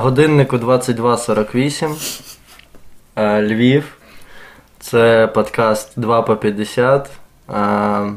[0.00, 2.26] Годиннику 22.48.
[3.16, 3.96] Е, Львів.
[4.78, 7.10] Це подкаст 2 по 50.
[7.50, 8.12] Е,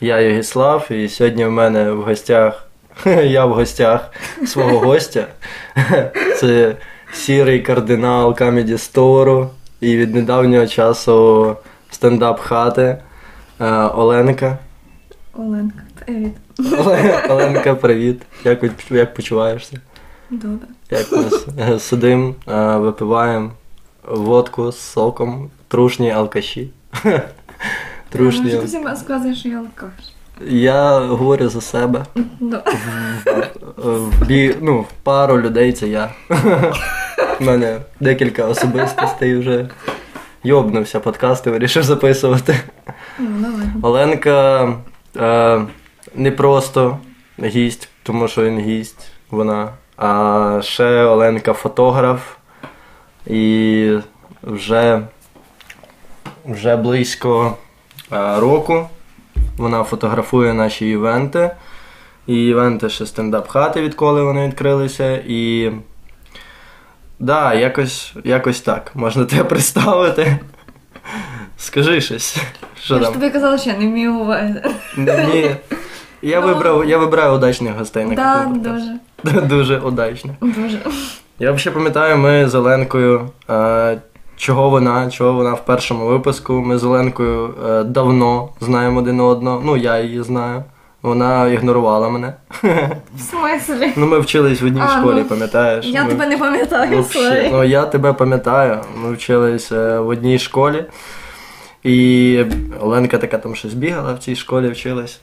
[0.00, 2.66] Я Єгіслав, і сьогодні в мене в гостях.
[3.24, 4.10] Я в гостях
[4.46, 5.26] свого гостя.
[6.36, 6.76] Це
[7.12, 9.48] сірий кардинал Comedy Store
[9.80, 11.56] і від недавнього часу
[11.90, 12.98] стендап хати
[13.60, 14.58] е, Оленка.
[15.38, 16.32] Оленка, привіт.
[17.28, 18.22] Оленка, привіт.
[18.44, 19.80] Як, як почуваєшся?
[20.42, 20.66] Добре.
[20.90, 21.24] Як ми
[21.58, 23.50] е, сидимо, е, випиваємо
[24.08, 26.70] водку з соком, трушні алкаші.
[28.08, 28.44] Трушні.
[28.44, 29.90] Може, ти всім розказуєш, що я алкаш.
[30.46, 32.04] Я говорю за себе.
[34.60, 36.10] Ну, пару людей це я.
[37.40, 39.68] У мене декілька особистостей вже.
[40.44, 42.56] Йобнувся подкасти, вирішив записувати.
[43.18, 43.48] Ну.
[43.82, 44.68] Оленка
[45.16, 45.62] е,
[46.14, 46.98] не просто
[47.42, 49.68] гість, тому що він гість, вона.
[49.96, 52.20] А ще Оленка фотограф.
[53.26, 53.96] І
[54.42, 55.00] вже,
[56.46, 57.56] вже близько
[58.12, 58.88] е, року
[59.56, 61.50] вона фотографує наші івенти.
[62.26, 65.16] І івенти ще стендап хати, відколи вони відкрилися.
[65.26, 65.72] І.
[67.18, 68.90] Да, якось, якось так.
[68.94, 70.38] Можна тебе представити.
[71.58, 72.36] Скажи щось.
[72.82, 74.34] Що Я ж тобі казала, що я не вмію.
[74.96, 75.56] Ні.
[76.22, 76.46] Я Ну.
[76.46, 78.84] вибрав, я вибираю удачних гостей на Да, кожен подкаст.
[78.86, 78.98] дуже.
[79.48, 80.34] Дуже удачно.
[80.40, 80.78] Дуже.
[81.38, 83.98] Я взагалі пам'ятаю, ми з Оленкою, е,
[84.36, 86.52] чого вона, чого вона в першому випуску.
[86.52, 89.62] Ми з Оленкою е, давно знаємо один одного.
[89.64, 90.64] Ну, я її знаю.
[91.02, 92.34] Вона ігнорувала мене.
[93.16, 93.92] В смислі?
[93.96, 95.86] Ну, ми вчились в одній А, школі, ну, пам'ятаєш?
[95.86, 98.78] Я Ми- тебе не пам'ятаю, Вообще, ну я тебе пам'ятаю.
[98.96, 100.84] Ми вчились е, в одній школі.
[101.84, 102.44] І
[102.80, 105.20] Оленка така там щось бігала в цій школі, вчилась.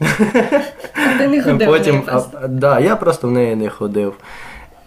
[1.15, 1.67] А ти не ходив.
[1.67, 4.13] потім, а, да, я просто в неї не ходив.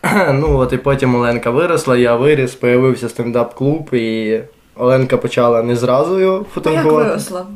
[0.33, 4.41] Ну от і потім Оленка виросла, я виріс, появився стендап-клуб, і
[4.77, 7.09] Оленка почала не зразу його Ну, як фотографувати.
[7.09, 7.47] виросла?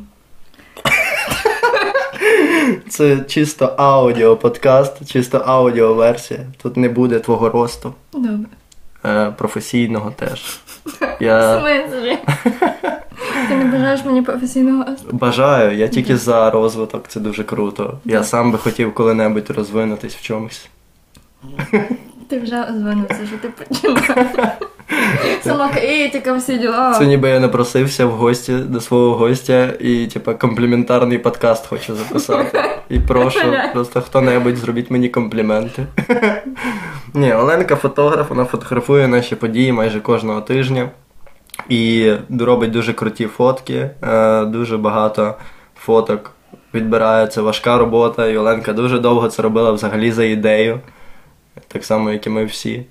[2.89, 6.41] Це чисто аудіо подкаст, чисто аудіоверсія.
[6.63, 8.39] Тут не буде твого росту, Добре.
[9.05, 10.43] е, професійного теж.
[11.21, 12.19] В смислі?
[13.49, 15.09] Ти не бажаєш мені професійного росту?
[15.13, 17.99] бажаю, я тільки за розвиток, це дуже круто.
[18.05, 20.69] Я сам би хотів коли-небудь розвинутись в чомусь.
[22.29, 24.29] Ти вже розвинувся, що ти починаєш.
[25.43, 26.95] Сама критика, всі діла.
[26.99, 32.65] Це ніби я напросився в гості до свого гостя і, типа, компліментарний подкаст хочу записати.
[32.89, 33.41] І прошу,
[33.73, 35.87] просто хто-небудь зробіть мені компліменти.
[37.15, 40.91] Ні, Оленка фотограф, вона фотографує наші події майже кожного тижня.
[41.69, 45.35] І робить дуже круті фотки, е, дуже багато
[45.77, 46.31] фоток
[46.75, 47.27] відбирає.
[47.27, 50.81] Це важка робота, і Оленка дуже довго це робила взагалі за ідею.
[51.69, 52.87] Так само, як і ми всі.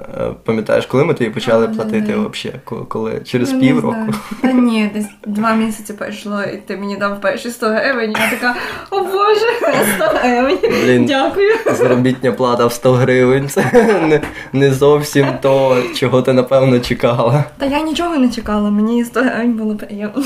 [0.00, 2.28] Е, Пам'ятаєш, коли ми тобі почали А, платити да-да.
[2.28, 2.60] взагалі?
[2.88, 3.20] Коли?
[3.24, 4.14] Через не півроку?
[4.42, 8.10] Та ні, десь два місяці пройшло, і ти мені дав перші 100 гривень.
[8.20, 8.54] Я така,
[8.90, 9.46] о боже,
[9.96, 10.58] 100 гривень.
[10.84, 11.04] Блін.
[11.06, 11.48] Дякую.
[11.72, 13.48] Заробітня плата в 100 гривень.
[13.48, 13.64] Це
[14.08, 14.20] не,
[14.52, 17.44] не зовсім то, чого ти напевно чекала.
[17.58, 20.22] Та я нічого не чекала, мені 100 гривень було приємно.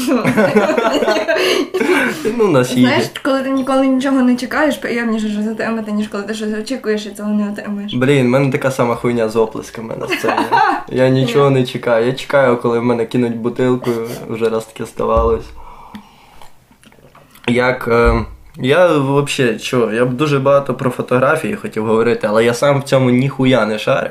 [2.39, 2.81] Ну, на сіді.
[2.81, 7.07] Знаєш, коли ти ніколи нічого не чекаєш, приємніше щось отримати, ніж коли ти щось очікуєш
[7.07, 7.95] і цього не отримаєш.
[7.95, 10.47] Блін, в мене така сама хуйня з оплесками на сцені.
[10.89, 12.07] Я нічого не чекаю.
[12.07, 13.91] Я чекаю, коли в мене кинуть бутилку,
[14.29, 15.45] вже раз таке ставалось.
[17.49, 17.89] Як.
[17.89, 18.25] Е,
[18.57, 22.85] я взагалі, що, я б дуже багато про фотографії хотів говорити, але я сам в
[22.85, 24.11] цьому ніхуя не шарю.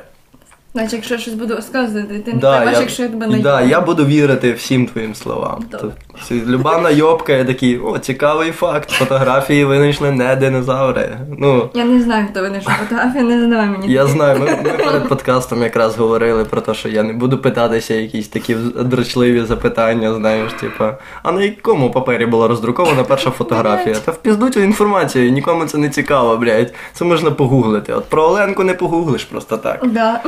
[0.74, 3.82] Значить, якщо я щось буду розказувати, ти не Да, якщо я тебе не да, я
[3.82, 5.66] буду вірити всім твоїм словам.
[5.72, 5.92] Добре.
[6.32, 8.90] Люба найобка, я такий, о, цікавий факт.
[8.90, 11.18] Фотографії винайшли не динозаври.
[11.38, 13.94] Ну, Я не знаю, хто винайшов фотографію, не задавай мені.
[13.94, 17.94] я знаю, ми, ми перед подкастом якраз говорили про те, що я не буду питатися
[17.94, 23.96] якісь такі дрочливі запитання, знаєш, типа, а на якому папері була роздрукована перша фотографія?
[24.06, 26.74] Та в пізду цю інформацію, нікому це не цікаво, блядь.
[26.94, 27.94] Це можна погуглити.
[27.94, 29.80] От про Оленку не погуглиш просто так.
[29.88, 30.22] Да.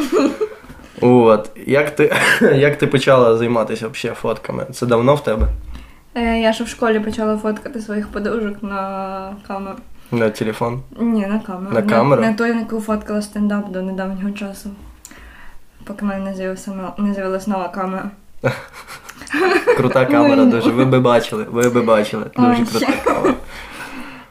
[1.02, 2.14] От, як ти,
[2.56, 4.66] як ти почала займатися взагалі фотками?
[4.74, 5.48] Це давно в тебе?
[6.16, 9.78] Е, Я ще в школі почала фоткати своїх подружок на камеру.
[10.12, 10.82] На телефон?
[11.00, 11.74] Ні, на камеру.
[11.76, 12.22] На камеру?
[12.22, 14.70] На, той, на яку фоткала стендап до недавнього часу.
[15.84, 18.12] Поки в мене не з'явилася не з'явилась нова камера.
[19.78, 20.70] Крута камера дуже.
[20.70, 22.26] Ви би бачили, ви би бачили.
[22.38, 23.34] Дуже крута камера.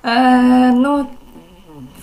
[0.05, 1.07] Е, ну,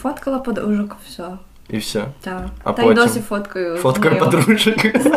[0.01, 1.24] фоткала подружок, все.
[1.69, 2.06] І все.
[2.22, 2.46] Так.
[2.64, 3.78] А Та й досі фоткаю.
[3.78, 4.75] Фоткаю подружок.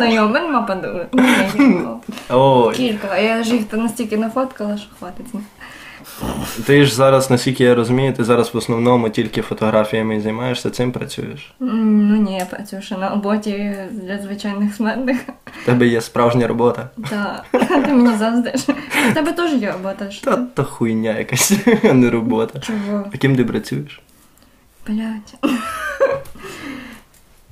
[1.13, 1.79] Ні.
[2.29, 2.75] Ой.
[2.75, 3.17] Кілька.
[3.17, 5.25] Я ж їх настільки нафоткала, що хватить.
[6.65, 11.53] Ти ж зараз, наскільки я розумію, ти зараз в основному тільки фотографіями займаєшся, цим працюєш.
[11.59, 15.17] Ну ні, я працюю ще на роботі для звичайних смертних.
[15.63, 16.89] В тебе є справжня робота.
[17.09, 17.45] Так,
[17.85, 18.61] ти мені заздиш.
[19.11, 20.11] У тебе теж є робота.
[20.11, 22.59] що та хуйня якась, а не робота.
[22.59, 23.05] Чого?
[23.13, 24.01] А ким ти працюєш?
[24.87, 25.35] Блять.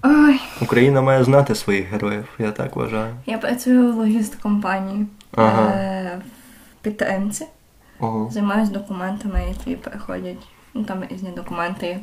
[0.03, 3.13] Ой, Україна має знати своїх героїв, я так вважаю.
[3.25, 5.05] я працюю в логіст-компанії
[5.35, 5.69] Ага.
[5.69, 6.19] е,
[6.79, 7.45] в підтримці.
[7.99, 8.29] Ого.
[8.31, 10.47] Займаюся документами, які приходять.
[10.73, 11.99] Ну там різні документи.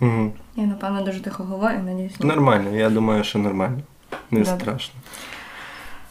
[0.00, 0.32] Угу.
[0.56, 2.20] Я напевно дуже тихо говорю, надіюсь.
[2.20, 3.78] Нормально, я думаю, що нормально.
[4.30, 4.60] Не Добре.
[4.60, 4.94] страшно.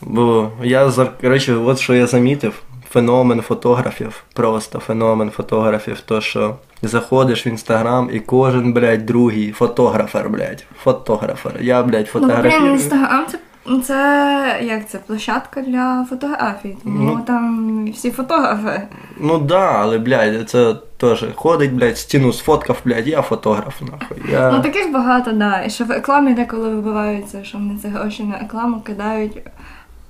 [0.01, 0.91] Бо я
[1.21, 2.63] коротше, от що я замітив.
[2.93, 10.29] Феномен фотографів, просто феномен фотографів, то що заходиш в інстаграм і кожен, блядь, другий фотографер,
[10.29, 10.65] блядь.
[10.83, 11.53] Фотографер.
[11.61, 13.39] Я, блядь, Ну, блін, інстаграм це,
[13.83, 16.77] це як це площадка для фотографій.
[16.83, 17.19] Тому Ну.
[17.27, 18.81] там всі фотографи.
[19.19, 24.31] Ну да, але, блядь, це теж ходить, блядь, стіну сфоткав, блядь, я фотограф, нахуй.
[24.31, 24.51] Я...
[24.51, 25.63] Ну таких багато, да.
[25.63, 29.37] І що в рекламі деколи вибиваються, що вони ці гроші на рекламу кидають,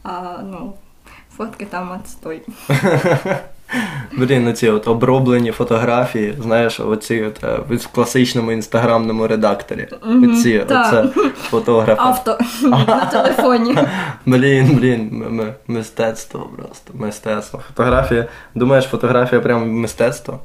[0.03, 0.12] а
[0.51, 0.74] ну,
[1.38, 2.41] фотки там отстой.
[4.18, 9.88] Блін, оці от оброблені фотографії, знаєш, оці от е, в класичному інстаграмному редакторі.
[10.06, 11.06] Мгм, Оці, оце
[11.50, 12.01] фотографи.
[12.01, 12.38] Авто
[12.69, 13.77] на телефоні.
[14.25, 16.91] Блін, блін, м- м- мистецтво просто.
[16.94, 17.62] Мистецтво.
[17.68, 18.27] Фотографія.
[18.56, 20.39] Думаєш, фотографія прям мистецтво?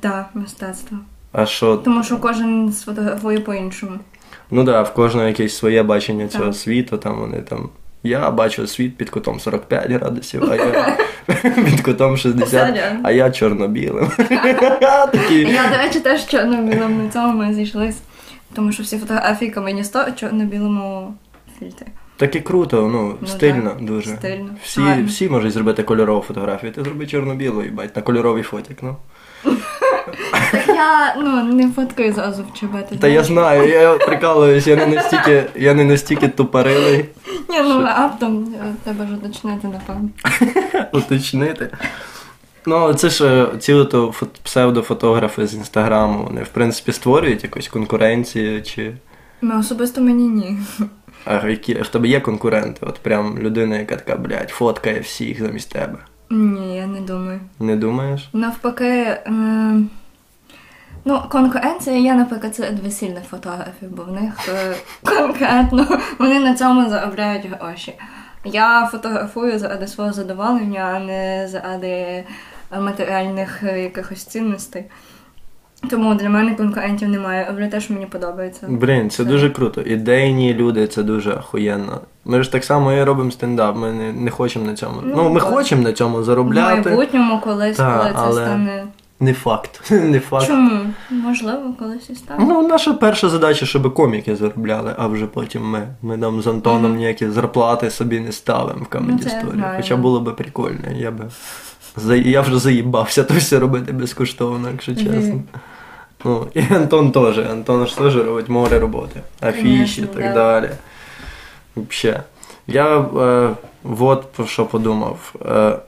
[0.00, 0.98] Так, мистецтво.
[1.32, 1.76] А що?
[1.76, 3.92] Тому що кожен сфотографує по-іншому.
[4.50, 7.68] Ну да, в кожного якесь своє бачення цього світу, там вони там.
[8.06, 10.96] Я бачу світ під кутом 45 градусів, а я
[11.64, 14.10] під кутом 60, а я чорно-білим.
[15.30, 17.98] Я, до речі, теж чорно-білому на цьому ми зійшлись.
[18.54, 21.14] Тому що всі фотографії каменісто чорно-білому
[21.58, 21.86] фільтрі.
[22.16, 24.10] Так і круто, ну, Ну, стильно да, дуже.
[24.16, 24.48] стильно.
[24.62, 25.06] Всі, Гарно.
[25.06, 26.72] всі можуть зробити кольорову фотографію.
[26.72, 28.96] Ти зроби чорно-білу, їбать, на кольоровий фотик, ну.
[30.68, 32.96] Я ну, не фоткаю зразу в чоботи.
[32.96, 37.04] Та я знаю, я прикалуюсь, я не настільки, я не настільки тупорилий
[37.48, 40.08] Ні, ну раптом е, треба ж уточнити, напевно.
[40.92, 41.70] уточнити.
[42.66, 48.62] Ну, це ж е, ці ото псевдофотографи з інстаграму, вони в принципі створюють якусь конкуренцію
[48.62, 48.92] чи.
[49.42, 50.58] Ну, особисто мені ні.
[51.24, 52.86] А які в тебе є конкуренти?
[52.86, 55.98] От прям людина, яка така, блядь, фоткає всіх замість тебе.
[56.30, 57.40] Ні, я не думаю.
[57.60, 58.28] Не думаєш?
[58.32, 59.20] Навпаки, е,
[61.04, 64.76] ну, конкуренція є, наприклад, серед весільних фотографів, бо в них е,
[65.16, 67.94] конкретно вони на цьому заробляють гроші.
[68.44, 72.24] Я фотографую заради свого задоволення, а не заради
[72.80, 74.84] матеріальних е, якихось цінностей.
[75.90, 78.66] Тому для мене конкурентів немає, але те, що мені подобається.
[78.68, 79.80] Блін, це Це- дуже круто.
[79.80, 82.00] Ідейні люди, це дуже охуєнно.
[82.24, 83.76] Ми ж так само і робимо стендап.
[83.76, 84.94] Ми не, не хочемо на цьому.
[85.04, 85.48] Ну, Ну, ми так.
[85.48, 86.88] хочемо на цьому В заробляти.
[86.90, 88.84] майбутньому колись, Та, коли це але- стане.
[89.20, 89.80] Не факт.
[89.90, 90.46] Не факт.
[90.46, 90.80] Чому?
[91.10, 92.44] Можливо, колись і стане.
[92.48, 95.88] Ну, наша перша задача, щоб коміки заробляли, а вже потім ми.
[96.02, 96.96] Ми там з Антоном Мгм.
[96.96, 99.52] ніякі зарплати собі не ставимо в Ну, Story.
[99.54, 100.78] знаю, Хоча було би прикольно.
[100.96, 101.24] Я би.
[102.14, 105.40] Я вже заїбався то все робити безкоштовно, якщо чесно.
[106.24, 107.38] Ну, і Антон теж.
[107.38, 109.20] Антон ж теж робить море роботи.
[109.40, 110.32] Афіші і так да.
[110.34, 110.70] далі.
[111.76, 112.20] Взагалі.
[112.66, 113.50] Я е,
[114.00, 115.34] от про що подумав.
[115.46, 115.78] Е,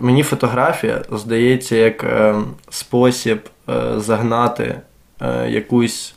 [0.00, 2.34] мені фотографія здається як е,
[2.70, 4.80] спосіб е, загнати
[5.20, 6.14] е, якусь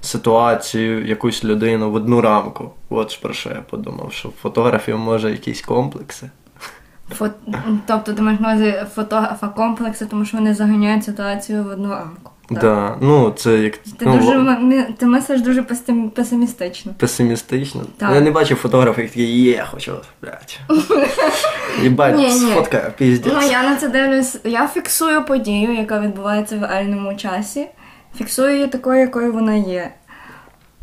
[0.00, 2.70] ситуацію, якусь людину в одну рамку.
[2.90, 6.30] От ж про що я подумав, що фотографів може якісь комплекси.
[7.10, 7.32] Фот...
[7.86, 12.30] Тобто ти маєш на увазі фотографа комплекси, тому що вони заганяють ситуацію в одну рамку.
[12.48, 12.58] Так?
[12.60, 12.96] Да.
[13.00, 16.92] Ну, це як Ти ну, дуже м- ти мислиш дуже песим- песимістично.
[16.98, 17.82] песимістично.
[17.96, 18.14] Так.
[18.14, 20.60] Я не бачив фотографів, які такі, є, хочу, блядь.
[21.82, 22.30] Їбать, Ні, ні.
[22.30, 23.32] сфоткаю, піздець.
[23.36, 24.38] Ну я на це дивлюсь.
[24.44, 27.66] Я фіксую подію, яка відбувається в реальному часі.
[28.16, 29.90] Фіксую її такою, якою вона є.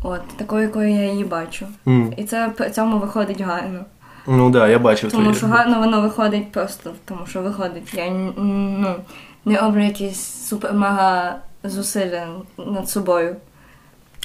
[0.02, 1.66] От, такою, якою я її бачу.
[1.88, 2.12] М.
[2.16, 3.84] І це при цьому виходить гарно.
[4.26, 5.36] Ну так, да, я бачив Тому твої.
[5.38, 7.94] що гарно воно виходить просто, тому що виходить.
[7.94, 8.32] Я н-
[8.80, 8.94] ну,
[9.44, 11.32] не роблю якісь супер-мега
[11.64, 12.26] зусилля
[12.58, 13.36] над собою.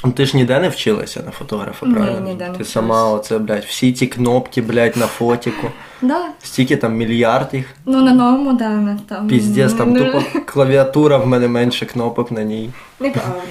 [0.06, 2.20] Ну, Ти ж ніде не вчилася на фотографа, Ні, правильно?
[2.20, 2.70] ніде не Ти вчилась.
[2.72, 5.68] сама оце, блядь, всі ті кнопки, блядь, на фотіку.
[6.02, 6.26] Да.
[6.44, 7.66] Стільки там мільярд їх.
[7.86, 9.28] Ну на новому, да, на там.
[9.28, 12.70] Піздець, там ну, тупо клавіатура, в мене менше кнопок на ній.
[13.00, 13.42] Неправда.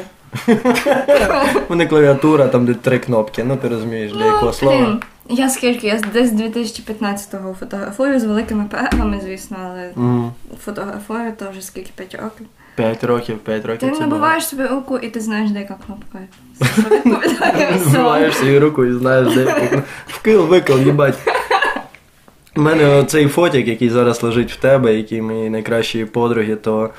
[1.68, 4.76] У мене клавіатура, там де три кнопки, ну ти розумієш, для якого слова.
[4.78, 5.00] блін,
[5.30, 5.86] Я скільки?
[5.86, 10.32] Я десь 2015-го фотографую з великими перервами, звісно, але М,
[10.64, 12.46] фотографую теж скільки 5 років.
[12.76, 13.92] П'ять років, п'ять Ти років.
[13.94, 16.18] це набиваєш собі руку і ти знаєш, де яка кнопка.
[17.86, 19.82] Вбиваєш свою руку і знаєш, де яку.
[20.06, 21.14] Вкил, викил, їбать.
[22.56, 26.90] У мене цей фотик, який зараз лежить в тебе, який мої найкращі подруги, то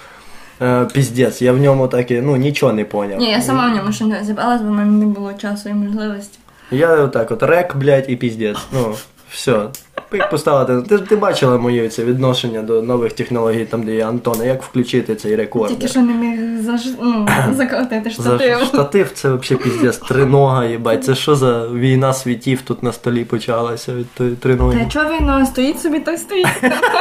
[0.61, 3.19] е, піздець, я в ньому так і ну, нічого не поняв.
[3.19, 5.73] Ні, я сама в ньому ще не зібралась, бо в мене не було часу і
[5.73, 6.39] можливості.
[6.71, 8.57] Я отак от рек, блядь, і піздець.
[8.73, 8.95] Ну,
[9.31, 9.67] все.
[10.13, 10.89] Як поставити.
[10.89, 15.15] Ти, ти бачила моє це відношення до нових технологій, там, де є Антона, як включити
[15.15, 15.69] цей рекорд?
[15.69, 16.81] Тільки що не міг заж...
[17.01, 18.59] ну, закрутити За штатив.
[18.59, 21.03] штатив це взагалі піздець, тринога, їбать.
[21.03, 25.79] Це що за війна світів тут на столі почалася від тої Та чого він стоїть
[25.79, 26.47] собі, той стоїть.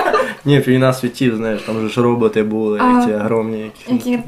[0.44, 4.18] Ні, війна світів, знаєш, там же ж роботи були, ці огромні, які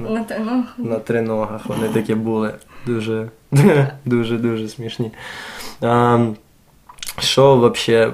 [0.78, 2.54] на триногах вони такі були.
[2.88, 3.28] Дуже,
[4.04, 5.10] дуже, дуже смішні.
[5.82, 6.18] А,
[7.18, 8.12] що взагалі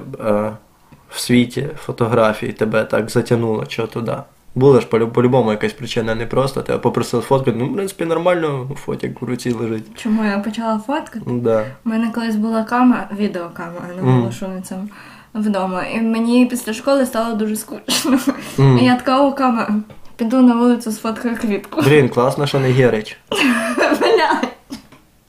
[1.11, 4.17] в світі фотографій тебе так затягнуло, що туди?
[4.57, 7.57] Була ж по- по-любому якась причина, не просто тебе попросили фоткати.
[7.61, 9.85] Ну, в принципі, нормально фотик в руці лежить.
[9.97, 11.21] Чому я почала фоткати?
[11.27, 11.65] Ну да.
[11.85, 14.33] У мене колись була камера, відеокамера, не було Мгм.
[14.33, 14.89] шуницем
[15.35, 15.85] вдома.
[15.87, 18.19] І мені після школи стало дуже скучно.
[18.59, 18.79] Мгм.
[18.79, 19.75] І я така о, камера.
[20.17, 21.83] Піду на вулицю сфоткаю квітку.
[21.83, 23.17] Блін, класно, що не Герич.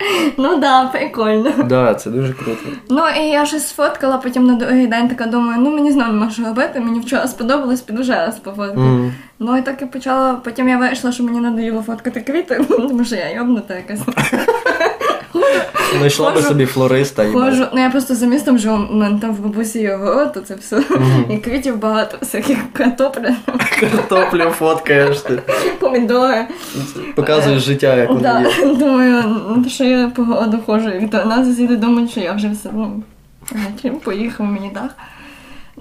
[0.38, 1.52] Ну да, прикольно.
[1.66, 2.62] Да, це дуже круто.
[2.90, 6.32] Ну і я щось сфоткала, потім на другий день така думаю, ну мені знову нема
[6.32, 8.80] що робити, мені вчора сподобалось, піду ще раз пофоткати.
[8.80, 9.12] Mm.
[9.40, 13.16] Ну і так і почала, потім я вирішила, що мені надоїло фоткати квіти, тому що
[13.16, 14.02] я йобнута якась.
[15.98, 19.36] Знайшла би собі флориста і Ходжу, ну я просто за містом живу, у мене там
[19.36, 20.84] в бабусі город, то це все.
[21.30, 23.36] І квітів багато, всяких картопля,
[23.80, 25.42] картоплю фоткаєш ти.
[25.80, 26.48] помідори.
[27.16, 28.76] Показуєш життя, як воно є.
[28.76, 29.24] думаю,
[29.58, 32.70] ну, що я по городу ходжу, і то нас сусіди думають, що я вже все,
[32.74, 33.04] ну,
[33.82, 34.90] чим поїхав мені дах.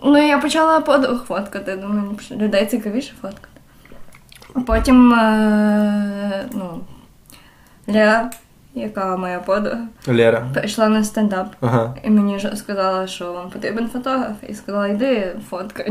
[0.05, 3.49] Ну я почала подруг фоткати, думаю, що людей цікавіше фоткати.
[4.55, 6.81] А Потім, е, ну,
[7.87, 8.31] Лера,
[8.75, 9.79] яка моя подруга,
[10.09, 10.47] Лера.
[10.55, 11.47] прийшла на стендап.
[11.61, 11.95] Ага.
[12.05, 15.91] І мені ж сказала, що вам потрібен фотограф, і сказала, йди фоткай.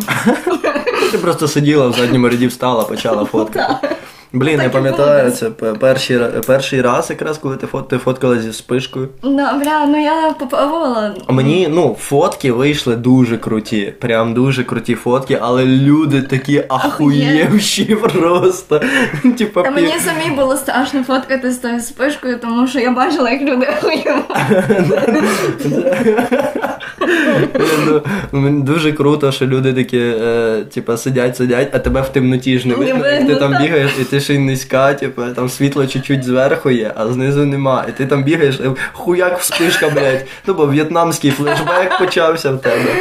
[1.12, 3.96] Ти просто сиділа в задньому ряді, встала, почала фоткати.
[4.36, 5.50] Блін, я пам'ятаю, це
[5.80, 9.10] перший, перший раз, якраз коли ти, фот, ти фоткала зі спишкою.
[9.24, 11.16] Да, бля, ну я попробувала.
[11.30, 13.94] Мені, ну, фотки вийшли дуже круті.
[14.00, 18.82] Прям дуже круті фотки, але люди такі ахуєвші просто.
[19.38, 23.42] Типа, Та мені самі було страшно фоткати з тою спишкою, тому що я бачила, як
[23.42, 24.24] люди ахуєвали.
[28.32, 32.68] Ну, Дуже круто, що люди такі, е, типа, сидять, сидять, а тебе в темноті ж
[32.68, 33.28] Не видно.
[33.28, 37.08] Ти там бігаєш, і ти ще й низька, типа, там світло чуть-чуть зверху є, а
[37.08, 37.86] знизу нема.
[37.90, 40.26] І ти там бігаєш, і хуяк вспишка, блядь.
[40.48, 42.96] Ну, бо в'єтнамський флешбек почався в тебе.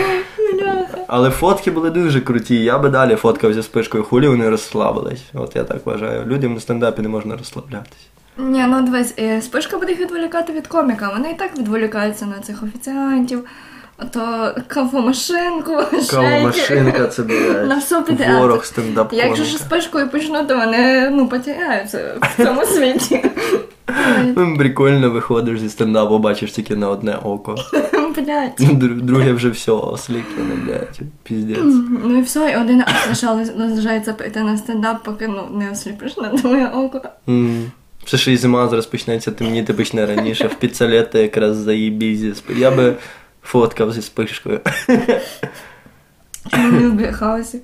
[1.06, 2.54] Але фотки були дуже круті.
[2.54, 5.22] Я би далі фоткав зі спишкою, хулі вони розслабились.
[5.34, 6.26] От я так вважаю.
[6.26, 8.06] Людям на стендапі не можна розслаблятись.
[8.38, 11.12] Ні, ну дивись, е, спишка буде їх відволікати від коміка.
[11.16, 13.44] Вони і так відволікаються на цих офіціантів,
[14.10, 15.90] то кавомашинку, Кава
[16.30, 16.44] шейки.
[16.46, 18.40] машинка, це блядь, На все підряд.
[18.40, 23.24] ворог стендап Якщо ж спишкою почну, то вони ну, потеряються в цьому світі.
[24.36, 27.54] Ну, Прикольно виходиш зі стендапу, бачиш тільки на одне око.
[28.16, 28.78] Блять.
[29.04, 31.58] Друге вже все, осліплене, блядь, піздець.
[32.04, 36.28] Ну і все, і один раз лишалось- лишається на стендап, поки ну, не осліпиш на
[36.28, 37.00] твоє око.
[38.04, 42.54] Ще ще й зима зараз почнеться, темніти почне раніше, в піцалети якраз заїбі зі спи.
[42.58, 42.94] Я би
[43.42, 44.60] фоткав зі вспишкою.
[46.50, 47.60] Чому не в бірхаусі?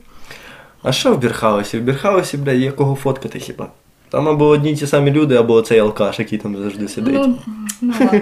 [0.82, 1.78] А що в Бірхаусі?
[1.78, 3.68] В Бірхаусі, бля, є кого фоткати хіба?
[4.10, 7.14] Там або одні ті самі люди, або цей алкаш, який там завжди сидить.
[7.14, 7.38] Ну,
[7.80, 8.20] ну ладно.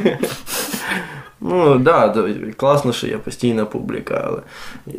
[1.41, 4.41] Ну да, да, класно, що є постійна публіка, але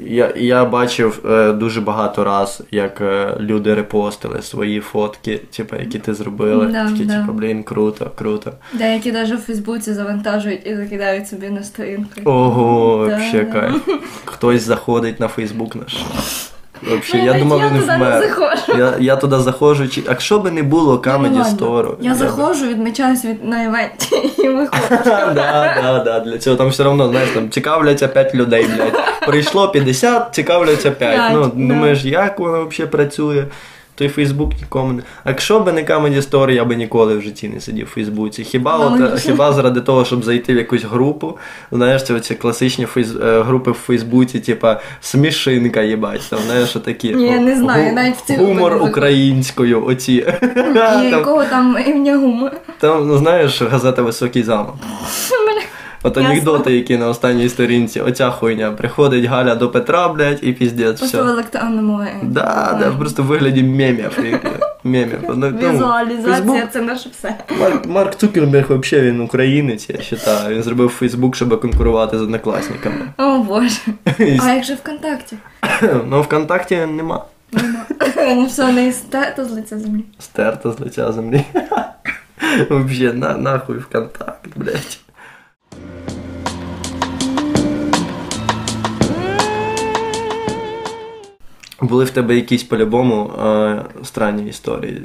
[0.01, 5.99] я, я бачив е, дуже багато раз, як е, люди репостили свої фотки, типу, які
[5.99, 6.65] ти зробила.
[6.65, 7.19] Да, Такі, да.
[7.19, 8.51] типу, блін, круто, круто.
[8.73, 12.21] Деякі навіть в Фейсбуці завантажують і закидають собі на сторінку.
[12.25, 13.45] Ого, да.
[13.45, 13.89] кайф.
[14.25, 15.97] Хтось заходить на Фейсбук наш.
[16.89, 18.21] Вообще, я думав, я він туди не вмер.
[18.27, 18.77] заходжу.
[18.79, 20.03] Я, я туди заходжу, чи...
[20.07, 21.67] а що би не було камеді Comedy ладно.
[21.67, 21.93] Store?
[22.01, 24.81] Я заходжу, відмічаюсь від на івенті і виходжу.
[25.05, 25.33] да,
[25.83, 26.19] да, да.
[26.19, 28.93] Для цього там все одно, знаєш, там цікавляться 5 людей, блядь.
[29.27, 31.15] Прийшло 50, цікавляться 5.
[31.15, 31.67] П'ять, Ну, да.
[31.73, 33.45] думаєш, як воно взагалі працює?
[33.97, 35.01] Той Фейсбук нікому не.
[35.23, 38.43] А якщо б не Comedy Store, я би ніколи в житті не сидів в Фейсбуці.
[38.43, 39.17] Хіба, от, Логічно.
[39.17, 41.37] хіба заради того, щоб зайти в якусь групу,
[41.71, 43.07] знаєш, це оці класичні фейс...
[43.23, 47.15] е, групи в Фейсбуці, типа смішинка, їбать, там, знаєш, такі.
[47.15, 50.13] Ні, я не знаю, гу- навіть в ці Гумор не українською, оці.
[50.13, 50.23] І
[50.73, 52.51] Там, якого там ім'я гума.
[52.79, 54.75] там, ну знаєш, газета Високий замок.
[56.07, 58.71] От анекдоти, які на останній сторінці, оця хуйня.
[58.71, 63.63] Приходить Галя до Петра, блядь, і піздець, Просто в електронному Да, да, просто в вигляді
[63.63, 64.19] мемів.
[64.83, 65.19] мемів.
[65.35, 67.35] Ну, Візуалізація це наше все.
[67.85, 70.55] Марк, Цукерберг взагалі він українець, я вважаю.
[70.55, 73.05] Він зробив Фейсбук, щоб конкурувати з однокласниками.
[73.17, 73.79] О боже.
[74.43, 75.37] А як же ВКонтакті?
[76.09, 77.25] Ну, ВКонтакті нема.
[77.51, 78.45] Нема.
[78.47, 80.03] Все, не стерто з лиця землі.
[80.19, 81.41] Стерто з лиця землі.
[83.13, 84.99] На, нахуй ВКонтакт, блядь.
[91.81, 95.03] Були в тебе якісь по-любому е, странні історії.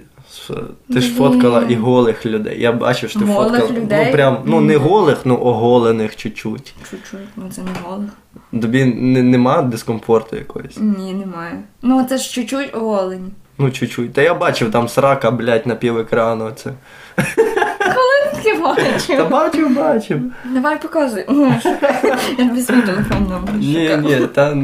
[0.92, 2.60] Ти ж фоткала і голих людей.
[2.60, 3.80] Я бачив, що ти Голих фоткала.
[3.80, 4.06] людей?
[4.06, 6.74] Ну прям, ну не голих, ну оголених чуть-чуть.
[6.90, 8.10] Чуть-чуть, ну це не голих.
[8.62, 10.76] Тобі не, нема дискомфорту якоїсь?
[10.76, 11.62] Ні, немає.
[11.82, 13.30] Ну це ж чуть-чуть оголені.
[13.58, 14.12] Ну, чуть-чуть.
[14.12, 16.50] Та я бачив там срака, блядь, на пів екрану.
[16.56, 16.72] Це.
[18.42, 19.16] Ти бачив?
[19.16, 20.20] Та бачив, бачив.
[20.44, 21.24] Давай показуй.
[21.30, 21.54] Ну,
[22.38, 24.56] Я свій телефон номер Ні, ні, та.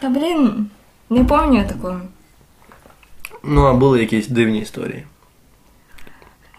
[0.00, 0.66] Та блін,
[1.14, 2.00] не пам'ятаю такого.
[3.42, 5.04] Ну, а були якісь дивні історії.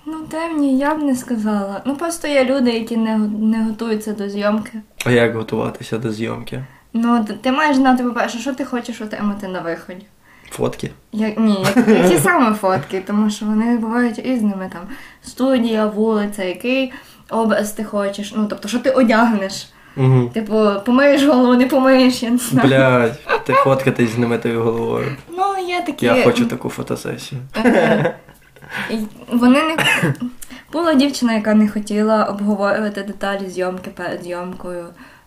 [0.06, 1.82] Ну, темні, я б не сказала.
[1.86, 4.82] Ну просто є люди, які не, не готуються до зйомки.
[5.06, 6.64] А як готуватися до зйомки?
[6.94, 10.06] Ну, ти, ти маєш знати, по-перше, що ти хочеш отримати на виході.
[10.50, 10.92] Фотки?
[11.12, 14.82] Як, ні, як, які саме фотки, тому що вони бувають різними там.
[15.24, 16.94] Студія, вулиця, який
[17.30, 18.34] образ ти хочеш.
[18.36, 19.70] Ну, тобто, що ти одягнеш.
[19.98, 20.30] Угу.
[20.34, 22.68] Типу, помиєш голову, не помиєш, я не знаю.
[22.68, 25.16] Блядь, ти фоткатись з знаменитою головою.
[25.38, 26.06] Ну, є такі.
[26.06, 27.42] Я хочу таку фотосесію.
[29.32, 29.76] Вони не
[30.74, 34.86] була дівчина, яка не хотіла обговорювати деталі зйомки перед зйомкою.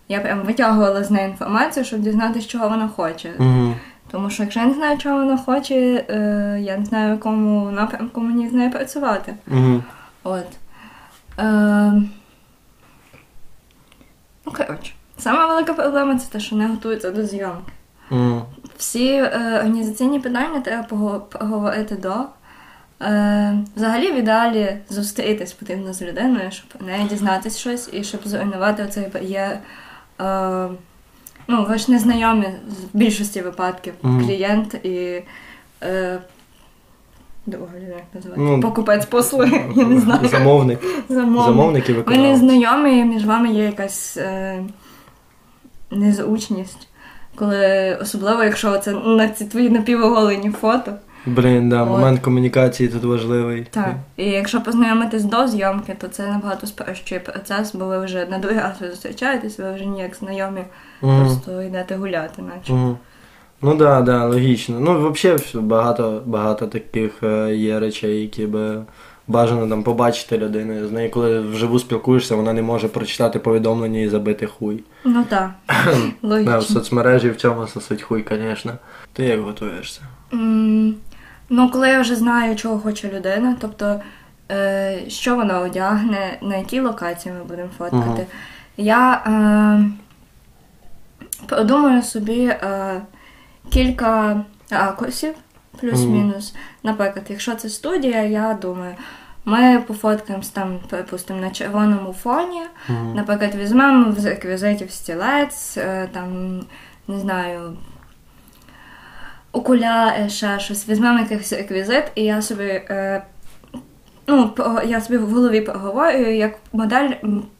[0.08, 3.30] Я прям витягувала з неї інформацію, щоб дізнатися, чого вона хоче.
[3.38, 3.74] Угу.
[4.10, 7.70] Тому що якщо я не знаю, чого вона хоче, е, я не знаю, в якому
[7.70, 9.34] напрямку мені з нею працювати.
[9.50, 9.82] Угу.
[10.24, 10.46] От.
[11.38, 11.92] Е,
[14.48, 17.72] ну, коротше, сама велика проблема це те, що не готуються до зйомки.
[18.10, 18.42] Угу.
[18.76, 20.82] Всі е, організаційні питання треба
[21.18, 22.14] поговорити до.
[23.02, 28.84] Е, взагалі, в ідеалі зустрітись потрібно з людиною, щоб неї дізнатися щось і щоб зруйнувати
[28.84, 29.58] оцей бар'єр.
[30.20, 30.68] Е,
[31.48, 33.94] ну, ви ж не знайомі в більшості випадків.
[34.02, 34.26] Мгм.
[34.26, 35.22] Клієнт і.
[35.82, 36.18] Е,
[37.56, 38.56] Людина, як називається?
[38.56, 40.28] Ну, Покупець послуги, я не знаю.
[40.28, 40.78] Замовник.
[41.08, 41.44] Замовник.
[41.46, 44.62] Замовник і Ви не знайомі, між вами є якась е,
[45.90, 46.88] незручність.
[47.34, 50.92] Коли, особливо, якщо це на ці твої напівоголені фото.
[51.26, 51.88] Блін, да, От.
[51.88, 53.66] момент комунікації тут важливий.
[53.70, 53.94] Так.
[54.16, 58.60] І якщо познайомитись до зйомки, то це набагато спрощує процес, бо ви вже на другий
[58.60, 60.60] раз ви зустрічаєтесь, ви вже ніяк знайомі,
[61.02, 61.20] Мгм.
[61.20, 62.72] просто йдете гуляти, наче.
[62.72, 62.96] Мгм.
[63.62, 64.80] Ну да, да, логічно.
[64.80, 68.82] Ну, взагалі, багато, багато таких е, є речей, які би
[69.26, 70.88] бажано там побачити людину.
[70.88, 74.84] З нею, коли вживу спілкуєшся, вона не може прочитати повідомлення і забити хуй.
[75.04, 75.74] Ну так, Да,
[76.22, 76.60] в логічно.
[76.62, 78.72] соцмережі в цьому сосуть хуй, звісно.
[79.12, 80.00] Ти як готуєшся?
[80.32, 80.94] М,
[81.50, 84.00] Ну, коли я вже знаю, чого хоче людина, тобто
[84.50, 88.26] е, що вона одягне, на якій локації ми будемо фоткати, Мгм.
[88.76, 89.90] я е,
[91.46, 93.00] продумаю собі е,
[93.70, 95.34] кілька ракурсів,
[95.80, 96.54] плюс-мінус.
[96.82, 98.94] Наприклад, якщо це студія, я думаю,
[99.44, 102.62] ми пофоткаємось там, припустимо, на червоному фоні.
[103.14, 106.60] Наприклад, візьмемо з реквізитів стілець, е, там,
[107.08, 107.76] не знаю,
[109.52, 110.88] окуляри, ще щось.
[110.88, 113.22] Візьмемо якийсь реквізит, і я собі, е,
[114.26, 114.54] ну,
[114.86, 117.10] я собі в голові проговорюю, як модель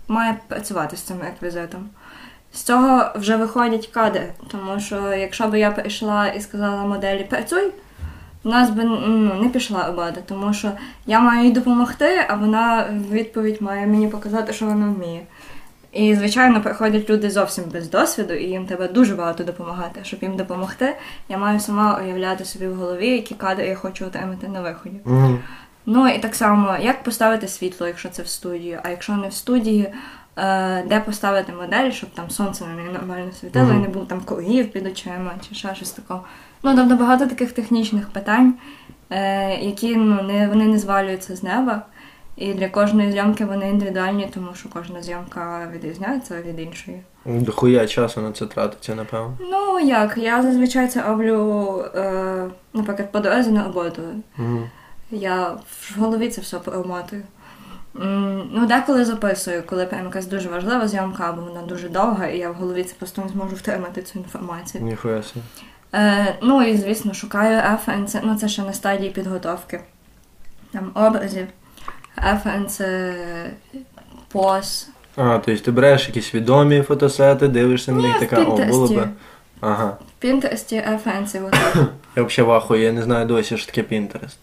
[0.09, 1.89] має працювати з цим реквізитом.
[2.59, 7.73] З цього вже виходять кадри, тому що якщо б я прийшла і сказала моделі працюй,
[8.45, 10.71] у нас би ну, не пішла робота, тому що
[11.07, 15.21] я маю їй допомогти, а вона в відповідь має мені показати, що вона вміє.
[15.93, 20.01] І, звичайно, приходять люди зовсім без досвіду, і їм треба дуже багато допомагати.
[20.03, 20.97] Щоб їм допомогти,
[21.29, 25.01] я маю сама уявляти собі в голові, які кадри я хочу отримати на виході.
[25.05, 25.39] Мгм.
[25.87, 29.33] Ну і так само, як поставити світло, якщо це в студії, а якщо не в
[29.33, 29.93] студії,
[30.87, 33.77] де поставити модель, щоб там сонце неї нормально світило Мгм.
[33.79, 36.25] і не було там кругів під очима чи ще щось такого.
[36.63, 38.55] Ну, тобто багато таких технічних питань,
[39.11, 41.83] е, які ну, не, вони не звалюються з неба.
[42.37, 47.03] І для кожної зйомки вони індивідуальні, тому що кожна зйомка відрізняється від іншої.
[47.25, 49.37] Дохуя часу на це тратиться, напевно.
[49.41, 54.03] Ну як, я зазвичай це роблю, е, наприклад, по дорозі на роботу.
[54.37, 54.71] Мгм.
[55.11, 57.23] Я в голові це все промотую.
[58.01, 62.51] Ну, деколи записую, коли прям якась дуже важлива зйомка, або вона дуже довга, і я
[62.51, 64.85] в голові це просто не зможу втримати цю інформацію.
[64.85, 65.45] Ніхуя собі.
[65.95, 68.21] Е, ну і звісно, шукаю референси.
[68.23, 69.81] Ну, це ще на стадії підготовки
[70.73, 71.47] там образів.
[72.17, 73.15] Референси,
[74.29, 74.89] поз.
[75.17, 79.09] А, тобто ти береш якісь відомі фотосети, дивишся на них така, о, було би.
[79.61, 79.87] Ага.
[79.87, 81.41] В Пінтересті референси.
[81.41, 81.57] от.
[82.17, 84.37] Я взагалі вахую, я не знаю досі, що таке Pinterest.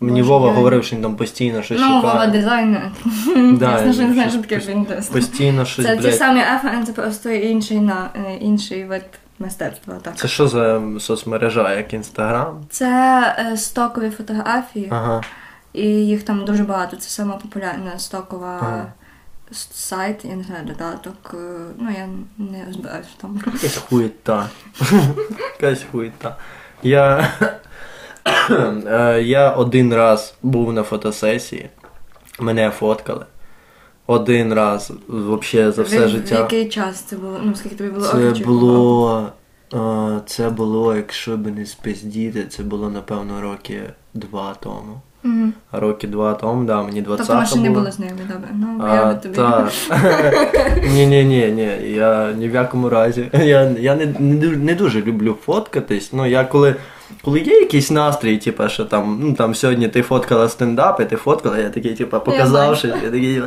[0.00, 2.30] Мені Боже, Вова я- говорив, що він там постійно щось Ну, Вова шукає.
[2.30, 2.90] дизайнер.
[3.58, 4.58] Да, Ясно, що знаю, щось що таке
[4.96, 6.14] пост- Постійно щось, Це ті блядь.
[6.14, 9.04] самі FN, це просто інший, на, е, інший вид
[9.38, 9.94] мистецтва.
[10.02, 10.16] Так.
[10.16, 12.64] Це що за соцмережа, як інстаграм?
[12.70, 13.20] Це
[13.52, 15.20] е, стокові фотографії, Ага.
[15.72, 16.96] і їх там дуже багато.
[16.96, 18.92] Це сама популярна стокова Ага.
[19.52, 21.34] с- сайт, я не знаю, додаток.
[21.34, 21.36] е,
[21.78, 23.38] Ну, я не розбираюся тому.
[23.46, 24.46] Якась хуєта.
[25.60, 26.36] Якась хуєта.
[26.82, 27.28] Я...
[28.86, 31.68] е, я один раз був на фотосесії,
[32.40, 33.24] мене фоткали.
[34.06, 36.34] Один раз взагалі за все В- В життя.
[36.38, 37.40] який час це було?
[37.44, 39.28] Ну, скільки тобі було Це було.
[39.74, 43.80] е, Це було, якщо б не спиздіти, це було напевно роки
[44.14, 45.00] два тому.
[45.70, 47.80] А роки два тому, да, мені 20 Тобто ще не було.
[47.80, 48.48] були знайомі, добре.
[48.54, 49.34] Ну, А, я би тобі.
[49.34, 49.68] та.
[50.92, 51.90] ні, ні, ні, ні.
[51.92, 53.28] Я ні в якому разі.
[53.34, 54.06] Я, я не,
[54.56, 56.12] не дуже люблю фоткатись.
[56.12, 56.74] Ну, я коли,
[57.22, 61.16] коли є якийсь настрій, типу, що там, ну там сьогодні ти фоткала стендап, і ти
[61.16, 63.46] фоткала, я такий, типу, показавши, я такий, типу,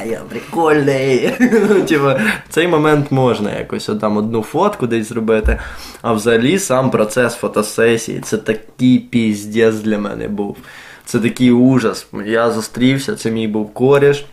[0.00, 1.34] «А, я прикольний.
[1.40, 5.60] Ну, типу, в цей момент можна якось там одну фотку десь зробити.
[6.02, 10.56] А взагалі сам процес фотосесії це такий піздець для мене був.
[11.04, 12.06] Це такий ужас.
[12.26, 14.24] Я зустрівся, це мій був коріш,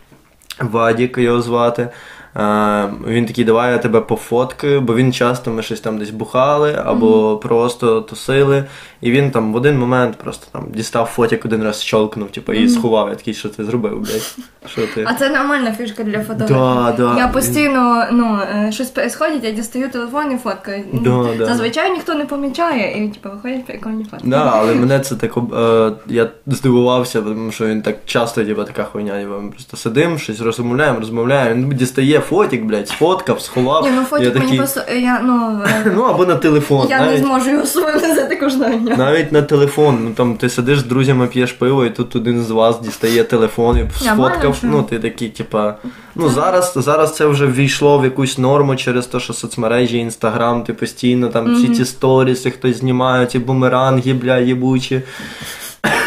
[0.60, 1.88] Вадік його звати.
[2.36, 6.82] Е, Він такий, давай я тебе пофоткаю, бо він часто ми щось там десь бухали
[6.84, 8.64] або просто тусили.
[9.00, 12.68] І він там в один момент просто там дістав фотик один раз щолкнув, типу, і
[12.68, 13.08] сховав.
[13.08, 14.36] Я такий, що ти зробив, блядь?
[14.66, 15.04] Що ти?
[15.06, 16.58] А це нормальна фішка для фотографії.
[16.58, 17.18] Да, да.
[17.18, 20.84] Я постійно, ну, е, щось происходить, я дістаю телефон і фоткаю.
[20.92, 21.46] Да, да.
[21.46, 24.28] Зазвичай ніхто не помічає, і типу, виходять прикольні фотки.
[24.28, 28.84] Да, але мене це так е, я здивувався, тому що він так часто, типа, така
[28.84, 31.62] хуйня, типа, ми просто сидимо, щось розмовляємо, розмовляємо.
[31.62, 33.84] Він дістає фотик, блядь, сфоткав, сховав.
[33.84, 36.88] Ні, ну я фотик мені такий, просто, е, я, ну, е, Ну або на телефон.
[36.90, 38.96] я не зможу його собою взяти кожного дня.
[38.96, 39.98] навіть на телефон.
[40.04, 43.78] Ну там ти сидиш з друзями, п'єш пиво, і тут один з вас дістає телефон
[43.78, 44.56] і сфоткав.
[44.62, 45.74] Ну, ти такий, типа.
[46.14, 50.72] Ну зараз, зараз це вже ввійшло в якусь норму через те, що соцмережі, інстаграм, ти
[50.72, 55.02] постійно там всі ці сторіси, хтось знімає, ці бумеранги, бля, єбучі.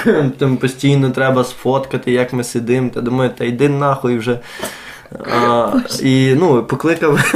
[0.37, 2.89] Там постійно треба сфоткати, як ми сидимо.
[2.93, 4.39] Та думаю, та йди нахуй вже.
[5.11, 7.19] А, і ну, покликав.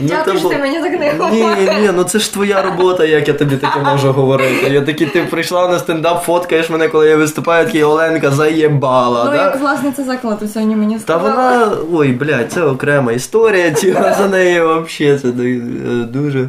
[0.00, 1.68] Ну, Дякую, що ти мені так не ні, говориш.
[1.80, 4.70] ні, ну це ж твоя робота, як я тобі таке можу говорити.
[4.70, 9.24] Я такий, ти прийшла на стендап, фоткаєш мене, коли я виступаю, такий Оленка заєбала.
[9.24, 9.36] Ну, да?
[9.36, 14.60] як власниця закладу сьогодні мені Та вона, ой, блядь, це окрема історія, ціла за неї
[14.60, 15.60] взагалі це е,
[16.04, 16.48] дуже,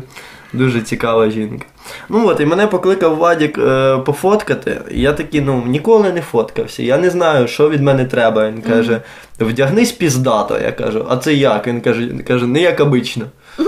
[0.55, 1.65] дуже цікава жінка.
[2.09, 4.81] Ну от, і мене покликав Вадік е, пофоткати.
[4.91, 6.83] і Я такий, ну, ніколи не фоткався.
[6.83, 8.47] Я не знаю, що від мене треба.
[8.47, 9.01] Він каже,
[9.39, 10.59] вдягнись піздато.
[10.59, 11.67] Я кажу, а це як?
[11.67, 13.25] Він каже, він каже не як обично.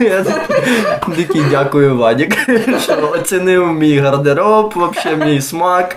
[0.00, 0.24] Я
[1.16, 2.36] такий дякую, Вадік,
[2.82, 5.96] що оцінив мій гардероб, взагалі мій смак.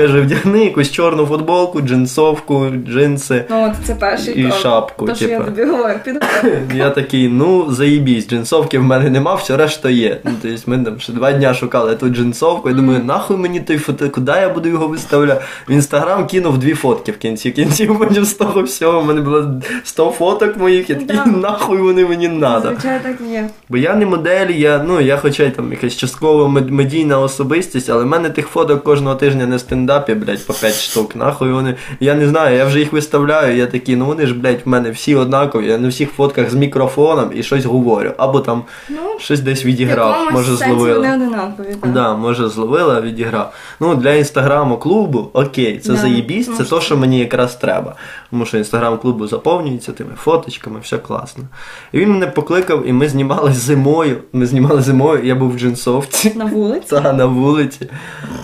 [0.00, 3.44] Каже, вдягни якусь чорну футболку, джинсовку, джинси.
[3.50, 4.54] Ну, от це перший І крок.
[4.58, 5.94] шапку, То, що я тобі говорю.
[6.74, 10.20] Я такий, ну заїбісь, джинсовки в мене нема, все решта є.
[10.24, 13.78] Ну, тобто ми там ще два дня шукали ту джинсовку, і думаю, нахуй мені той
[13.78, 15.42] фото, куди я буду його виставляти?
[15.68, 17.50] В інстаграм кинув дві фотки в кінці.
[17.50, 19.00] В кінці потім з того всього.
[19.00, 21.26] У мене було 100 фоток моїх, я такий, Да.
[21.26, 22.68] нахуй вони мені надо.
[22.68, 23.48] Звичайно, так і є.
[23.68, 28.04] Бо я не модель, я, ну, я хоча й там якась частково медійна особистість, але
[28.04, 31.16] в мене тих фоток кожного тижня не на стендапі, блядь, по 5 штук.
[31.16, 31.74] Нахуй вони.
[32.00, 34.90] Я не знаю, я вже їх виставляю, я такий, ну вони ж, блядь, в мене
[34.90, 38.10] всі однакові, я на всіх фотках з мікрофоном і щось говорю.
[38.18, 40.94] Або там Ну, щось десь відіграв, може зловила.
[40.98, 41.74] вони одинакові.
[41.80, 41.92] так.
[41.92, 43.52] Да, може зловила, відіграв.
[43.80, 47.94] Ну, для інстаграму клубу, окей, це Да, заєбісь, це то, що мені якраз треба.
[48.30, 51.44] Тому що інстаграм клубу заповнюється тими фоточками, все класно.
[51.92, 54.16] І він мене покликав, і ми знімали зимою.
[54.32, 56.32] Ми знімали зимою, я був в джинсовці.
[56.36, 56.86] На вулиці.
[56.90, 57.86] Та на вулиці.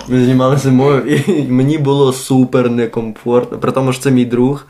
[0.08, 3.58] Ми знімали зимою, і мені було супер некомфортно.
[3.58, 4.66] При тому, що це мій друг.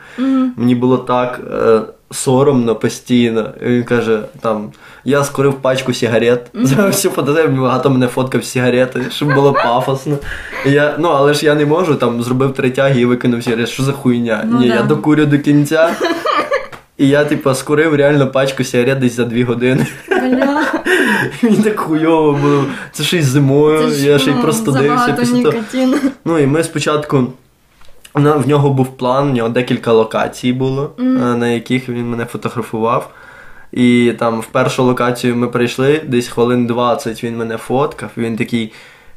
[0.57, 3.51] Мені було так е, соромно постійно.
[3.62, 4.71] І він каже: там,
[5.05, 6.51] я скорив пачку сигарет.
[6.55, 10.16] За всю фотографію багато мене фоткав з сигарети, щоб було пафосно.
[10.66, 13.69] І я, ну, але ж я не можу, там зробив три тяги і викинув сигарет.
[13.69, 14.45] Що за хуйня?
[14.47, 14.75] Ну, Ні, да.
[14.75, 15.90] я докурю до кінця.
[16.99, 19.87] І я, типу, скурив реально пачку сигарет десь за дві години.
[20.09, 20.64] Бля,
[21.42, 22.64] Мені так хуйово було.
[22.92, 25.59] Це ще й зимою, це я ще й ну, простудився після того.
[26.25, 27.33] Ну і ми спочатку.
[28.14, 33.11] В нього був план, в нього декілька локацій було, е, на яких він мене фотографував.
[33.72, 38.72] І там в першу локацію ми прийшли, десь хвилин 20 він мене фоткав, він такий,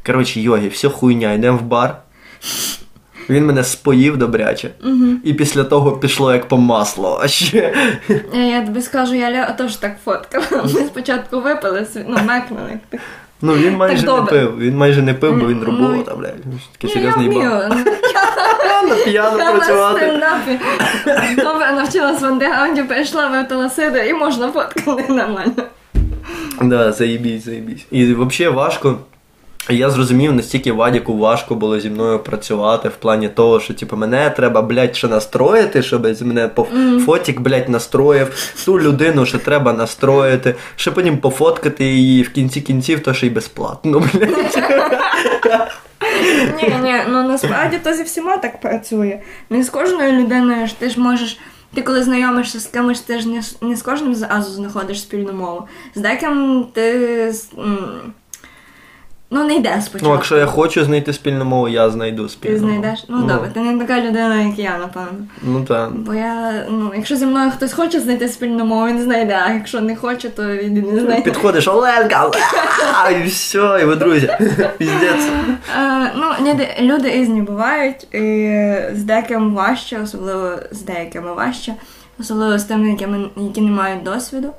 [0.06, 2.02] коротше, йогі, все хуйня, йдемо в бар.
[3.30, 4.70] Він мене споїв добряче.
[5.24, 7.18] І після того пішло як по маслу.
[7.22, 7.74] А ще
[8.36, 10.64] Е, Я тобі скажу, я ля теж так фоткала.
[10.64, 12.80] Ми спочатку випили, ну, мекнули.
[13.42, 14.32] Ну він майже Так не добре.
[14.40, 14.60] пив.
[14.60, 16.36] Він майже не пив, бо він Ну, робота, блядь.
[16.72, 17.50] Такий серйозний вмію.
[17.50, 17.74] баб.
[18.84, 20.20] Ну, На Я працювати.
[21.38, 25.52] добре навчилась в андеграунді, перейшла в Автоласиду і можна фоткати нормально.
[26.62, 27.86] Да, заїбісь, заїбісь.
[27.92, 28.98] І взагалі важко.
[29.70, 34.30] Я зрозумів, настільки Вадіку важко було зі мною працювати в плані того, що типу, мене
[34.30, 36.68] треба, блядь, ще настроїти, щоб з мене по
[37.06, 43.00] фотік, блядь, настроїв, ту людину ще треба настроїти, ще потім пофоткати її в кінці кінців,
[43.04, 44.60] то ще й безплатно, блядь.
[46.62, 49.20] Ні, ні, ну насправді то зі всіма так працює.
[49.50, 51.40] Не з кожною людиною ж ти ж можеш.
[51.74, 53.28] Ти коли знайомишся з кимось, ти ж
[53.62, 55.68] не, з- кожним зразу знаходиш спільну мову.
[55.96, 57.34] З деким ти
[59.32, 60.08] ну не йде спочатку.
[60.10, 63.04] Ну, якщо я хочу знайти спільну мову, я знайду спільну Ти знайдеш?
[63.08, 65.20] Ну, добре, ти не така людина, як я, напевно.
[65.44, 65.92] Ну так.
[65.92, 69.82] Бо я, ну, якщо зі мною хтось хоче знайти спільну мову, він знайде, а якщо
[69.82, 71.22] не хоче, то він не знайде.
[71.22, 72.32] Підходиш, Оленка,
[73.12, 74.28] і все, і ви друзі.
[74.78, 75.28] Піздець.
[76.16, 78.56] Ну, люди, люди різні бувають, і
[78.94, 81.74] з деяким важче, особливо з деякими важче,
[82.20, 82.98] особливо з тими,
[83.38, 84.54] які не мають досвіду.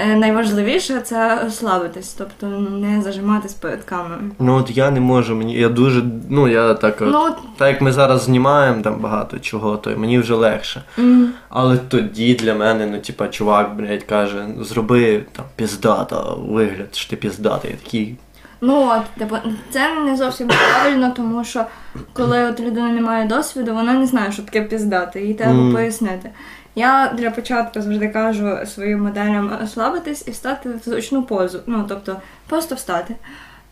[0.00, 4.30] Е, найважливіше це розслабитись, тобто не зажиматись перед камерою.
[4.38, 7.68] Ну от я не можу, мені я дуже, ну я так, от, Ну, от, так
[7.68, 10.82] як ми зараз знімаємо там багато чого, то мені вже легше.
[10.98, 17.10] м, Але тоді для мене, ну типа, чувак, блядь, каже, зроби там піздата вигляд, що
[17.10, 17.70] ти піздатий.
[17.70, 18.16] Я такий.
[18.60, 19.36] ну от, типу,
[19.70, 21.64] це не зовсім правильно, тому що
[22.12, 25.72] коли от людина не має досвіду, вона не знає, що таке піздати, їй треба Мгм.
[25.74, 26.30] пояснити.
[26.78, 31.60] Я для початку завжди кажу своїм моделям ослабитись і встати в зручну позу.
[31.66, 32.16] Ну, тобто,
[32.48, 33.14] просто встати.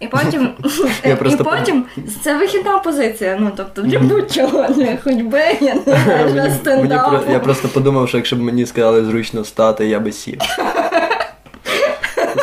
[0.01, 0.51] І потім,
[1.05, 1.85] і просто потім
[2.23, 3.37] це вихідна позиція.
[3.41, 7.33] Ну, тобто, для будь-чого, для ходьби, я не знаю, стендапу.
[7.33, 10.39] я просто подумав, що якщо б мені сказали зручно встати, я би сів.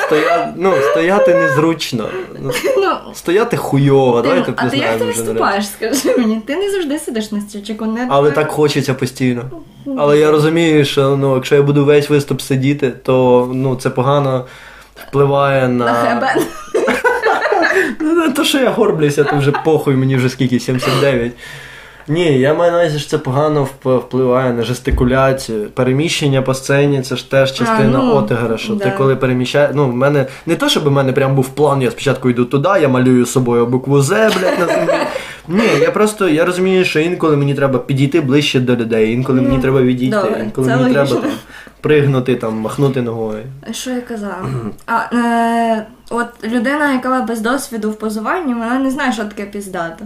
[0.05, 0.53] Стоя...
[0.57, 2.09] Ну, стояти незручно.
[2.39, 6.41] Ну, Ну, Стояти хуйово, ти- давайте а ти як ти виступаєш, скажи мені?
[6.45, 9.43] Ти не завжди сидиш на стільчику, не Але так хочеться постійно.
[9.97, 14.45] Але я розумію, що ну, якщо я буду весь виступ сидіти, то ну, це погано
[15.07, 15.85] впливає на.
[15.85, 16.47] на хребет.
[17.99, 21.31] Ну, те, що я горблюся, то вже похуй, мені вже скільки, 79.
[22.07, 25.69] Ні, я маю на увазі, що це погано вп- впливає на жестикуляцію.
[25.69, 29.71] Переміщення по сцені це ж теж частина ну, отигра, що ти коли переміщаєш.
[29.73, 32.69] Ну, в мене не то, щоб в мене прям був план, я спочатку йду туди,
[32.81, 34.93] я малюю собою букву З, блядь, на землі.
[35.47, 39.55] Ні, я просто я розумію, що інколи мені треба підійти ближче до людей, інколи мені
[39.55, 41.05] Ну, треба відійти, добре, інколи мені логічно.
[41.05, 41.31] треба там,
[41.81, 43.43] пригнути, там, махнути ногою.
[43.71, 44.35] Що я казала?
[44.85, 50.05] А, е, от людина, яка без досвіду в позуванні, вона не знає, що таке піздата.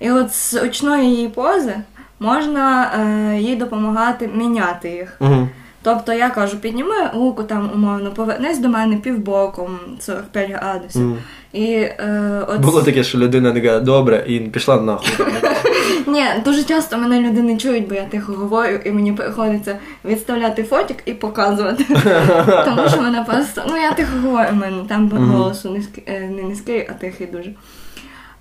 [0.00, 1.74] І от з очної її пози
[2.20, 5.16] можна е, їй допомагати міняти їх.
[5.20, 5.48] Угу.
[5.82, 11.02] Тобто я кажу, підніми руку там умовно, повернись до мене півбоком 45 градусів.
[11.02, 11.18] Мгм.
[11.52, 15.26] І е, от Було таке, що людина така, добре, і пішла нахуй.
[16.06, 20.62] Ні, дуже часто мене люди не чують, бо я тихо говорю, і мені приходиться відставляти
[20.62, 21.84] фотик і показувати.
[22.64, 23.62] Тому що мене просто.
[23.68, 27.50] Ну я тихо говорю, у мене там голосу е, не низький, а тихий дуже.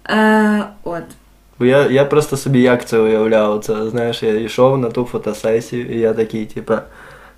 [0.09, 1.03] Е, от.
[1.59, 3.63] Бо я, я просто собі як це уявляв.
[3.63, 6.81] Це знаєш, я йшов на ту фотосесію, і я такий, типа,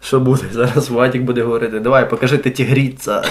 [0.01, 0.43] що буде?
[0.51, 3.23] Зараз Ватік буде говорити, давай, покажи ти тігріця.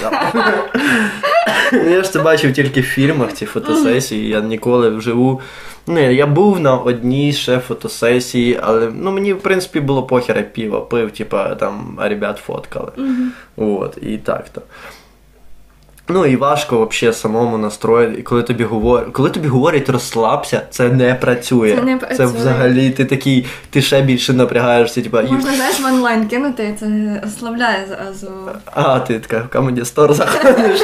[1.73, 4.29] Я ж це бачив тільки в фільмах, ці фотосесії.
[4.29, 5.41] Я ніколи вживу.
[5.87, 10.43] Не, я був на одній ще фотосесії, але ну мені в принципі було похер, я
[10.43, 12.93] пиво пив, типа там, а ребят фоткали.
[13.57, 14.63] От, і так то.
[16.11, 18.21] Ну і важко взагалі самому настроїти.
[18.21, 21.77] І коли тобі говорять, коли тобі говорять розслабся, це не працює.
[21.77, 22.27] Це не працює.
[22.27, 26.73] взагалі ти такий, ти ще більше напрягаєшся, типа, і- Можна, знаєш, в онлайн кинути, і
[26.81, 26.87] це
[27.27, 28.33] ослабляє зразу.
[28.75, 30.81] а, ти така в Comedy Store заходиш,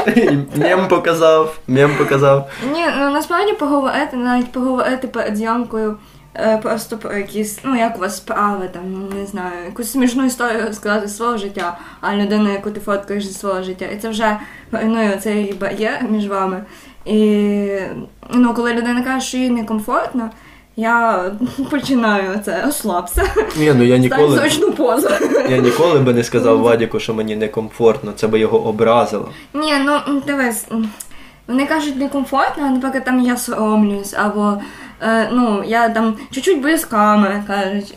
[0.56, 2.50] мем показав, мем показав.
[2.72, 5.96] Ні, ну насправді поговорити, навіть поговорити перед зйомкою.
[6.34, 10.24] Е, Просто про якісь, ну як у вас справи, там, ну не знаю, якусь смішну
[10.24, 13.84] історію розказати з свого життя, а людину, яку ти фоткаєш зі свого життя.
[13.84, 14.36] І це вже
[14.72, 16.64] руйнує цей бар'єр між вами.
[17.04, 17.68] І
[18.30, 20.30] ну, коли людина каже, що їй некомфортно,
[20.76, 21.24] я
[21.70, 23.22] починаю це розслабся.
[23.58, 25.08] Ні, ну я ніколи, зручну позу.
[25.50, 29.28] я ніколи би не сказав Вадіку, що мені некомфортно, це би його образило.
[29.54, 30.66] Ні, ну дивись,
[31.46, 34.60] вони кажуть некомфортно, а наприклад, там я соромлюсь, або
[35.30, 37.94] ну, я там чуть-чуть боюсь камери, кажуть.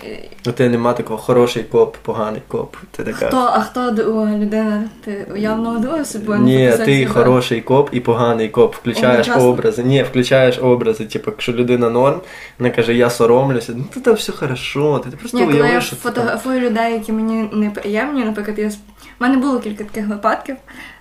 [0.47, 2.75] У тебе нема такого хороший коп, поганий коп.
[2.91, 3.27] Ти така.
[3.27, 4.89] Хто, а хто друга людина?
[5.05, 6.39] Ти явно одруга собою?
[6.39, 7.05] Ні, ти себе?
[7.05, 8.75] хороший коп і поганий коп.
[8.75, 9.49] Включаєш Одночасно?
[9.49, 9.83] образи.
[9.83, 11.05] Ні, включаєш образи.
[11.05, 12.21] Типу, якщо людина норм,
[12.60, 14.99] вона каже, я соромлюся, ну то там все хорошо.
[14.99, 18.69] Ти просто Ні, коли я уявиш, фотографую людей, які мені неприємні, наприклад, я...
[18.69, 18.73] в
[19.19, 20.55] мене було кілька таких випадків.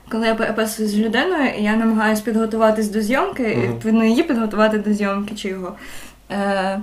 [0.09, 4.92] Коли я переписуюсь з людиною, я намагаюся підготуватись до зйомки, і відповідно її підготувати до
[4.92, 5.73] зйомки чи його.
[6.31, 6.81] Е,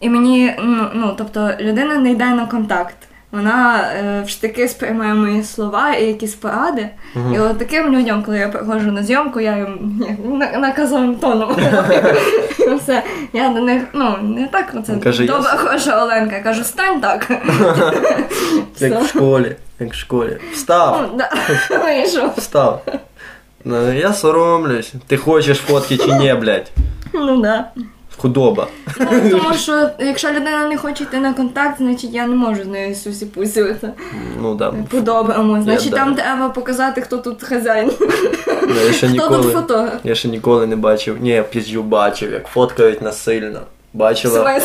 [0.00, 2.96] і мені, ну, ну, тобто, людина не йде на контакт.
[3.36, 6.88] Вона е, в штики сприймає мої слова і якісь поради.
[7.34, 11.56] І от таким людям, коли я приходжу на зйомку, я їм на- наказовим тоном.
[12.58, 13.02] І все.
[13.32, 16.36] Я до них, ну, не так каже, я добра, с- Оленка.
[16.36, 17.30] Я кажу, стань так.
[18.80, 19.56] Як в школі.
[19.80, 20.36] Як в школі.
[20.52, 21.10] Встав!
[21.18, 21.24] Ну.
[21.84, 22.30] Вийшов.
[22.36, 22.82] Встав.
[23.64, 24.92] Ну, я соромлюсь.
[25.06, 26.70] Ти хочеш фотки чи ні, блядь?
[27.14, 27.70] Ну да.
[28.18, 28.66] Худоба.
[29.00, 32.66] Ну, тому що якщо людина не хоче йти на контакт, значить я не можу з
[32.66, 33.90] нею сусі пусювати.
[34.42, 34.74] Ну да.
[34.90, 35.62] По-доброму.
[35.62, 37.90] Значить, я, там треба показати, хто тут хазяїн,
[38.68, 39.52] Ну, Я ще хто тут ніколи.
[39.52, 39.92] фотограф.
[40.04, 41.16] Я ще ніколи не бачив.
[41.20, 43.60] Ні, я пізджу бачив, як фоткають насильно.
[43.96, 44.60] Бачила,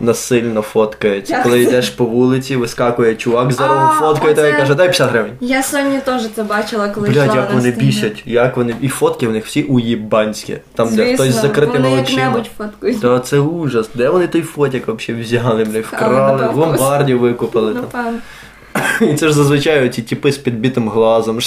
[0.00, 1.30] насильно фоткають.
[1.30, 1.70] Як Коли це?
[1.70, 5.32] йдеш по вулиці, вискакує чувак за рогу фоткає тебе і каже, дай 50 гривень.
[5.40, 7.86] Я сьогодні теж це бачила, коли Блядь, йшла як вони стіни.
[7.86, 8.74] бісять, як вони.
[8.80, 10.56] І фотки в них всі уїбанські.
[10.74, 12.44] Там, де хтось з закритими вони очима.
[12.58, 13.00] фоткають.
[13.00, 13.88] Та це ужас.
[13.94, 17.74] Де вони той фотик взагалі взяли, бля, вкрали, в ломбарді викупили.
[17.92, 18.18] там.
[19.00, 21.38] І це ж зазвичай ті типи з підбитим глазом.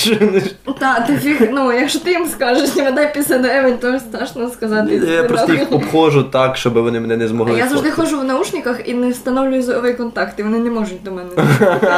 [0.80, 5.02] Та, ти фіг, ну, якщо ти їм скажеш, не дай 50 гривень, то страшно сказати.
[5.14, 7.58] Я просто їх обходжу так, щоб вони мене не змогли.
[7.58, 11.12] я завжди ходжу в наушниках і не встановлюю зоровий контакт, і вони не можуть до
[11.12, 11.30] мене.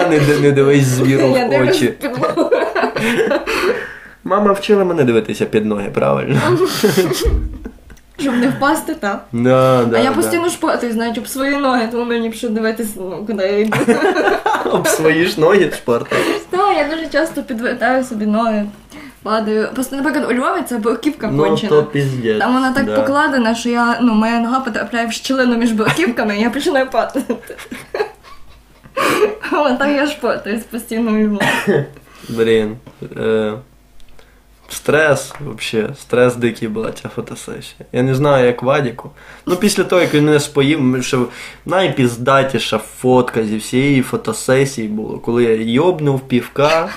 [0.41, 1.93] не, дивись звіру в очі.
[4.23, 6.39] Мама вчила мене дивитися під ноги, правильно.
[8.19, 9.25] Щоб не впасти, так.
[9.31, 10.15] Да, да, а я да.
[10.15, 13.77] постійно шпортаюсь, знають, об свої ноги, тому мені б що дивитися, ну, куди я йду.
[14.71, 16.15] Об свої ж ноги шпарта.
[16.49, 18.65] Так, я дуже часто підвертаю собі ноги,
[19.23, 19.69] падаю.
[19.73, 21.69] Просто, наприклад, у Львові це бруківка Ну, кончена.
[21.69, 22.39] то піздець.
[22.39, 22.95] Там вона так да.
[22.95, 27.21] покладена, що я, ну, моя нога потрапляє в щілину між бруківками, і я починаю падати.
[29.51, 31.85] Але так я шпортаюсь постійно у Львові.
[32.29, 32.77] Блін.
[33.17, 33.53] Е,
[34.69, 37.85] стрес, вообще, стрес дикий була ця фотосесія.
[37.91, 39.11] Я не знаю, як Вадіку.
[39.45, 41.25] Ну, після того, як він мене споїв, що
[41.65, 46.89] найпіздатіша фотка зі всієї фотосесії було, коли я йобнув півка.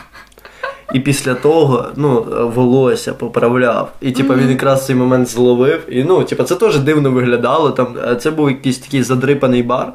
[0.93, 3.93] І після того, ну, волосся поправляв.
[4.01, 5.83] І типа він якраз цей момент зловив.
[5.89, 7.71] І ну, типа, це теж дивно виглядало.
[7.71, 9.93] Там е, це був якийсь такий задрипаний бар.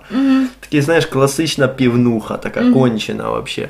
[0.59, 3.69] Такий, знаєш, класична півнуха, така кончена взагалі.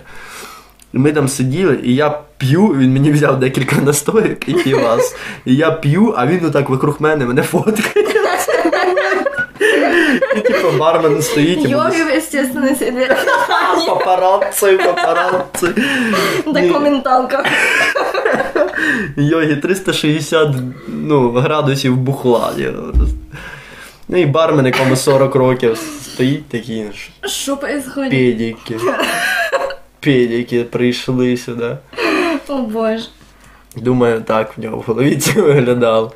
[0.97, 5.15] І ми там сиділи, і я п'ю, він мені взяв декілька настоїк і півас.
[5.45, 8.05] І я п'ю, а він отак вокруг мене мене фоткає.
[10.35, 13.11] І типу бармен стоїть і буде Йові, естественно, сидить.
[13.87, 15.67] папарацци, папарацци.
[16.45, 17.45] Документалка.
[19.17, 20.49] Йогі 360
[20.87, 22.51] ну, градусів бухла.
[24.07, 26.85] Ну і бармен, якому 40 років, стоїть такий.
[27.25, 28.11] Що происходит?
[28.11, 28.79] Педики.
[29.99, 31.77] Педики прийшли сюди.
[32.47, 33.05] О боже.
[33.75, 36.11] Думаю, так в нього в голові це виглядало.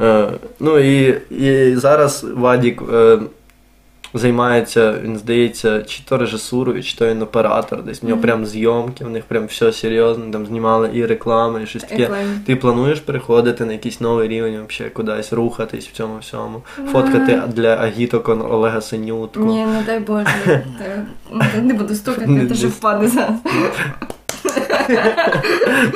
[0.00, 0.28] Е,
[0.60, 3.18] ну і, і зараз Вадік е,
[4.14, 7.82] займається, він здається, чи то режисурою, чи то він оператор.
[7.82, 11.66] Десь в нього прям зйомки, в них прям все серйозно, там знімали і реклами, і
[11.66, 12.10] щось таке.
[12.46, 16.62] Ти плануєш переходити на якийсь новий рівень, взагалі кудись рухатись в цьому всьому.
[16.92, 19.40] Фоткати для агіток Олега Синютку.
[19.40, 20.64] Ні, не дай Боже.
[21.62, 23.38] Не буду стукати, що впаде зараз.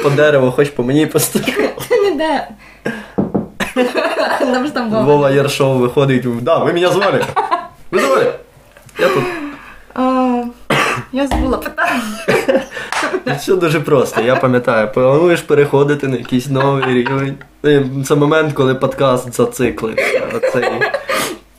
[0.02, 1.70] По дереву, хоч по мені постукати.
[1.88, 2.48] Ти не де.
[4.74, 5.04] Там.
[5.04, 7.24] Вова Яршов виходить, да, ви мене звали.
[7.90, 8.32] Ви звали?
[8.98, 9.24] Я тут.
[9.94, 10.42] А,
[11.12, 12.02] Я забула питання.
[13.38, 14.88] Все дуже просто, я пам'ятаю.
[14.94, 17.34] Плануєш переходити на якийсь новий рівень.
[17.64, 20.22] Е, Це момент, коли подкаст зациклився.
[20.36, 20.64] Оцей,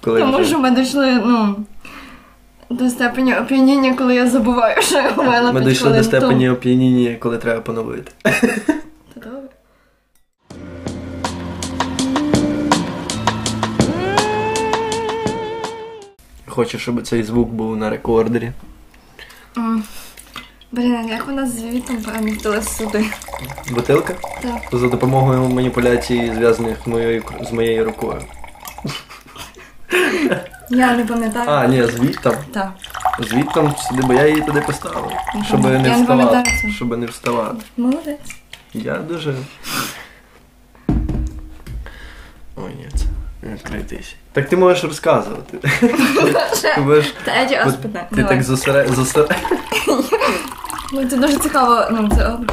[0.01, 1.55] коли Тому вже- що ми дійшли, ну,
[2.69, 7.37] до степені оп'яніння, коли я забуваю, що я говорила Ми дійшли до степені оп'яніння, коли
[7.37, 8.11] треба поновити.
[16.59, 18.51] Хочу, щоб цей звук був на рекордері.
[19.57, 19.83] М.
[20.71, 23.05] Блін, як вона з звітом перемістилась сюди?
[23.71, 24.13] Бутилка?
[24.41, 24.79] Так.
[24.79, 28.21] За допомогою маніпуляцій, зв'язаних з моєю, з моєю рукою.
[30.69, 31.49] Я не пам'ятаю.
[31.49, 32.35] А, ні, звідтам.
[32.53, 32.71] Так.
[33.19, 35.11] Звідтам сюди, бо я її туди поставив.
[35.47, 36.05] Щоб не не вставати.
[36.07, 36.69] пам'ятаю це.
[36.69, 37.65] Щоб не вставати.
[37.77, 38.35] Молодець.
[38.73, 39.35] Я дуже.
[42.55, 43.05] Ой, ні, це
[43.43, 44.15] відкритись.
[44.31, 45.57] Так ти можеш розказувати.
[46.75, 47.13] Ти можеш-.
[48.15, 48.87] Ти так зосере...
[48.87, 49.35] зосере...
[50.93, 52.49] Ну, це дуже цікаво, ну, це робиш.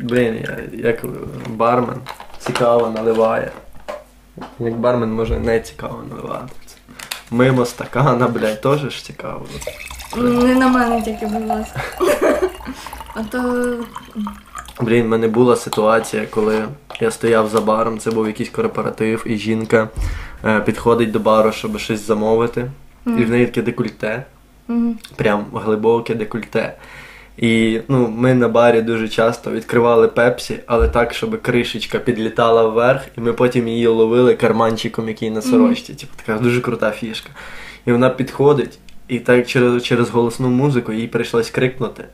[0.00, 0.58] Блін, я
[0.88, 1.04] як
[1.48, 2.00] бармен
[2.38, 3.50] цікаво наливає.
[4.58, 6.52] Як бармен може не цікаво наливати.
[6.66, 6.76] Це
[7.30, 9.46] Мимо стакана, блядь, теж ж цікаво.
[10.16, 11.80] Не на мене тільки, будь ласка.
[13.14, 13.64] А то
[14.80, 16.64] Блін, в мене була ситуація, коли
[17.00, 19.88] я стояв за баром, це був якийсь корпоратив, і жінка
[20.44, 22.70] е, підходить до бару, щоб щось замовити.
[23.06, 24.24] І в неї таке декольте,
[24.68, 24.98] Мгм.
[25.16, 26.76] прям глибоке декольте.
[27.36, 33.02] І ну, ми на барі дуже часто відкривали пепсі, але так, щоб кришечка підлітала вверх,
[33.18, 35.94] і ми потім її ловили карманчиком, який на сорочці.
[35.94, 37.30] Типу така дуже крута фішка.
[37.86, 42.04] І вона підходить, і так через, через голосну музику їй прийшлось крикнути.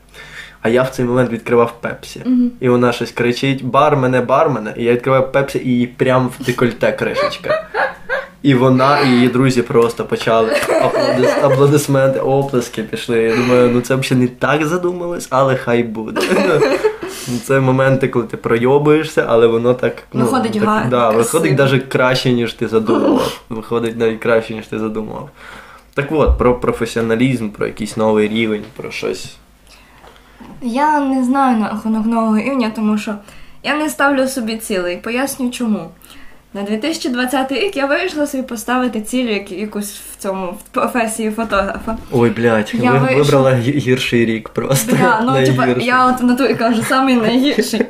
[0.63, 2.23] А я в цей момент відкривав пепсі.
[2.59, 4.73] І вона щось кричить: бармене, бармене.
[4.77, 7.67] І я відкриваю пепсі, і їй прям в декольте кришечка.
[8.43, 10.51] І вона і її друзі просто почали
[10.81, 13.19] аплодис, аплодисменти, оплески пішли.
[13.21, 16.21] Я думаю, ну це взагалі не так задумалось, але хай буде.
[17.27, 20.03] Ну, Це моменти, коли ти пройобуєшся, але воно так.
[20.13, 23.39] Ну, Виходить так, гарно, да, виходить навіть краще, ніж ти задумував.
[23.49, 25.29] Виходить навіть краще, ніж ти задумував.
[25.93, 29.35] Так от, про професіоналізм, про якийсь новий рівень, про щось.
[30.63, 33.15] Я не знаю на рахунок нового рівня, тому що
[33.63, 34.97] я не ставлю собі цілей.
[34.97, 35.89] Поясню чому.
[36.55, 41.97] На 2020 рік я вирішила собі поставити ціль як- якусь в цьому в професії фотографа.
[42.11, 44.95] Ой, блядь, Я ви, вийшла- вибрала гірший рік просто.
[45.01, 47.85] Да, ну типа, я от в натурі кажу, самий найгірший.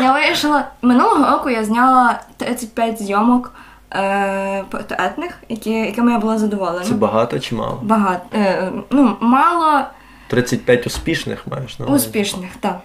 [0.00, 3.52] Я вирішила, минулого року я зняла 35 зйомок
[3.92, 6.84] е, портретних, які, якими я була задоволена.
[6.84, 7.78] Це багато чи мало?
[7.82, 8.20] Багато.
[8.34, 9.80] Е, ну, мало
[10.28, 12.06] 35 успішних маєш на увазі?
[12.06, 12.80] успішних, так.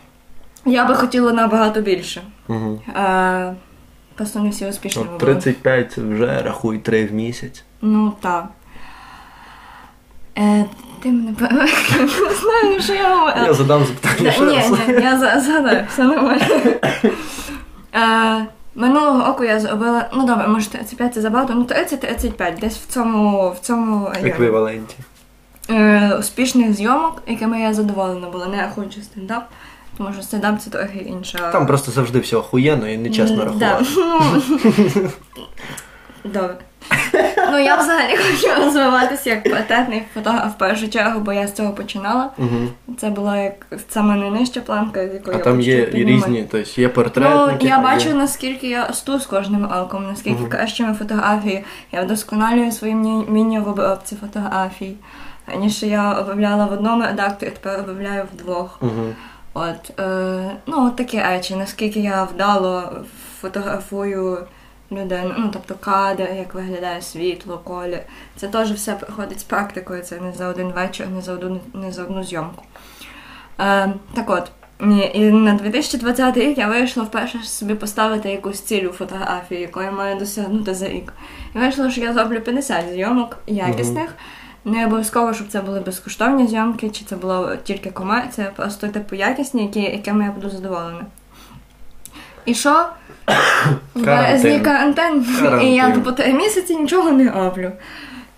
[0.66, 2.22] Я би хотіла набагато більше.
[2.48, 2.82] Угу.
[4.16, 5.20] Просто не всі успішні Ну, були.
[5.34, 7.64] 35 це вже рахуй 3 в місяць.
[7.82, 8.46] Ну так.
[10.38, 10.66] Е,
[11.04, 11.50] ти мене пе-
[12.00, 13.46] не знаю, що я говорю.
[13.46, 16.46] Я задам запитання ще ні, ні, я за- згадаю, все нормально.
[17.96, 22.88] Е, минулого року я зробила, ну добре, може 35 це забагато, ну 30-35, десь в
[22.88, 24.30] цьому, в цьому районі.
[24.30, 24.96] Еквіваленті.
[25.70, 29.43] Е, успішних зйомок, якими я задоволена була, не рахуючи стендап,
[29.97, 31.51] тому що стендап це трохи інша.
[31.51, 33.86] Там просто завжди все охуєнно і нечесно рахувати.
[33.97, 34.22] Ну,
[36.24, 36.55] Добре.
[37.51, 41.74] Ну, я взагалі хочу розвиватися як портретний фотограф в першу чергу, бо я з цього
[41.74, 42.30] починала.
[42.38, 42.95] Угу.
[42.97, 46.14] Це була як саме найнижча планка, з якої А я там є і піднімати.
[46.28, 47.66] різні, тобто є Ну, портретники.
[47.68, 51.64] я а є- бачу, наскільки я росту з кожним роком, наскільки кращими фотографії.
[51.91, 54.93] Я вдосконалюю свої мні- вміння в обробці фотографій.
[55.48, 58.82] Раніше я обробляла в одному редакторі, тепер обробляю в двох.
[58.82, 59.16] Мгм.
[59.54, 62.92] От, е, ну, от такі речі, наскільки я вдало
[63.42, 64.38] фотографую
[64.92, 68.00] людину, ну, тобто кадр, як виглядає світло, колір.
[68.36, 71.92] Це теж все приходить з практикою, це не за один вечір, не за одну, не
[71.92, 72.64] за одну зйомку.
[73.60, 78.84] Е, так от, ні, і на 2020 рік я вирішила вперше собі поставити якусь ціль
[78.84, 81.14] у фотографії, яку я маю досягнути за рік.
[81.54, 84.16] Я вирішила, що я зроблю 50 зйомок якісних.
[84.66, 89.62] Не обов'язково, щоб це були безкоштовні зйомки, чи це була тільки комерція, просто типу якісні,
[89.62, 91.05] які, якими я буду задоволена.
[92.45, 92.86] І що?
[93.95, 95.26] В березні карантин.
[95.39, 95.68] Карантин.
[95.68, 97.72] І я по три місяці нічого не роблю.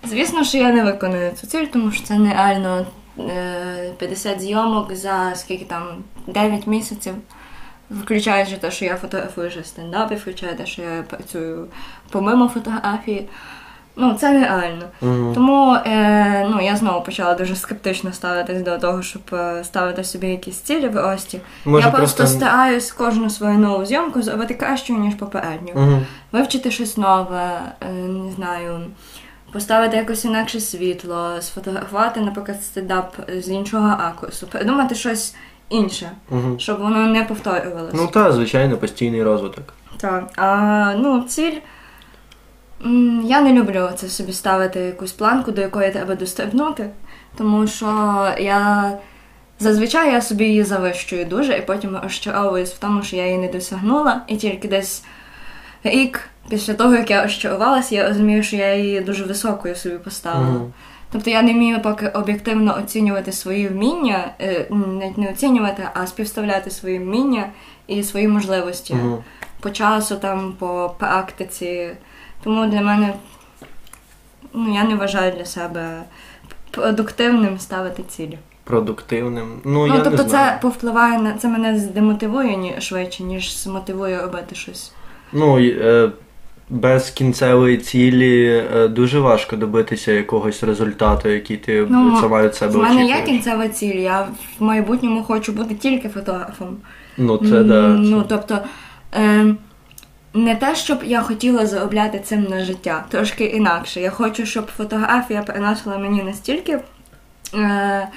[0.04, 2.86] Звісно, що я не виконую цю ціль, тому що це нереально
[3.18, 5.82] е, 50 зйомок за скільки там
[6.26, 7.14] 9 місяців.
[7.90, 11.68] Включаючи те, що я фотографую вже стендапи, включаючи те, що я працюю
[12.10, 13.28] помимо фотографії.
[13.96, 14.84] Ну, це нереально.
[15.00, 15.34] Мгм.
[15.34, 20.26] Тому е, ну, я знову почала дуже скептично ставитись до того, щоб е, ставити собі
[20.26, 21.40] якісь цілі в рості.
[21.64, 25.72] Може, я просто, просто- стараюсь кожну свою нову зйомку зробити кращою, ніж попередню.
[25.74, 26.06] Мгм.
[26.32, 28.80] Вивчити щось нове, е, не знаю,
[29.52, 35.34] поставити якось інакше світло, сфотографувати, наприклад, стендап з іншого ракурсу, придумати щось
[35.68, 36.60] інше, Мгм.
[36.60, 37.96] щоб воно не повторювалося.
[37.96, 39.64] Ну так, звичайно, постійний розвиток.
[39.96, 40.24] Так.
[40.36, 41.52] А, ну, ціль.
[43.24, 46.90] Я не люблю це собі ставити якусь планку, до якої треба дострибнути,
[47.36, 47.86] тому що
[48.38, 48.92] я
[49.58, 53.48] зазвичай я собі її завищую дуже, і потім розчаровуюсь в тому, що я її не
[53.48, 55.04] досягнула, і тільки десь
[55.84, 60.50] рік після того, як я розчарувалася, я розумію, що я її дуже високою собі поставила.
[60.50, 60.72] Мгм.
[61.12, 66.70] Тобто я не вмію поки об'єктивно оцінювати свої вміння, е, навіть не оцінювати, а співставляти
[66.70, 67.48] свої вміння
[67.86, 69.18] і свої можливості Мгм.
[69.60, 71.90] по часу, там, по практиці.
[72.44, 73.14] Тому для мене
[74.52, 76.02] ну, я не вважаю для себе
[76.70, 78.38] продуктивним ставити цілі.
[78.64, 79.60] Продуктивним.
[79.64, 84.22] Ну, Ну, я тобто, не це повпливає на це мене здемотивує ні, швидше, ніж змотивує
[84.22, 84.92] робити щось.
[85.32, 86.10] Ну, е,
[86.70, 92.72] без кінцевої цілі е, дуже важко добитися якогось результату, який ти Ну, сама від себе
[92.72, 93.94] В мене є кінцева ціль.
[93.94, 94.28] Я
[94.58, 96.76] в майбутньому хочу бути тільки фотографом.
[97.18, 97.88] Ну, це да.
[97.88, 98.58] Ну, тобто,
[99.14, 99.54] е,
[100.34, 104.00] не те, щоб я хотіла заробляти цим на життя, трошки інакше.
[104.00, 106.78] Я хочу, щоб фотографія приносила мені настільки
[107.54, 108.08] е,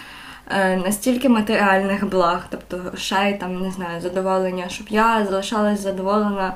[0.50, 6.54] е, настільки матеріальних благ, тобто грошей, там, не знаю, задоволення, щоб я залишалась задоволена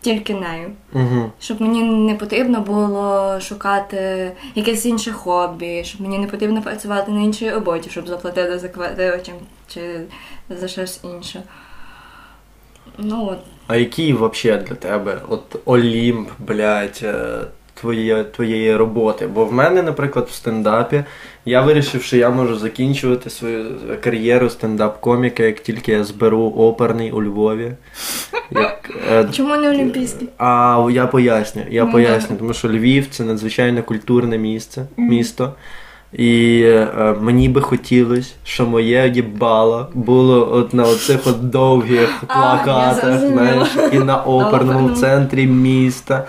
[0.00, 0.72] тільки нею.
[0.92, 1.30] Угу.
[1.40, 7.20] Щоб мені не потрібно було шукати якесь інше хобі, щоб мені не потрібно працювати на
[7.20, 9.32] іншій роботі, щоб заплатити за квартиру чи,
[9.68, 10.00] чи
[10.50, 11.42] за щось інше.
[12.98, 13.38] Ну от.
[13.66, 17.38] А який взагалі для тебе от Олімп, блядь, е,
[17.74, 19.26] твоє, твоєї роботи?
[19.26, 21.04] Бо в мене, наприклад, в стендапі
[21.44, 23.66] я вирішив, що я можу закінчувати свою
[24.00, 27.72] кар'єру стендап-коміка, як тільки я зберу оперний у Львові.
[28.50, 30.28] Як, е, Чому не олімпійський?
[30.38, 35.52] А я поясню, я Ну, поясню, тому що Львів це надзвичайно культурне місце, місто.
[36.12, 43.20] І е, мені би хотілося, що моє їбало було от на оцих от довгих плакатах,
[43.20, 44.90] знаєш, і на оперному.
[44.90, 46.24] центрі міста.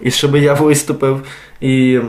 [0.00, 1.22] І щоб я виступив
[1.60, 2.00] і.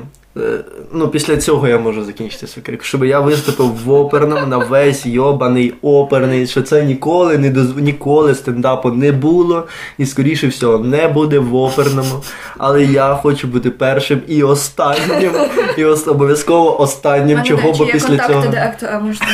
[0.41, 0.59] Е,
[0.93, 2.83] Ну, після цього я можу закінчити свою кар'єру.
[2.83, 7.75] Щоб я виступив в оперному на весь йобаний оперний, що це ніколи не доз...
[7.77, 9.67] ніколи стендапу не було,
[9.97, 12.23] і скоріше всього не буде в оперному.
[12.57, 15.31] Але я хочу бути першим і останнім,
[15.77, 18.47] і ос- обов'язково останнім, Мене, чого, бо після цього.
[18.47, 19.25] директора можна.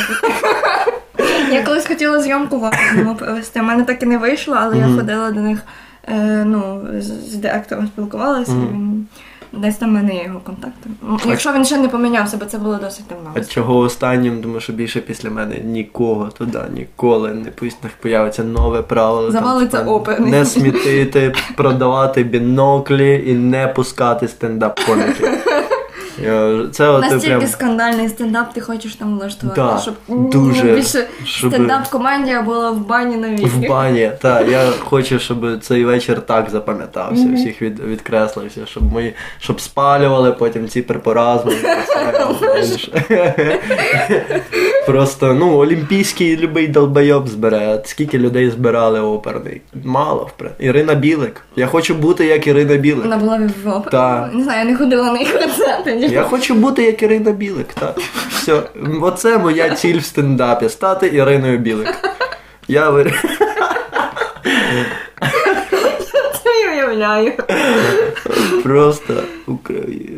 [1.52, 3.60] Я колись хотіла зйомку в Африку провести.
[3.60, 5.58] У мене так і не вийшло, але я ходила до них,
[6.08, 8.52] е, ну, з, з директором спілкувалася.
[8.52, 9.06] він-
[9.56, 10.90] Десь там в мене є його контакти.
[11.28, 13.30] Якщо він ще не помінявся, бо це було досить давно.
[13.34, 18.82] А чого останнім, тому що більше після мене нікого туди ніколи не пусть появиться нове
[18.82, 19.30] правило.
[19.30, 20.18] Завалиться типа.
[20.18, 25.22] Не смітити, продавати біноклі і не пускати стендап-коміків.
[25.22, 25.53] Я-
[26.72, 32.42] Це Настільки прям скандальний стендап ти хочеш там влаштувати, Да, щоб дуже, більше щоб- стендап-командія
[32.42, 34.10] була в бані на в бані.
[34.20, 37.34] Так, я хочу, щоб цей вечір так запам'ятався, Мгм.
[37.34, 41.52] всіх від, відкреслився, щоб ми щоб спалювали потім ці препаразми.
[44.86, 47.82] Просто ну, олімпійський любий долбойоб збере.
[47.84, 49.60] Скільки людей збирали оперний?
[49.84, 50.64] Мало, в принципі.
[50.64, 51.42] Ірина Білик.
[51.56, 53.02] Я хочу бути як Ірина Білик.
[53.02, 53.90] Вона була в опері.
[53.90, 54.30] Так.
[54.34, 55.96] Не знаю, я не ходила на їх концерти.
[56.12, 57.98] Я хочу бути як Ірина Білик, так.
[58.28, 58.62] Все.
[59.00, 62.10] Оце моя ціль в стендапі стати Іриною Білик.
[62.68, 63.24] Я вир...
[66.74, 67.32] Уявляю.
[68.62, 69.22] Просто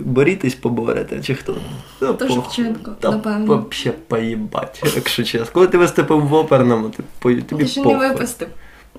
[0.01, 1.57] борітесь, поборете, чи хто?
[2.01, 2.29] Та То.
[2.29, 3.47] Шевченко, Та напевно.
[3.47, 5.47] вообще поїбать, якщо чесно.
[5.53, 7.03] Коли ти виступив в оперному, ти,
[7.43, 8.49] тобі Ти ще не випустив.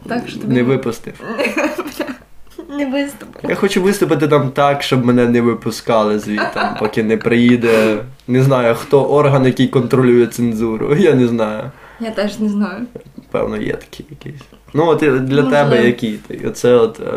[0.07, 1.13] Так що тобі Не випустив.
[2.78, 3.49] не виступив.
[3.49, 7.97] Я хочу виступити там так, щоб мене не випускали звідти, поки не приїде.
[8.28, 10.95] Не знаю, хто орган, який контролює цензуру.
[10.95, 11.71] Я не знаю.
[11.99, 12.86] Я теж не знаю.
[13.32, 14.41] Певно, є такі якісь.
[14.73, 15.49] Ну, от для Можливо.
[15.49, 16.15] тебе які?
[16.47, 17.13] Оце от е,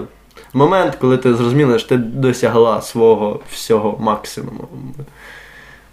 [0.52, 4.68] момент, коли ти зрозуміла, що ти досягла свого всього максимуму.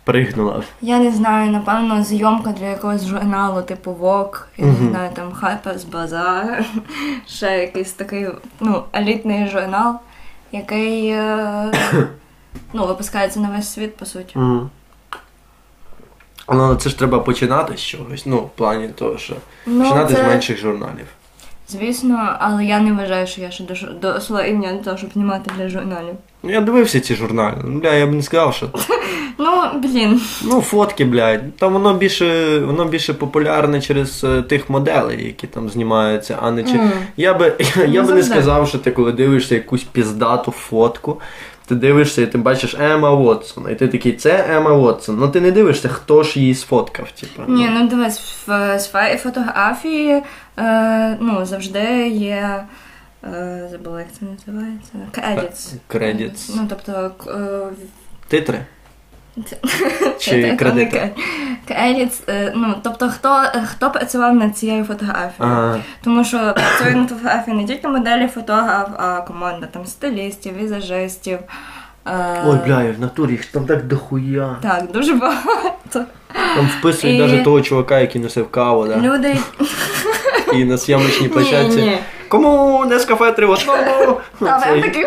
[0.08, 0.64] Пригнула.
[0.82, 5.86] Я не знаю, напевно, зйомка для якогось журналу, типу Vogue, я не знаю, там Harper's
[5.92, 6.66] Bazaar,
[7.28, 8.28] ще якийсь такий
[8.60, 10.00] ну, елітний журнал,
[10.52, 11.72] який е,
[12.74, 14.40] ну, випускається на весь світ, по суті.
[14.40, 14.70] Угу.
[16.50, 18.26] Ну, це ж треба починати з чогось.
[18.26, 19.36] Ну, в плані того, що
[19.66, 21.08] Ну, починати це- з менших журналів.
[21.70, 25.52] Звісно, але я не вважаю, що я ще дос- доросла рівня до того, щоб знімати
[25.58, 26.14] для журналів.
[26.44, 27.56] Ну, я дивився ці журнали.
[27.64, 28.70] Ну, бля, я б не сказав, що.
[29.40, 30.22] Ну, блін.
[30.44, 31.56] Ну, фотки, блядь.
[31.56, 36.64] Там воно більше, воно більше популярне через е, тих моделей, які там знімаються, а не
[36.64, 36.70] чи.
[36.74, 36.92] Mm.
[37.18, 38.24] Я би, я би не завжди.
[38.24, 41.22] сказав, що ти коли дивишся якусь піздату фотку,
[41.68, 45.18] ти дивишся і ти бачиш Ема Вотсон, і ти такий, це Ема Вотсон.
[45.20, 47.52] Ну ти не дивишся, хто ж її сфоткав, типу.
[47.52, 50.24] Ні, ну дивись, в сфері фотографії
[50.58, 52.66] е, ну, завжди є.
[53.24, 54.94] Е, забула, як це називається.
[55.12, 55.52] Кредіт.
[55.90, 56.52] Credits.
[56.56, 57.74] Ну, тобто, е,
[58.28, 58.66] Титри?
[60.20, 61.10] Чи кредити?
[61.70, 65.56] Credits, е, ну, тобто, хто, хто працював над цією фотографією.
[65.56, 71.40] А, Тому що працює над фотографією не тільки моделі фотограф, а команда там стилістів, візажистів.
[72.08, 74.56] е, ой, бля, в натурі їх там так дохуя.
[74.62, 76.06] Так, дуже багато.
[76.56, 78.98] Там вписують І- навіть того чувака, який носив каву, да?
[78.98, 79.38] Люди.
[80.54, 81.78] і на зйомочній площадці.
[81.82, 81.98] Ні, ні.
[82.28, 84.20] Кому не з кафе три в одному?
[84.40, 85.04] Та ви такі.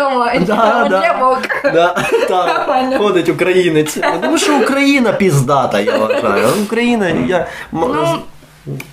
[2.28, 3.98] Так, ходить українець.
[4.22, 6.48] Тому що Україна піздата, я вважаю.
[6.66, 7.46] Україна, я.
[7.72, 8.18] Ну.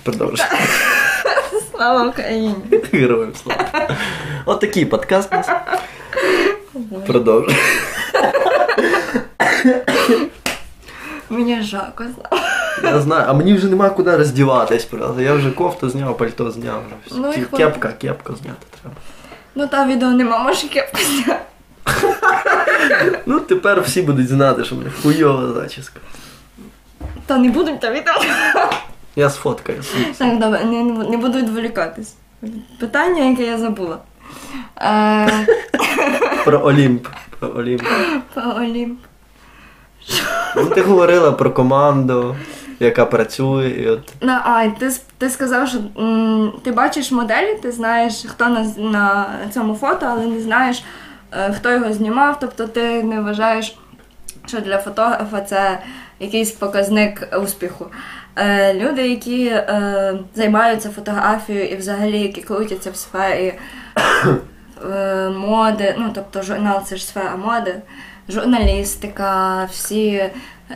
[0.02, 0.46] Продовжуй.
[1.70, 2.54] Слава Україні.
[2.92, 3.88] Героям слава.
[4.44, 5.30] От такий подкаст.
[7.06, 7.56] Продовжуй.
[11.30, 12.04] Мені жарко.
[12.14, 12.44] слава.
[12.82, 15.22] Я знаю, а мені вже нема куди роздіватись, правда.
[15.22, 16.82] Я вже кофту зняв, пальто зняв.
[17.16, 18.96] Ну і Кепка, кепку зняти треба.
[19.54, 21.38] Ну та відео нема, може кепку зняти.
[23.26, 26.00] Ну, тепер всі будуть знати, що в мене хуйова зачіска.
[27.26, 28.14] Та не будуть та відео.
[29.16, 29.82] Я сфоткаю.
[30.18, 32.14] Так, добре, не, не буду відволікатись.
[32.80, 33.98] Питання, яке я забула.
[34.80, 35.46] Е,
[36.44, 37.06] Про Олімп.
[37.38, 37.82] Про Олімп.
[38.34, 38.98] Про Олімп.
[40.58, 42.36] Ну, ти говорила про команду,
[42.80, 43.68] яка працює.
[43.68, 44.00] І от...
[44.20, 49.26] На, а, ти, ти сказав, що м, ти бачиш моделі, ти знаєш, хто на, на
[49.54, 50.82] цьому фото, але не знаєш,
[51.32, 52.36] е, хто його знімав.
[52.40, 53.78] Тобто ти не вважаєш,
[54.46, 55.78] що для фотографа це
[56.20, 57.86] якийсь показник успіху.
[58.36, 63.54] Е, люди, які е, займаються фотографією і взагалі які крутяться в сфері
[64.92, 67.74] е, моди, ну тобто журнал це ж сфера моди,
[68.28, 70.30] журналістика, всі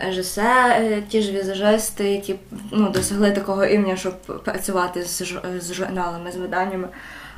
[0.07, 2.35] режисери, ті ж візажисти, які
[2.71, 5.23] ну, досягли такого рівня, щоб працювати з,
[5.59, 6.89] з журналами, з виданнями.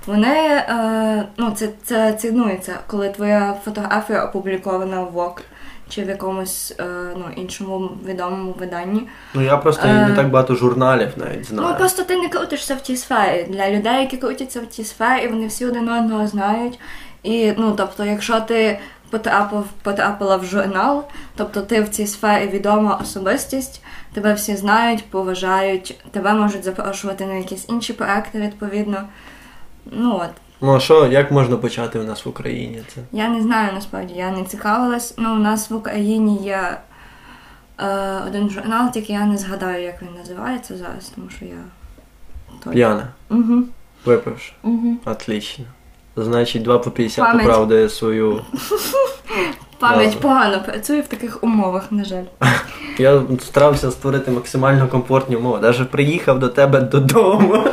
[0.06, 5.40] Вони е, ну, це, це цінується, коли твоя фотографія опублікована в Vogue
[5.88, 6.84] чи в якомусь е,
[7.16, 9.08] ну, іншому відомому виданні.
[9.34, 10.08] Ну я просто Е.
[10.08, 11.68] не так багато журналів навіть знаю.
[11.68, 13.46] Ну просто ти не крутишся в тій сфері.
[13.50, 16.78] Для людей, які крутяться в тій сфері, вони всі один одного знають.
[17.22, 18.78] І ну, тобто, якщо ти
[19.14, 21.04] потрапив, потрапила в журнал,
[21.36, 27.34] тобто ти в цій сфері відома особистість, тебе всі знають, поважають, тебе можуть запрошувати на
[27.34, 29.02] якісь інші проекти, відповідно.
[29.86, 30.30] Ну от.
[30.60, 33.00] Ну а що, як можна почати в нас в Україні це?
[33.12, 35.14] Я не знаю насправді, я не цікавилась.
[35.18, 36.78] Ну, у нас в Україні є
[37.78, 42.72] е, один журнал, тільки я не згадаю, як він називається зараз, тому що я.
[42.72, 43.08] П'яна.
[43.30, 43.62] Угу.
[44.04, 44.52] Випивши.
[44.62, 44.96] Угу.
[45.04, 45.64] Отлично.
[46.16, 47.46] Значить, 2 по 50 Пам'ять.
[47.46, 48.40] оправдує свою.
[49.78, 52.24] Пам'ять погано працює в таких умовах, на жаль.
[52.98, 55.58] Я старався створити максимально комфортні умови.
[55.62, 57.64] Навіть приїхав до тебе додому.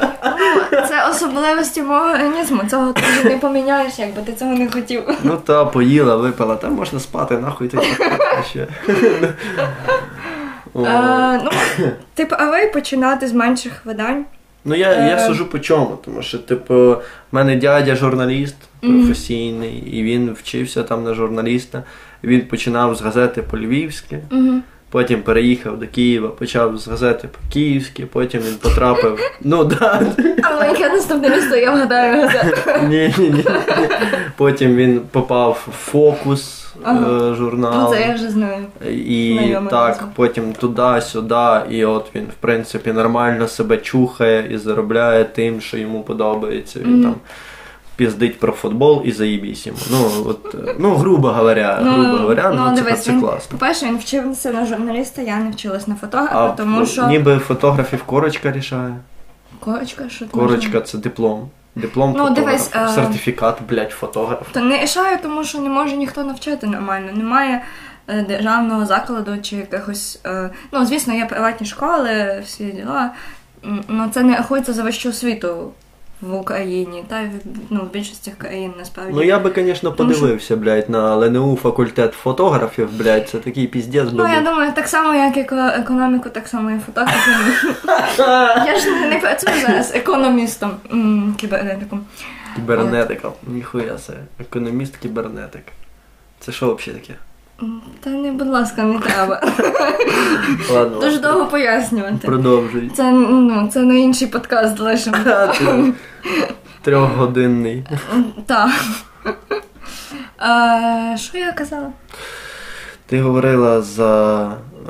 [0.72, 2.62] Це особливості мого організму.
[2.70, 5.04] Цього ти не поміняєш, якби ти цього не хотів.
[5.24, 7.78] Ну та поїла, випила, там можна спати, нахуй ти
[8.50, 8.68] ще.
[10.76, 11.52] Е, ну,
[12.14, 14.26] ти правий починати з менших видань.
[14.66, 15.28] Ну я, я Е.
[15.28, 17.02] сужу по чому, тому що, типу, в
[17.32, 21.84] мене дядя журналіст професійний, і він вчився там на журналіста.
[22.24, 24.20] Він починав з газети по-львівськи,
[24.90, 29.20] потім переїхав до Києва, почав з газети по-київськи, потім він потрапив.
[29.42, 30.02] Ну да.
[30.44, 32.58] Але яке наступне місто, я вгадаю газету.
[32.90, 33.44] Ні, ні, ні.
[34.38, 37.30] Потім він попав в фокус Ага.
[37.32, 37.74] е, журнал.
[37.92, 38.66] Ну, це я вже знаю.
[38.92, 40.08] І Знайома так, назва.
[40.16, 46.02] потім туди-сюди, і от він, в принципі, нормально себе чухає і заробляє тим, що йому
[46.04, 46.80] подобається.
[46.80, 47.04] Він Мгм.
[47.04, 47.16] там
[47.96, 49.80] піздить про футбол і заїбісь йому.
[49.92, 53.58] Ну, от, е, ну грубо говоря, грубо говоря, ну, це, дивись, це він, класно.
[53.58, 57.08] По-перше, він вчився на журналіста, я не вчилась на фотографа, А тому ну, що.
[57.08, 58.96] ніби фотографів корочка рішає.
[59.60, 61.50] Корочка, що Корочка це диплом.
[61.76, 64.48] Диплом Ну, дивись, е, Сертифікат, блядь, фотограф.
[64.52, 67.12] Та не рішаю, тому що не може ніхто навчати нормально.
[67.14, 67.62] Немає
[68.08, 70.20] е, державного закладу чи якихось.
[70.26, 73.12] Е, ну, звісно, є приватні школи, всі діла.
[73.88, 75.72] Ну, це не рахується за вищу освіту
[76.22, 77.32] в Україні, та й в-
[77.70, 79.14] ну, в більшості країн насправді.
[79.16, 84.28] Ну я би, звісно, подивився, блядь, на ЛНУ факультет фотографів, блядь, це такий піздець Ну,
[84.28, 85.48] я думаю, так само, як і
[85.80, 87.36] економіку, так само і фотографію.
[88.68, 90.72] я ж не, не працюю зараз економістом,
[91.38, 92.06] кібернетиком.
[92.56, 93.32] Кібернетика.
[93.48, 94.14] Ніхуя це.
[94.40, 95.64] Економіст кібернетик.
[96.40, 97.14] Це що взагалі таке?
[98.00, 99.42] Та не, будь ласка, не треба.
[100.72, 101.00] Ладно.
[101.00, 102.28] Дуже довго пояснювати.
[102.28, 102.92] Продовжуй.
[102.96, 105.18] Це, ну, це на інший подкаст лишимо.
[106.82, 107.86] Трьохгодинний.
[108.46, 108.70] Так.
[111.16, 111.92] Що я казала?
[113.06, 114.44] Ти говорила за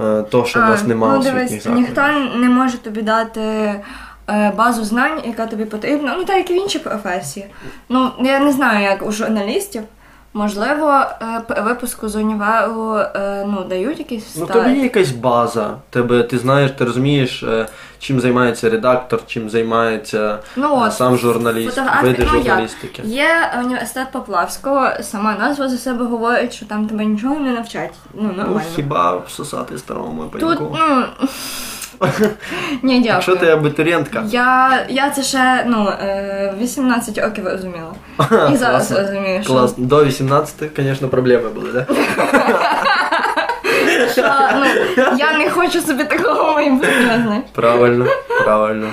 [0.03, 2.01] е, то, що в нас немає ну, дивись, ніхто
[2.35, 3.83] не може тобі дати е,
[4.57, 6.15] базу знань, яка тобі потрібна.
[6.17, 7.45] Ну, так як і в інші професії.
[7.89, 9.81] Ну, я не знаю, як у журналістів.
[10.33, 15.75] Можливо, е, випуску з універу е, ну, дають якісь Ну тобі є якась база.
[15.89, 17.67] Тебе ти знаєш, ти розумієш, е,
[17.99, 22.45] чим займається редактор, чим займається Ну, от, сам журналіст, види ну, як?
[22.45, 23.01] журналістики.
[23.05, 23.29] Є
[23.63, 27.93] університет Поплавського, сама назва за себе говорить, що там тебе нічого не навчать.
[28.13, 31.05] Ну, Ну, хіба всосати старому Тут, ну.
[32.83, 33.03] Ні, дякую.
[33.03, 37.93] Якщо ти абітурієнтка, Я, я це ще ну, е, 18 років розуміла.
[38.53, 38.99] І зараз Класно.
[38.99, 39.73] розумію, що, клас.
[39.77, 41.87] До 18, звісно, проблеми були, так?
[44.11, 44.65] що ну,
[45.17, 47.43] я не хочу собі такого майбутнього, знаєш.
[47.53, 48.05] Правильно,
[48.43, 48.87] правильно.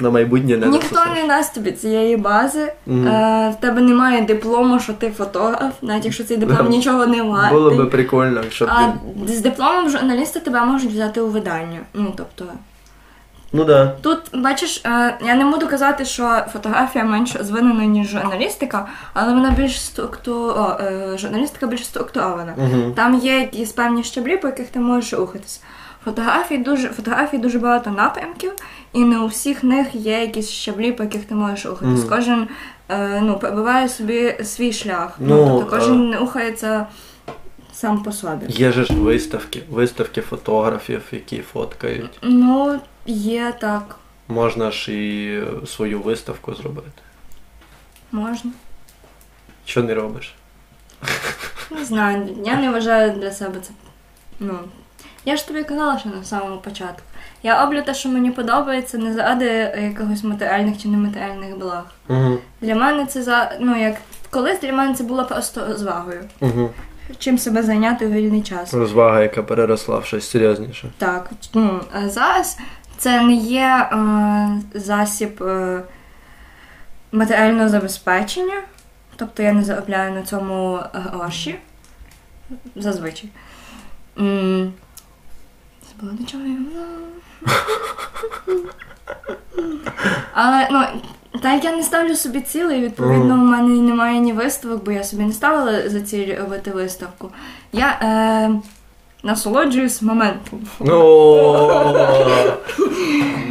[0.00, 2.72] На майбутнє не Ніхто не дасть тобі цієї бази.
[2.86, 3.08] Мгм.
[3.08, 7.58] Е, в тебе немає диплому, що ти фотограф, навіть якщо цей диплом нічого не вартий.
[7.58, 8.86] Було би прикольно, щоб А
[9.26, 9.32] ти...
[9.32, 11.80] з дипломом журналіста тебе можуть взяти у видання.
[11.94, 12.44] Ну, тобто,
[13.52, 13.92] Ну да.
[14.02, 19.50] Тут, бачиш, е, я не буду казати, що фотографія менш розвинена, ніж журналістика, але вона
[19.50, 20.34] більш структу...
[20.34, 22.54] О, е, журналістика більш структурована.
[22.56, 22.92] Угу.
[22.96, 25.60] Там є якісь певні щаблі, по яких ти можеш рухатись.
[26.06, 28.52] Фотографій дуже, фотографій дуже багато напрямків,
[28.92, 32.00] і не у всіх них є якісь щаблі, по яких ти можеш рухатись.
[32.00, 32.08] Мгм.
[32.08, 32.48] Кожен
[32.88, 35.16] е, ну, пробиває собі свій шлях.
[35.18, 36.86] Ну, тобто кожен не рухається
[37.72, 38.46] сам по собі.
[38.48, 42.18] Є же ж виставки, виставки фотографів, які фоткають.
[42.22, 43.96] Ну, є так,
[44.28, 47.02] Можна ж і свою виставку зробити.
[48.12, 48.50] можна.
[49.64, 50.34] Що не робиш?
[51.70, 53.70] Не знаю, я не вважаю для себе це.
[54.40, 54.58] Ну,
[55.26, 57.02] я ж тобі казала, що на самому початку.
[57.42, 59.44] Я роблю те, що мені подобається, не заради
[59.82, 61.84] якихось матеріальних чи нематеріальних благ.
[62.08, 62.38] Угу.
[62.60, 63.96] Для мене це за ну як
[64.30, 66.24] колись для мене це було просто розвагою.
[66.40, 66.70] Угу.
[67.18, 68.74] Чим себе зайняти в вільний час.
[68.74, 70.90] Розвага, яка переросла в щось серйозніше.
[70.98, 72.58] Так, ну а зараз
[72.98, 75.82] це не є е, засіб е,
[77.12, 78.62] матеріального забезпечення,
[79.16, 81.58] тобто я не заробляю на цьому гроші.
[82.76, 83.30] Зазвичай.
[84.18, 84.72] М,
[86.00, 86.44] Забула до чого.
[90.34, 90.80] Але ну,
[91.40, 95.22] так я не ставлю собі цілей, відповідно, в мене немає ні виставок, бо я собі
[95.22, 97.30] не ставила за ціль робити виставку.
[97.72, 98.50] Я е,
[99.22, 100.60] насолоджуюсь моментом.
[100.80, 101.68] Ну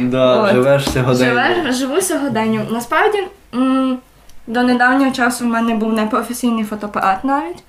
[0.00, 1.72] да, живеш сьогодення.
[1.72, 2.60] Живу сьогоденню.
[2.70, 3.18] Насправді,
[4.46, 7.62] до недавнього часу в мене був непрофесійний фотоапарат навіть.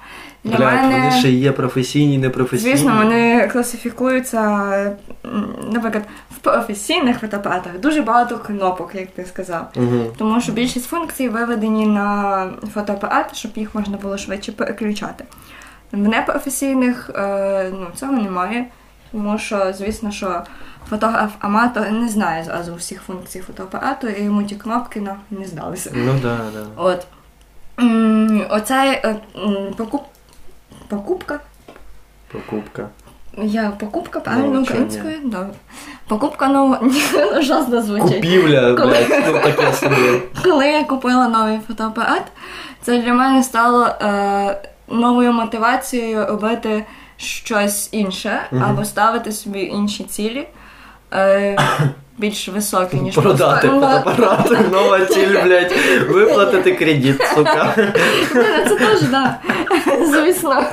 [0.44, 2.72] Для Блядь, мене, вони ще є професійні, непрофесійні.
[2.72, 4.42] звісно, вони класифікуються,
[5.72, 9.68] наприклад, в професійних фотоапаратах дуже багато кнопок, як ти сказав.
[9.76, 10.14] Угу.
[10.18, 15.24] Тому що більшість функцій виведені на фотоапарат, щоб їх можна було швидше переключати.
[15.92, 18.66] В непрофесійних е, ну, цього немає,
[19.12, 20.44] тому що, звісно, що
[20.90, 25.92] фотограф-аматор не знає зразу всіх функцій фотоапарату, і йому ті кнопки нахуй не здалися.
[25.96, 26.66] Ну да, да.
[26.76, 27.08] От.
[28.50, 29.16] Оцей е,
[29.78, 30.02] покуп...
[30.90, 31.40] покупка.
[32.32, 32.90] Покупка.
[33.38, 35.14] Я покупка, правильно українською?
[35.24, 35.50] да.
[36.08, 36.80] Покупка нового
[37.40, 38.16] ужасно звучить.
[38.16, 40.22] Купівля, блядь, ну таке собі.
[40.44, 42.24] Коли я купила новий фотоапарат,
[42.82, 46.86] це для мене стало е, новою мотивацією робити
[47.18, 50.48] щось інше або ставити собі інші цілі.
[51.14, 51.58] Е,
[52.18, 55.74] більш високі, ніж Продати фотоапарат, нова ціль, блядь,
[56.10, 57.74] виплатити кредит, сука.
[58.68, 59.36] Це теж, так.
[60.08, 60.64] Звісно.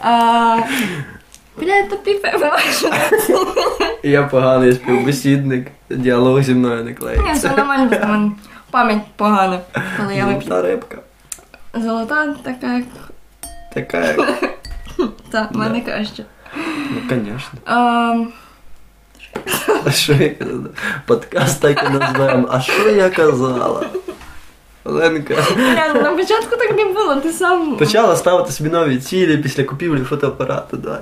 [0.00, 0.56] А,
[1.60, 2.84] Блядь, то перебиваєш.
[4.02, 7.32] Я поганий співбесідник, діалог зі мною не Ні, клеїться.
[7.32, 8.32] все нормально, в мене
[8.70, 9.60] пам'ять погана,
[9.96, 10.40] коли я вип'ю.
[10.48, 10.96] Золота рибка.
[11.74, 12.84] Золота така, як
[13.74, 14.16] Така, як...
[15.30, 16.24] та, в мене краще.
[16.90, 17.58] Ну, звісно.
[19.68, 20.68] Ем, А що я казала?
[21.06, 22.48] Подкаст так і назвемо.
[22.50, 23.86] А що я казала?
[24.84, 25.34] Оленка.
[25.94, 27.76] Ну на початку так не було, ти сам.
[27.76, 31.00] Почала ставити собі нові цілі після купівлі фотоапарату, дай.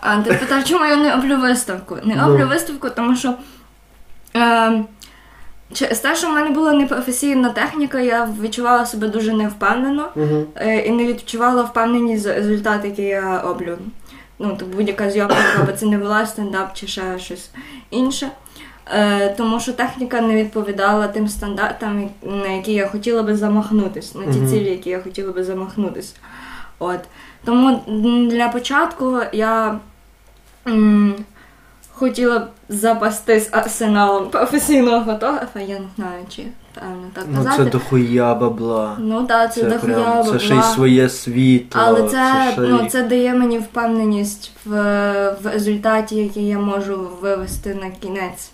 [0.00, 1.98] А ти питав, чому я не роблю виставку?
[2.04, 2.26] Не Ну.
[2.28, 3.34] роблю виставку, тому що.
[4.36, 4.84] Е,
[5.72, 10.08] через те, що в мене була непрофесійна техніка, я відчувала себе дуже невпевнено
[10.56, 13.78] е, і не відчувала впевненість результат, який я роблю.
[14.42, 17.50] Ну, то будь-яка зйомка, це не була стендап чи ще щось
[17.90, 18.30] інше.
[18.94, 24.32] Е, тому що техніка не відповідала тим стандартам, на які я хотіла би замахнутися, на
[24.32, 26.14] ті цілі, які я хотіла би замахнутись.
[26.78, 27.00] От.
[27.44, 27.80] Тому
[28.30, 29.78] для початку я
[30.66, 31.14] м,
[32.00, 36.42] хотіла б запастись арсеналом професійного фотографа, я не знаю, чи
[36.74, 38.96] правильно так Ну це дохуя бабла.
[38.98, 41.80] Ну так, це, Це дохуя прям, це ще й своє світло.
[41.84, 44.70] Але це, ще й- ну, це дає мені впевненість в,
[45.42, 48.52] в результаті, який я можу вивести на кінець.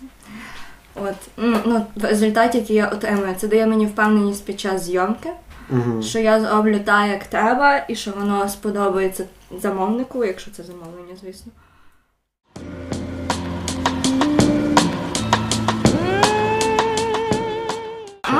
[0.95, 5.29] От, ну, ну, в результаті, який я отримую, це дає мені впевненість під час зйомки,
[5.69, 6.03] Мгм.
[6.03, 9.23] що я зроблю так, як треба, і що воно сподобається
[9.61, 11.51] замовнику, якщо це замовлення, звісно.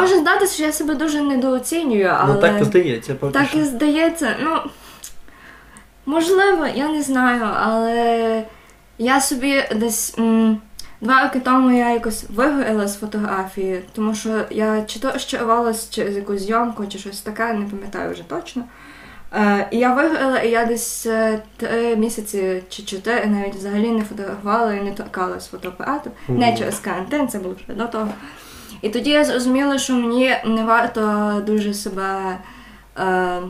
[0.02, 2.34] Може здатися, що я себе дуже недооцінюю, але.
[2.34, 3.58] Ну так і здається, поки Так що.
[3.58, 4.58] і здається, ну
[6.06, 8.44] можливо, я не знаю, але
[8.98, 10.62] я собі десь м,
[11.02, 16.16] два роки тому я якось вигоріла з фотографії, тому що я чи то щарувалась через
[16.16, 18.64] якусь зйомку, чи щось таке, не пам'ятаю вже точно.
[19.34, 24.04] Е, і я вигоріла, і я десь е, три місяці чи чотири навіть взагалі не
[24.04, 26.12] фотографувала і не торкалась фотоапарату.
[26.28, 28.08] Не через карантин, це було вже до того.
[28.82, 32.38] І тоді я зрозуміла, що мені не варто дуже себе.
[33.00, 33.42] Е,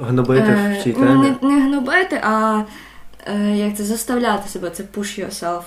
[0.00, 1.34] Гнобити Е, в цій ну, темі.
[1.42, 2.62] Не, не гнобити, а
[3.26, 5.62] е, як це заставляти себе, це push yourself.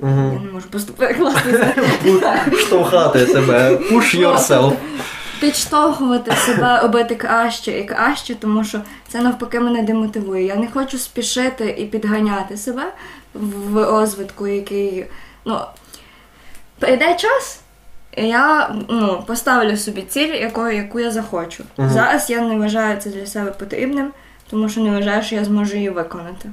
[0.00, 0.40] Я Угу.
[0.44, 1.74] не можу просто перекласти.
[2.56, 3.70] Штовхати себе.
[3.70, 4.72] Push yourself.
[5.40, 10.44] підштовхувати себе, робити краще і краще, тому що це навпаки мене демотивує.
[10.44, 12.82] Я не хочу спішити і підганяти себе
[13.34, 15.06] в розвитку, який
[15.44, 15.60] ну
[16.78, 17.60] прийде час.
[18.16, 21.64] Я ну, поставлю собі ціль, яку, яку я захочу.
[21.76, 21.90] Мгм.
[21.90, 24.10] Зараз я не вважаю це для себе потрібним,
[24.50, 26.50] тому що не вважаю, що я зможу її виконати.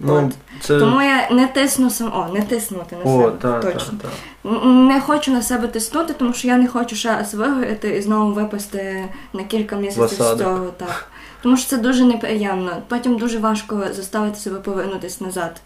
[0.00, 0.34] Ну, От.
[0.60, 0.78] це...
[0.78, 2.12] Тому я не тисну сам.
[2.14, 3.36] О, не тиснути на О, себе.
[3.42, 3.98] так, точно.
[4.02, 4.10] так.
[4.52, 8.02] Н- Не хочу на себе тиснути, тому що я не хочу ще раз вигоріти і
[8.02, 10.66] знову випасти на кілька місяців з цього.
[10.76, 11.06] Так.
[11.42, 12.76] Тому що це дуже неприємно.
[12.88, 15.60] Потім дуже важко заставити себе повернутися назад.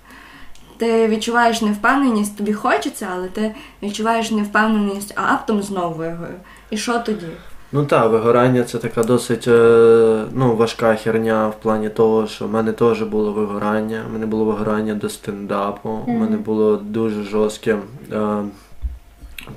[0.85, 6.35] Ти відчуваєш невпевненість, тобі хочеться, але ти відчуваєш невпевненість, а раптом знову вигорю.
[6.71, 7.27] І що тоді?
[7.73, 12.51] Ну так, вигорання це така досить е, ну, важка херня в плані того, що в
[12.51, 14.03] мене теж було вигорання.
[14.09, 15.99] У мене було вигорання до стендапу.
[16.07, 17.79] У мене було дуже жорстке.
[18.13, 18.43] Е,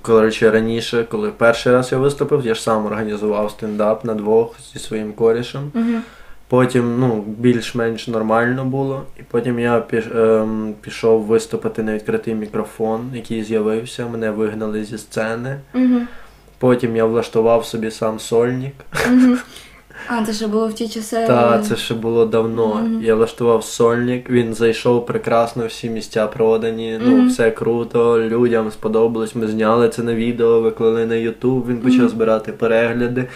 [0.02, 4.80] коротше, раніше, коли перший раз я виступив, я ж сам організував стендап на двох зі
[4.80, 5.72] своїм корішем.
[5.76, 6.02] Угу.
[6.50, 9.04] Потім ну, більш-менш нормально було.
[9.20, 14.08] І потім я піш, ем, пішов виступити на відкритий мікрофон, який з'явився.
[14.08, 15.60] Мене вигнали зі сцени.
[15.76, 16.02] Угу.
[16.58, 18.74] Потім я влаштував собі сам сольник.
[19.12, 19.36] Угу.
[20.08, 21.28] А, це ще було в ті часи.
[21.28, 22.76] Та це ще було давно.
[22.76, 23.02] Мгм.
[23.04, 27.00] Я влаштував сольник, він зайшов прекрасно, всі місця продані.
[27.06, 27.28] Ну, Мгм.
[27.28, 29.36] все круто, людям сподобалось.
[29.36, 32.10] Ми зняли це на відео, виклали на Ютуб, він почав Мгм.
[32.10, 33.28] збирати перегляди.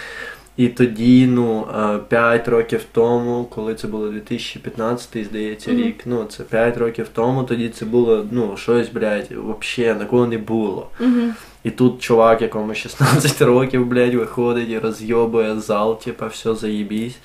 [0.62, 1.68] І тоді, ну,
[2.08, 6.02] 5 років тому, коли це було 2015, здається, рік.
[6.06, 10.88] Ну, це 5 років тому, тоді це було, ну, щось, блядь, взагалі такого не було.
[11.00, 11.22] Угу.
[11.64, 17.18] І тут чувак, якому 16 років, блядь, виходить і розйобує зал, типа, все заєбісь.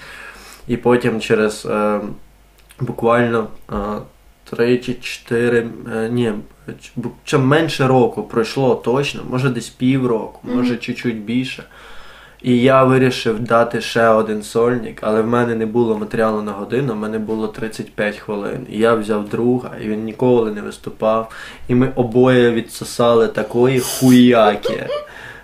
[0.68, 2.00] І потім через е,
[2.80, 3.74] буквально е,
[4.50, 6.32] 3 чи 4, е, ні,
[7.24, 10.78] чим менше року пройшло точно, може десь півроку, може Мгм.
[10.78, 11.64] чуть-чуть більше.
[12.42, 16.92] І я вирішив дати ще один сольник, але в мене не було матеріалу на годину,
[16.92, 18.66] в мене було 35 хвилин.
[18.70, 21.30] І я взяв друга, і він ніколи не виступав.
[21.68, 24.86] І ми обоє відсосали такої хуяки,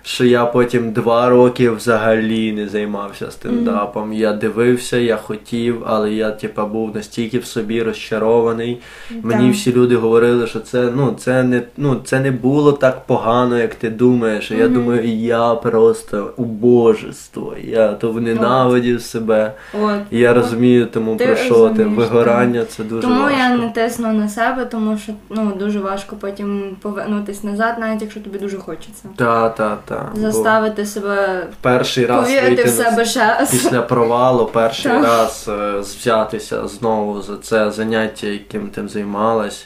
[0.05, 4.13] що я потім два роки взагалі не займався стендапом.
[4.13, 8.79] Я дивився, я хотів, але я типа був настільки в собі розчарований.
[9.21, 13.57] Мені всі люди говорили, що це ну це не ну це не було так погано,
[13.57, 14.51] як ти думаєш.
[14.51, 17.53] І Я думаю, я просто убожество.
[17.63, 19.53] Я то ненавидів себе.
[19.81, 19.99] От.
[20.11, 23.37] Я розумію, тому Ти про що ти вигорання це дуже Тому важко.
[23.39, 28.19] я не тисну на себе, тому що ну дуже важко потім повернутися назад, навіть якщо
[28.19, 29.03] тобі дуже хочеться.
[29.15, 29.92] Та, та, та.
[30.13, 35.03] Бо Заставити себе перший раз повірити вийти в себе ще після провалу перший Так.
[35.03, 39.65] раз е, взятися знову за це заняття, яким ти займалась.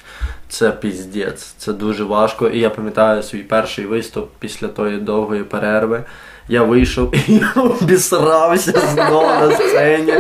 [0.50, 2.48] Це піздець, це дуже важко.
[2.48, 6.04] І я пам'ятаю свій перший виступ після тої довгої перерви.
[6.50, 10.14] Я вийшов і обісрався знову на сцені.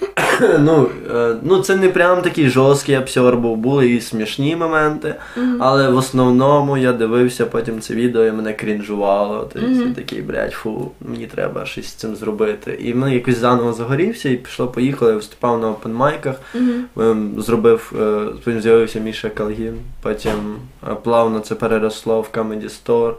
[0.58, 5.14] ну, е, ну, це не прям такий жорсткий абсьор був, були і смішні моменти,
[5.58, 9.48] але в основному я дивився потім це відео і мене крінжувало.
[9.52, 9.88] Тобто Мгм.
[9.88, 12.78] я такий, блядь, фу, мені треба щось з цим зробити.
[12.82, 16.36] І мене якось заново загорівся і пішло, поїхало, я виступав на опенмайках.
[16.54, 20.56] Ем, Зробив, е, потім з'явився Міша Калгін, потім
[20.90, 23.12] е, плавно це переросло в Comedy Store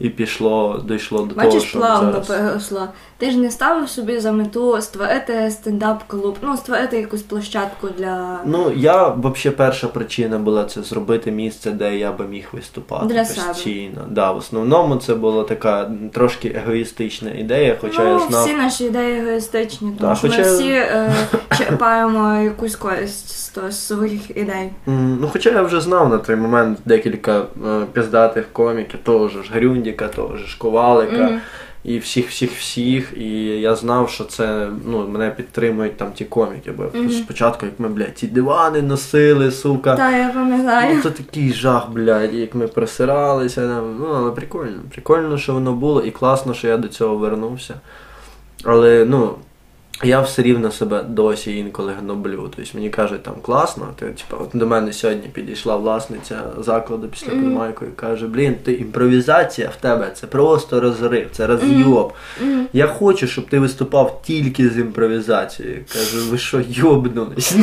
[0.00, 2.26] і пішло, дійшло до того, Бачиш, що плавно зараз.
[2.26, 2.88] переросло.
[3.18, 8.40] Ти ж не ставив собі за мету створити стендап-клуб, ну створити якусь площадку для.
[8.46, 13.24] Ну, я взагалі перша причина була це зробити місце, де я би міг виступати Для
[13.24, 13.88] себе.
[14.08, 18.44] Да, в основному це була така трошки егоїстична ідея, хоча ну, я знав.
[18.44, 21.12] всі наші ідеї егоїстичні, тому Да, що хоча- ми всі е,
[21.58, 24.70] черпаємо якусь користь з того- своїх ідей.
[24.86, 27.44] Ну, хоча я вже знав на той момент декілька е,
[27.92, 31.22] піздатих коміків, того ж Грюндіка, того ж Ковалика.
[31.22, 31.40] Мгм.
[31.84, 36.72] І всіх, всіх, всіх, і я знав, що це ну мене підтримують там ті коміки.
[36.72, 37.10] Бо Мгм.
[37.10, 39.96] спочатку, як ми, блядь, ті дивани носили, сука.
[39.96, 40.94] Та я пам'ятаю.
[40.96, 43.60] Ну, це такий жах, блядь, як ми просиралися.
[43.68, 44.78] там, Ну, але прикольно.
[44.90, 47.74] Прикольно, що воно було, і класно, що я до цього вернувся.
[48.64, 49.34] Але, ну,
[50.02, 52.50] я все рівно себе досі інколи гноблю.
[52.56, 53.86] Тобто мені кажуть, там класно.
[53.96, 57.84] Ти, типу, от до мене сьогодні підійшла власниця закладу після mm.
[57.84, 62.12] і каже: Блін, ти імпровізація в тебе це просто розрив, це розйоб.
[62.40, 62.66] Мгм.
[62.72, 65.84] Я хочу, щоб ти виступав тільки з імпровізацією.
[65.92, 67.56] Кажу, ви що, йобнулись?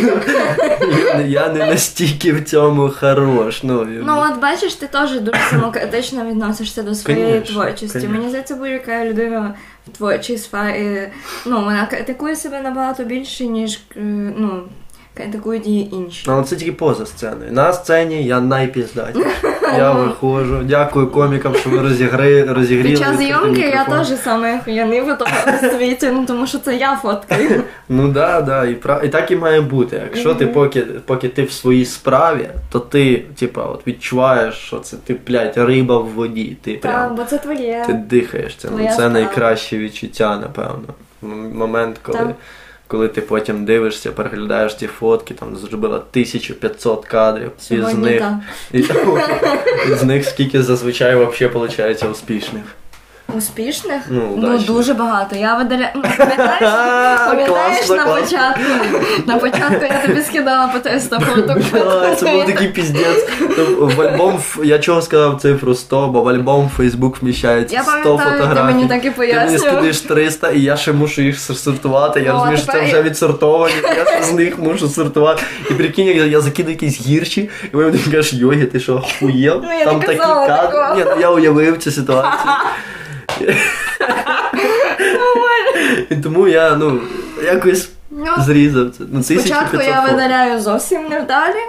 [1.26, 3.64] я, не- настільки в цьому хорош.
[3.64, 8.08] Ну, Ну от бачиш, ти теж дуже самокритично відносишся до своєї творчості.
[8.08, 9.56] Мені здається, будь-яка людина
[9.92, 11.12] творчій сфері,
[11.46, 14.00] ну вона критикує себе набагато більше, ніж е,
[14.38, 14.64] ну.
[15.16, 16.26] Критикують її інші.
[16.32, 17.51] Але це тільки поза сценою.
[17.51, 19.32] На сцені я найпіздатіший.
[19.78, 20.61] Я виходжу.
[20.63, 22.89] Дякую комікам, що ви розігри, розігріли.
[22.89, 26.95] Під час зйомки я теж саме охуєнний фотограф у світі, ну тому що це я
[26.95, 27.63] фоткаю.
[27.89, 29.05] Ну да, да, і прав...
[29.05, 30.01] і так і має бути.
[30.03, 34.97] Якщо ти поки, поки ти в своїй справі, то ти, типа, от відчуваєш, що це
[34.97, 36.57] ти, блядь, риба в воді.
[36.61, 37.84] Ти Так, прям бо це твоє.
[37.88, 38.68] ти дихаєш це.
[38.78, 40.88] Ну, це найкраще відчуття, напевно.
[41.53, 42.36] Момент, коли.
[42.88, 48.24] Коли ти потім дивишся, переглядаєш ті фотки, там зробила 1500 кадрів, і з них,
[48.72, 52.64] і з них скільки зазвичай взагалі виходить успішних.
[53.38, 54.02] Успішних?
[54.10, 55.36] Ну, Ну, дуже багато.
[55.36, 55.90] Я видаля...
[55.96, 56.60] ну, пам'ятаєш,
[57.28, 58.62] пам'ятаєш на початку?
[59.28, 61.58] На початку я тобі скидала по 300 фоток.
[61.74, 63.30] Да, це був такий піздець.
[63.80, 68.32] В альбом я чого сказав цифру 100, бо в альбом Facebook вміщається Я 100 пам'ятаю,
[68.32, 68.74] ти фотографій.
[68.76, 69.60] мені так і Ти мені пояснював.
[69.60, 72.22] скидаєш 300, і я ще мушу їх сортувати.
[72.22, 75.44] Я розумію, що це вже відсортовані, я ще з них мушу сортувати.
[75.70, 79.62] І прикинь, як я, закидаю якісь гірші, і мені кажеш, Йогі, ти що, хуєв?
[79.64, 81.06] Ну, Там такі кадри.
[81.16, 82.34] ну я уявив цю ситуацію.
[86.10, 87.02] І тому я, ну,
[87.46, 89.04] якось Ну, зрізав це.
[89.12, 91.60] Ну, Спочатку я видаляю зовсім невдалі,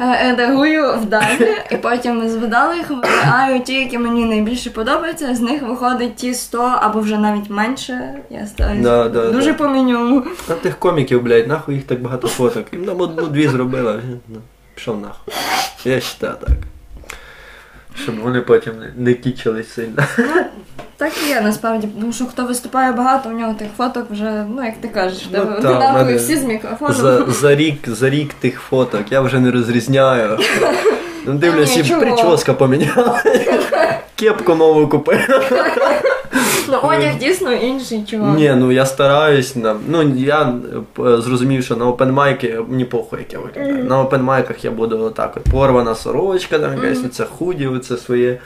[0.00, 5.34] е, редагую вдалі, і потім з вдалих вибираю ті, які мені найбільше подобаються.
[5.34, 8.14] З них виходить ті 100 або вже навіть менше.
[8.30, 9.58] Я стараюсь Да, да, дуже да.
[9.58, 10.26] по меню.
[10.48, 12.66] А тих коміків, блядь, нахуй їх так багато фоток.
[12.72, 14.00] Їм нам одну-дві зробила.
[14.28, 14.38] Ну,
[14.74, 15.34] Пішов нахуй.
[15.84, 16.56] Я вважаю так.
[18.02, 20.02] Щоб вони потім не, кічились сильно.
[20.96, 24.64] Так і є насправді, тому що хто виступає багато, у нього тих фоток вже, ну
[24.64, 26.94] як ти кажеш, Ну, ну, та, мене всі з мікрофоном.
[26.94, 30.38] За, за, рік, за рік тих фоток я вже не розрізняю.
[31.26, 33.22] Ну, дивлюсь, і прическа поміняла.
[34.16, 35.18] Кепку нову купив.
[36.68, 38.36] Ну, одяг дійсно інший чувак.
[38.36, 39.76] Ні, ну я стараюсь на.
[39.88, 40.54] Ну я
[40.98, 43.84] е, зрозумів, що на опенмайки мені похуй, як я виглядаю.
[43.84, 48.38] На опенмайках я буду отак от порвана сорочка, там якась оце худі, оце своє.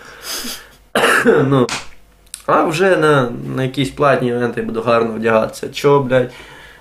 [1.25, 1.67] ну.
[2.47, 5.69] А вже на, на якісь платні івенти буду гарно вдягатися.
[5.73, 6.31] Чо, блядь,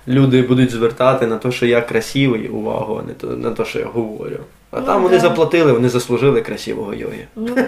[0.08, 3.80] люди будуть звертати на те, що я красивий увагу, а не то, на те, що
[3.80, 4.39] я говорю.
[4.72, 7.28] А Ну, там вони заплатили, вони заслужили красивого йоги.
[7.36, 7.56] Ну.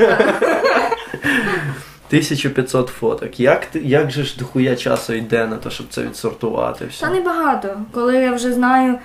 [2.07, 3.39] 1500 фоток.
[3.39, 6.85] Як, ти, як же ж дохуя часу йде на те, щоб це відсортувати?
[6.85, 7.05] Все?
[7.05, 7.69] Та небагато.
[7.91, 8.99] Коли я вже знаю.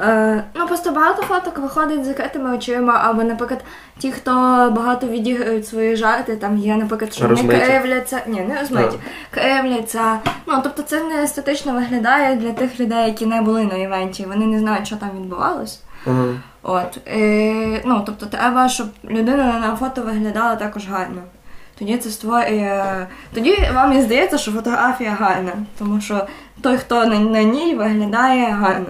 [0.00, 3.64] Е, ну, просто багато фоток виходить з закритими очима, або, наприклад,
[3.98, 4.30] ті, хто
[4.76, 7.66] багато відіграють свої жарти, там є, наприклад, що вони Розмиті.
[7.66, 8.20] кривляться.
[8.26, 8.98] Ні, не розмиті.
[9.30, 10.18] Кривляться.
[10.46, 14.46] Ну, тобто це не естетично виглядає для тих людей, які не були на івенті, вони
[14.46, 15.80] не знають, що там відбувалось.
[16.06, 16.26] Ага.
[16.62, 16.98] От.
[17.06, 21.22] Е, ну, тобто, треба, щоб людина на фото виглядала також гарно.
[21.78, 23.06] Тоді це створює.
[23.34, 26.26] Тоді вам і здається, що фотографія гарна, тому що
[26.62, 28.86] той, хто на, на ній виглядає гарно.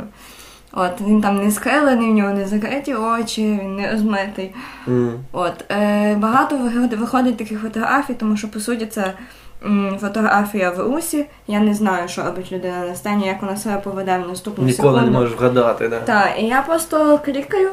[0.72, 4.54] От, він там не скрилений, в нього не закриті очі, він не розмитий.
[4.88, 5.12] М.
[5.32, 6.56] От, е, багато
[6.96, 9.12] виходить таких фотографій, тому що по суті це
[9.66, 11.26] м, фотографія в русі.
[11.46, 14.88] Я не знаю, що робить людина на сцені, як вона себе поведе в наступну Ніколи
[14.98, 15.10] секунду.
[15.12, 16.00] не можеш вгадати, да.
[16.00, 17.70] Так, і я просто клікаю.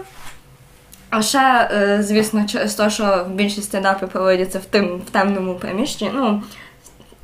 [1.09, 6.11] А ще, е, звісно, через те, що більшість стендапів проводяться в, тим, в темному приміщенні.
[6.15, 6.43] Ну,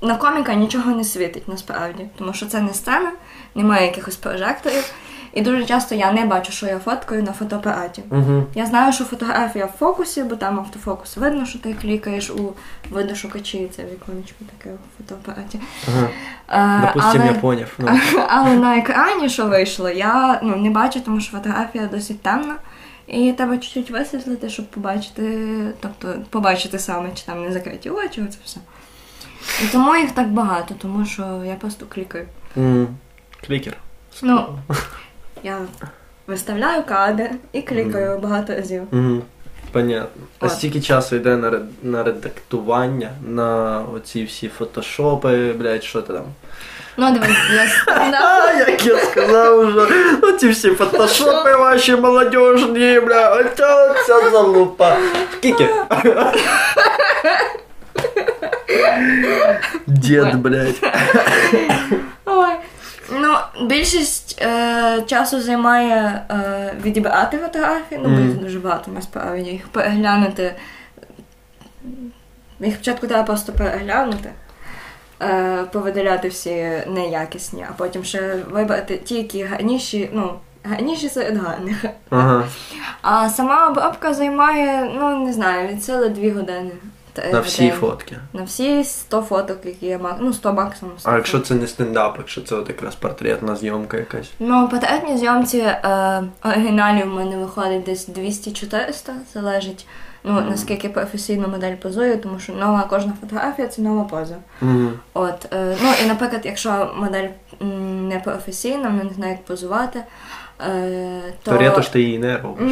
[0.02, 3.12] на коміка нічого не світить насправді, тому що це не сцена,
[3.56, 4.94] немає якихось прожекторів.
[5.34, 8.04] І дуже часто я не бачу, що я фоткаю на фотоапараті.
[8.12, 8.44] Угу.
[8.56, 12.54] Я знаю, що фотографія в фокусі, бо там автофокус видно, що ти клікаєш у
[12.90, 15.60] видошукачі, це віконечко таке у фотоапараті.
[16.82, 17.68] Допустим, але- я поняв.
[17.78, 18.00] Ну.
[18.30, 22.56] але на екрані, що вийшло, я ну, не бачу, тому що фотографія досить темна.
[23.12, 25.48] І треба чуть-чуть висвітлити, щоб побачити,
[25.80, 28.60] тобто побачити саме, чи там не закриті очі, оце все.
[29.64, 32.26] І тому їх так багато, тому що я просто клікаю.
[32.58, 32.88] Mm.
[33.48, 33.78] Клікер.
[34.24, 34.60] Ну,
[35.44, 35.60] я
[36.28, 38.84] виставляю кадр і клікаю багато разів.
[38.92, 39.22] Угу.
[39.73, 40.23] Понятно.
[40.41, 40.53] А От.
[40.53, 46.25] стільки часу йде на, ре- на редактування, на оці всі фотошопи, блядь, що ти там.
[46.99, 48.53] Ну, дивись, я А, да.
[48.71, 49.87] як я сказав уже,
[50.23, 54.97] оці всі фотошопи ваші молодіжні, бля, оця оця залупа.
[55.39, 55.69] Скільки?
[59.87, 60.75] Дід, блядь.
[62.27, 62.49] Ой.
[63.12, 63.36] Ну,
[63.68, 68.28] більшість е, часу займає е, відібрати фотографії, ну, бо Мгм.
[68.30, 70.56] їх дуже багато насправді, їх переглянути.
[72.60, 74.30] Їх спочатку треба просто переглянути,
[75.22, 80.34] е, повидаляти всі неякісні, а потім ще вибрати ті, які гарніші, ну,
[80.64, 81.86] гарніші серед гарних.
[82.10, 82.44] Ага.
[83.02, 86.72] А сама обробка займає, ну, не знаю, від сили дві години.
[87.34, 88.18] На всі фотки.
[88.34, 90.16] На всі 100 фоток, які я маю.
[90.20, 90.94] Ну, 100 максимум.
[91.00, 94.32] 100 А якщо це не стендап, якщо це от якраз портретна зйомка якась.
[94.40, 99.88] Ну, по портретній зйомці е, оригіналів в мене виходить десь 200-400, залежить,
[100.24, 104.36] ну, наскільки професійно модель позує, тому що нова кожна фотографія це нова поза.
[104.62, 104.90] Угу.
[105.14, 107.28] От, е, ну і наприклад, якщо модель
[108.10, 110.04] не професійна, вона не знає, як позувати,
[111.44, 112.72] то, То ретуш ти її не робиш.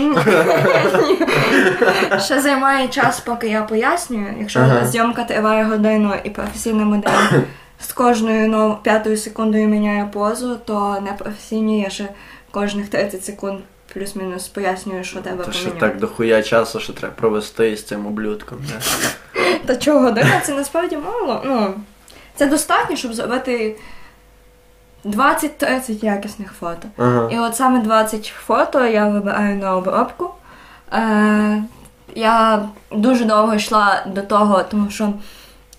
[2.26, 4.28] Ще займає час, поки я пояснюю.
[4.40, 4.86] Якщо Ага.
[4.86, 7.10] зйомка триває годину і професійна модель
[7.80, 8.84] з кожною нов...
[8.84, 12.08] п'ятою секундою міняє позу, то непрофесійні я ще
[12.52, 13.60] кожних 30 секунд
[13.94, 18.60] плюс-мінус пояснюю, що треба То що так дохуя часу, що треба провести з цим ублюдком.
[19.66, 21.42] Та чого година це насправді мало.
[21.46, 21.74] Ну,
[22.36, 23.76] це достатньо, щоб зробити
[25.06, 26.88] 20-30 якісних фото.
[26.97, 27.30] Ага.
[27.32, 30.30] І от саме 20 фото я вибираю на обробку.
[30.93, 31.64] Е,
[32.16, 35.14] я дуже довго йшла до того, тому що,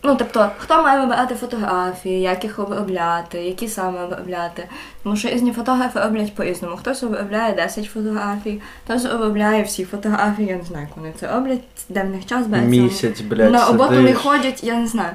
[0.03, 4.69] ну, тобто, хто має вибирати фотографії, як їх обробляти, які саме обробляти.
[5.03, 6.77] Тому що різні фотографи роблять по-різному.
[6.77, 11.63] Хтось обробляє 10 фотографій, хтось обробляє всі фотографії, я не знаю, як вони це роблять,
[11.89, 12.71] де в них час береться.
[12.71, 15.13] Місяць, блядь, На роботу не ходять, я не знаю.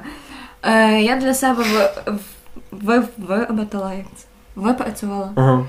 [0.62, 2.12] Е, я для себе ви,
[2.82, 4.26] ви, виробила, як це?
[4.56, 5.30] Випрацювала.
[5.36, 5.64] Ага.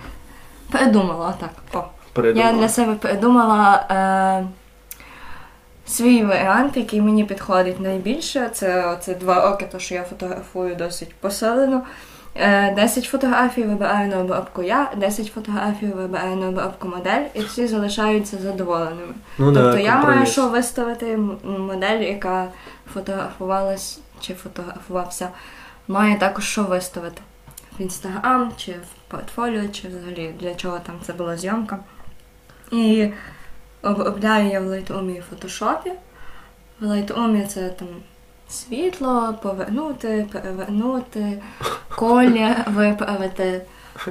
[0.71, 1.49] Придумала, так.
[1.73, 1.87] О.
[2.13, 2.51] Передумала.
[2.51, 4.47] Я для себе придумала е,
[5.87, 8.49] свій варіант, який мені підходить найбільше.
[8.53, 11.81] Це, це два роки, то що я фотографую досить посилено.
[12.39, 17.67] Е, 10 фотографій вибираю на обробку я, 10 фотографій вибираю на обробку модель, і всі
[17.67, 19.13] залишаються задоволеними.
[19.37, 20.29] Ну, тобто да, я маю компроміс.
[20.31, 21.37] що виставити м-
[21.67, 22.45] модель, яка
[22.93, 25.29] фотографувалась чи фотографувався,
[25.87, 27.21] має також що виставити
[27.79, 31.79] в інстаграм, чи в портфоліо, чи взагалі для чого там це була зйомка.
[32.71, 33.09] І
[33.81, 35.91] обробляю я в Lightroom і фотошопі.
[36.79, 37.87] В Lightroom це там
[38.49, 41.41] світло, повернути, перевернути,
[41.95, 43.61] колір виправити.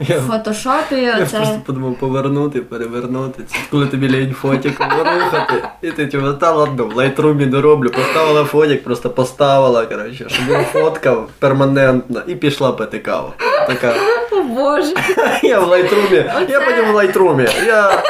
[0.08, 1.36] Я, В фотошопі я це.
[1.36, 3.42] просто подумав повернути, перевернути.
[3.46, 5.54] Це коли тобі лінь фотик ворухати.
[5.82, 7.90] І ти типу, та ладно, в лайтрумі дороблю.
[7.90, 13.32] Поставила фотик, просто поставила, коротше, щоб була фотка перманентна і пішла пити каву.
[13.66, 13.94] Така.
[14.32, 14.94] О Боже,
[15.42, 17.48] Я в лайтрумі, я потім в лайтрумі.
[17.66, 18.02] Я.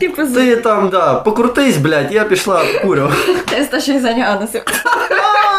[0.00, 3.10] типу Ти там, да, покрутись, блядь, я пішла курю.
[3.46, 4.62] 360 градусів.
[5.10, 5.55] Я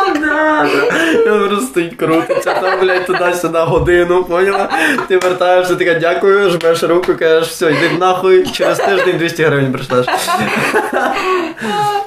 [1.25, 4.69] просто стоїть крутиться, там, блядь, туди-сюди годину, поняла?
[5.07, 10.05] Ти вертаєшся, така дякую, жмеш руку, кажеш, все, йди нахуй, через тиждень 200 гривень прийшлеш.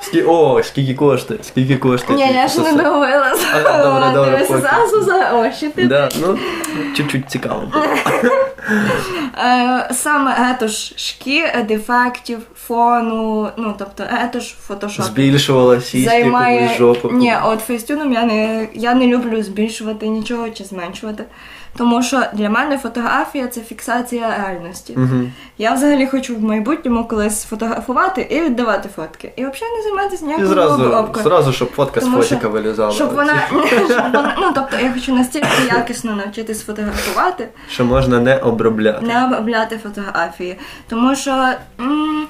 [0.01, 0.23] Скі...
[0.23, 2.27] О, скільки коштує, скільки коштує.
[2.27, 3.47] Ні, я ще не дивилася.
[3.65, 5.69] А, добре, добре, зразу за гроші.
[5.69, 6.39] Ти Да, ну,
[6.97, 7.63] чуть-чуть цікаво.
[9.39, 15.07] Е, Саме етож шкір, дефектів, фону, ну тобто етож фотошоп.
[15.07, 17.11] Збільшувала сіськи, жопу.
[17.13, 17.61] Ні, от
[17.91, 21.25] фейстюном я не, я не люблю збільшувати нічого чи зменшувати.
[21.77, 24.95] Тому що для мене фотографія це фіксація реальності.
[24.97, 25.31] Угу.
[25.59, 29.33] Я взагалі хочу в майбутньому колись фотографувати і віддавати фотки.
[29.37, 31.25] І взагалі не займатися ніякою зразу, обробкою.
[31.25, 32.93] зразу, щоб фотка з Тому що- фотика вилізала.
[32.93, 38.37] Щоб вона, щоб вона, ну тобто я хочу настільки якісно навчитись фотографувати, Що можна не
[38.37, 39.07] обробляти.
[39.07, 40.57] не обробляти фотографії.
[40.89, 41.49] Тому що
[41.81, 42.27] м,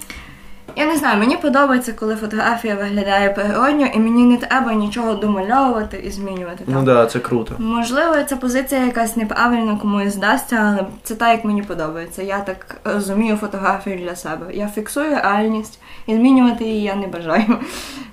[0.76, 6.02] я не знаю, мені подобається, коли фотографія виглядає природньо, і мені не треба нічого домальовувати
[6.06, 6.64] і змінювати.
[6.66, 6.84] Ну там.
[6.84, 7.54] так, да, це круто.
[7.58, 12.22] Можливо, ця позиція якась неправильно комусь здасться, але це так, як мені подобається.
[12.22, 14.46] Я так розумію фотографію для себе.
[14.52, 17.58] Я фіксую реальність і змінювати її я не бажаю.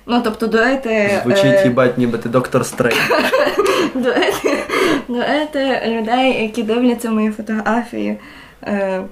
[0.06, 2.98] Ну тобто дурити, Звучить, е, їбать, ніби ти доктор Стрейн.
[3.94, 4.58] дурити,
[5.08, 8.18] дурити людей, які дивляться мої фотографії
[8.62, 9.02] е,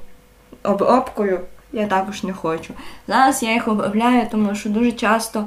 [0.62, 1.40] обробкою.
[1.76, 2.74] Я також не хочу.
[3.08, 5.44] Зараз я їх обробляю, тому що дуже часто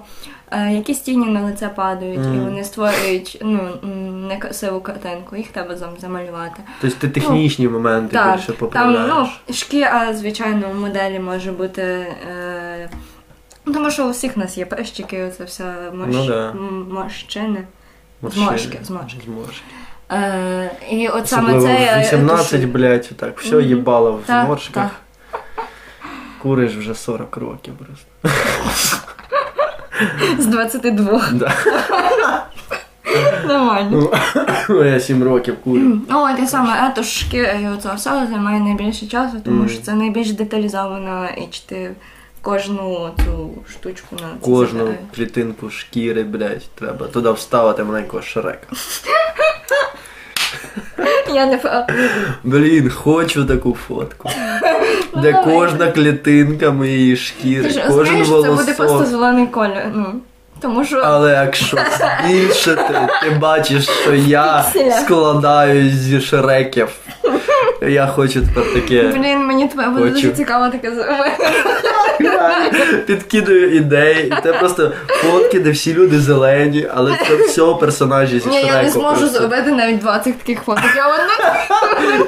[0.51, 5.75] е, якісь тіні на лице падають, і вони створюють ну, м, некрасиву картинку, їх треба
[5.75, 6.61] зам- замалювати.
[6.81, 9.11] Тобто ти технічні моменти Так, більше там поправляєш.
[9.47, 11.81] ну, шкіра, звичайно, у моделі може бути.
[11.81, 12.89] Е,
[13.65, 16.13] ну, тому що у всіх нас є прищики, це все морщ...
[16.17, 16.49] Ну да.
[16.49, 17.63] м- морщини.
[18.21, 18.45] Морщини.
[18.45, 19.19] зморшки, зморшки.
[19.25, 19.63] Зморшки.
[20.11, 21.83] Е, і от саме Особливо це.
[21.85, 22.67] я в 18, тушу.
[22.73, 23.65] блядь, так, все Мгм.
[23.67, 24.83] їбало в Так, зморшках.
[24.83, 24.91] так.
[26.41, 28.97] Куриш вже 40 років просто.
[30.39, 31.29] З 22.
[31.33, 31.53] Да.
[33.47, 34.11] Нормально.
[34.69, 36.01] Ну, я 7 років курю.
[36.09, 39.93] Ну, от я саме етож шкіра і оце все займає найбільше часу, тому що це
[39.93, 41.91] найбільш деталізовано і чи ти
[42.41, 48.67] кожну цю штучку на Кожну клітинку шкіри, блядь, треба туди вставити маленького шрека.
[51.33, 51.57] Я не
[52.43, 54.29] Блін, хочу таку фотку.
[55.15, 58.43] Де кожна клітинка моєї Ти шкіри, ж кожен волосок.
[58.57, 59.85] це буде просто зелений колір.
[59.93, 60.05] Ну,
[60.61, 61.77] Тому що Але якщо
[62.27, 64.91] збільшити, ти бачиш, що я Пікселя.
[64.97, 66.89] складаюсь зі шреків.
[67.81, 69.07] Я хочу тепер таке.
[69.07, 70.91] блін, мені тебе буде дуже цікаво таке.
[73.05, 74.33] Підкидаю ідеї.
[74.43, 78.89] Це просто фотки, де всі люди зелені, але це все персонажі зі Ні, я не
[78.89, 80.83] зможу зробити навіть 20 таких фоток.
[80.95, 81.27] Я одну,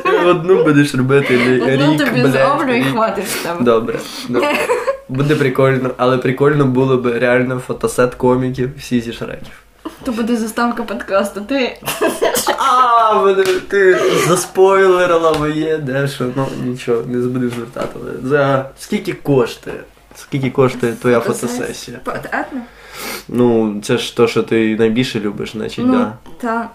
[0.04, 1.38] Ти одну будеш робити
[1.68, 2.86] не одну тобі зроблю і рік.
[2.92, 3.48] хватить.
[3.60, 4.00] Добре.
[4.30, 4.56] добре.
[5.10, 9.54] Буде прикольно, але прикольно було б реально фотосет коміків всі зі шреків.
[10.04, 11.42] То буде заставка подкасту.
[11.42, 11.78] Ти
[12.58, 16.32] А, мене ти заспойлерила моє дещо.
[16.36, 18.00] Ну нічого, не буду звертати.
[18.24, 19.84] За скільки коштує?
[20.16, 22.00] Скільки коштує твоя фотосесія?
[22.04, 22.62] Поетно?
[23.28, 26.14] Ну, це ж то, що ти найбільше любиш, значить, Ну, да.
[26.42, 26.70] та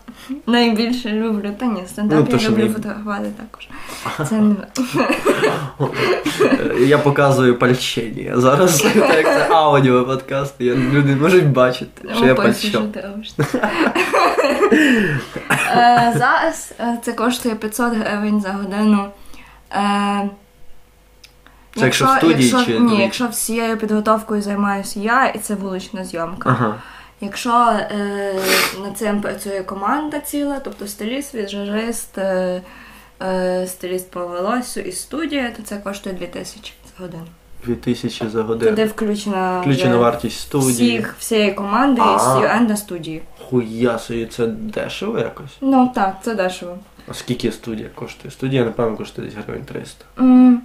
[0.47, 1.51] найбільше люблю.
[1.59, 3.68] Та ні, стендап Ну, то, я люблю фотографувати також.
[4.28, 4.55] Це не
[6.43, 8.40] Е, Я показую пальчення.
[8.40, 10.55] Зараз так це аудіо подкаст.
[10.59, 13.35] Я, люди можуть бачити, що я Описуй, що ти робиш.
[15.77, 19.05] Е, Зараз е, це коштує 500 гривень за годину.
[21.77, 26.05] Це якщо в студії якщо, чи ні, якщо всією підготовкою займаюся я, і це вулична
[26.05, 26.51] зйомка.
[26.51, 26.74] Ага.
[27.20, 28.35] Якщо е,
[28.82, 32.62] над цим працює команда ціла, тобто стиліст, візажист, е,
[33.23, 37.24] е, стиліст по волосю і студія, то це коштує 2000 за годину.
[37.65, 38.86] 2000 за Туди годину.
[38.89, 40.73] включена, Включена вартість студії.
[40.98, 43.23] всіх, всієї команди і стюенда студії.
[43.51, 45.57] Хуя собі, це дешево якось.
[45.61, 46.78] Ну так, це дешево.
[47.11, 48.31] А скільки студія коштує?
[48.32, 50.05] Студія, напевно, коштує десь гривень 300.
[50.19, 50.62] М,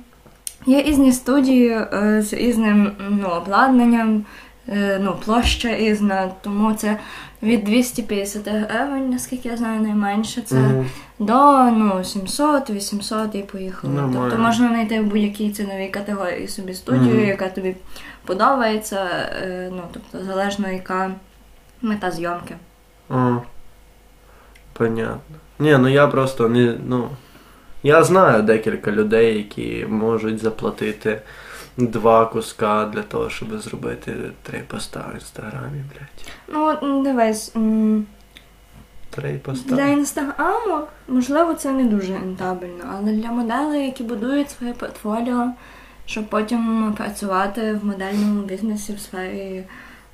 [0.66, 4.26] Є різні студії е, з різним ну, обладнанням,
[4.70, 6.98] е, ну, площа різна, тому це
[7.44, 10.86] від 250 гривень, наскільки я знаю, найменше це Мгм.
[11.20, 11.34] до
[11.72, 13.94] ну, 700-800 і поїхали.
[13.94, 14.20] Нормально.
[14.30, 17.26] Тобто можна знайти в будь-якій ціновій категорії собі студію, Мгм.
[17.28, 17.76] яка тобі
[18.26, 19.06] подобається,
[19.44, 21.12] е, ну, тобто залежно яка
[21.82, 22.56] мета зйомки.
[23.10, 23.38] А,
[24.74, 25.36] понятно.
[25.60, 26.76] Ні, ну я просто не.
[26.88, 27.10] Ну,
[27.84, 31.22] я знаю декілька людей, які можуть заплатити
[31.78, 36.80] два куска для того, щоб зробити три поста в інстаграмі, блядь.
[36.84, 37.56] Ну, дивись.
[37.56, 38.06] м,
[39.10, 39.76] Три поста.
[39.76, 45.52] Для інстаграму, можливо, це не дуже рентабельно, але для моделей, які будують своє портфоліо,
[46.06, 49.64] щоб потім працювати в модельному бізнесі в сфері.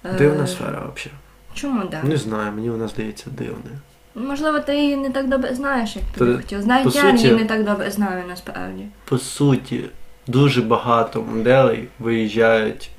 [0.05, 1.11] е, Дивна сфера взагалі.
[1.53, 2.03] Чому так?
[2.03, 3.77] Не знаю, мені вона здається дивною.
[4.17, 6.67] Можливо, ти її не так добре знаєш, як ти Та, хотів.
[6.67, 8.83] Навіть по я суті- її не так добре знаю насправді.
[9.05, 9.83] По суті,
[10.27, 12.89] дуже багато моделей виїжджають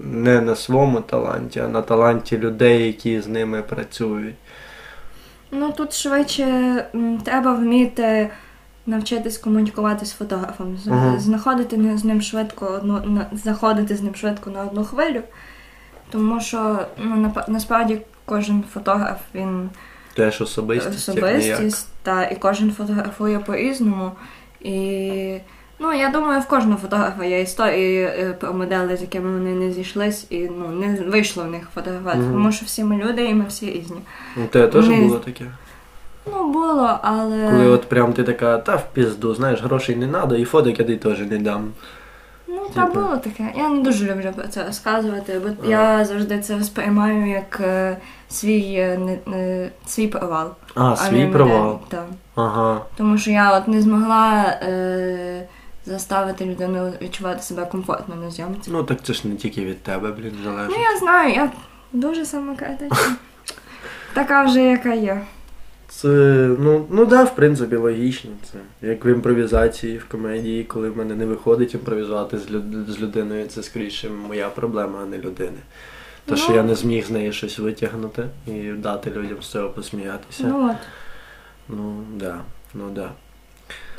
[0.00, 4.34] не на своєму таланті, а на таланті людей, які з ними працюють.
[5.50, 6.44] Ну тут швидше
[6.94, 8.30] м, треба вміти
[8.86, 14.14] навчитись комунікувати з фотографом, з- знаходити не- з ним швидко одну на, заходити з ним
[14.14, 15.20] швидко на одну хвилю.
[16.10, 19.70] Тому що ну, насправді кожен фотограф він
[20.16, 24.12] Теж особистість, особистість, та і кожен фотографує по-різному.
[24.60, 25.38] І
[25.78, 29.72] ну я думаю, в кожного фотографа є історії е, про модели, з якими вони не
[29.72, 32.32] зійшлись, і ну не вийшло в них фотографувати, Мгм.
[32.32, 33.96] тому що всі ми люди, і ми всі різні.
[34.44, 35.44] У тебе теж Вони- було таке?
[36.32, 40.36] Ну було, але Коли от прям ти така, та в пізду, знаєш, грошей не треба,
[40.36, 41.72] і фоток я теж не дам.
[42.68, 43.00] Ну, та Типу.
[43.00, 43.52] було таке.
[43.56, 45.70] Я не дуже люблю про це розказувати, бо Ага.
[45.70, 47.96] я завжди це сприймаю як е,
[48.28, 50.50] свій, е, не, не- свій провал.
[50.74, 51.80] А, свій провал.
[51.88, 52.04] Так.
[52.34, 52.80] Ага.
[52.96, 55.46] Тому що я от не змогла е,
[55.86, 58.70] заставити людину відчувати себе комфортно на зйомці.
[58.70, 60.76] Ну так це ж не тільки від тебе, блін, залежить.
[60.78, 61.50] Ну, я знаю, я
[61.92, 62.96] дуже самокритична.
[64.14, 65.20] Така вже, яка є.
[66.00, 66.08] Це,
[66.58, 68.30] ну, ну да, в принципі, логічно.
[68.52, 73.00] Це як в імпровізації, в комедії, коли в мене не виходить імпровізувати з, люд- з
[73.00, 75.58] людиною, це скоріше моя проблема, а не людини.
[76.24, 76.56] То, що Ну.
[76.56, 80.44] я не зміг з неї щось витягнути і дати людям з цього посміятися.
[80.46, 80.76] Ну от.
[81.68, 82.40] Ну, да,
[82.74, 83.10] ну да.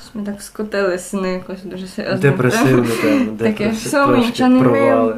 [0.08, 2.20] Щось Ми так скотилися на якось дуже серйозно.
[2.20, 5.14] Депресивну тему, Таке, все, ми нічого не вміємо.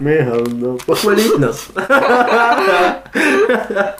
[0.00, 0.78] Ми, говно.
[0.86, 1.70] Похваліть нас.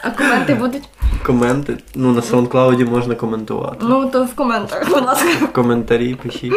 [0.02, 0.88] А коменти будуть?
[1.26, 1.78] Коменти.
[1.94, 3.76] Ну, на SoundCloud можна коментувати.
[3.80, 5.28] Ну, то в коментах, будь ласка.
[5.44, 6.54] В коментарі пишіть.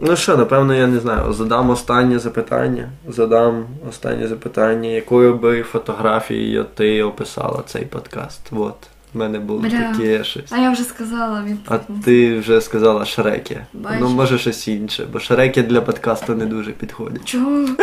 [0.00, 1.32] Ну що, напевно, я не знаю.
[1.32, 2.88] Задам останнє запитання.
[3.08, 8.40] Задам останнє запитання, якою би фотографією ти описала цей подкаст?
[8.52, 8.76] От.
[9.14, 9.70] В мене було Бля.
[9.70, 10.44] таке щось.
[10.50, 11.56] А я вже сказала від.
[11.68, 13.60] А ти вже сказала шреки.
[13.72, 13.96] Бачу.
[14.00, 17.24] Ну, може щось інше, бо шреки для подкасту не дуже підходять.
[17.24, 17.68] Чому?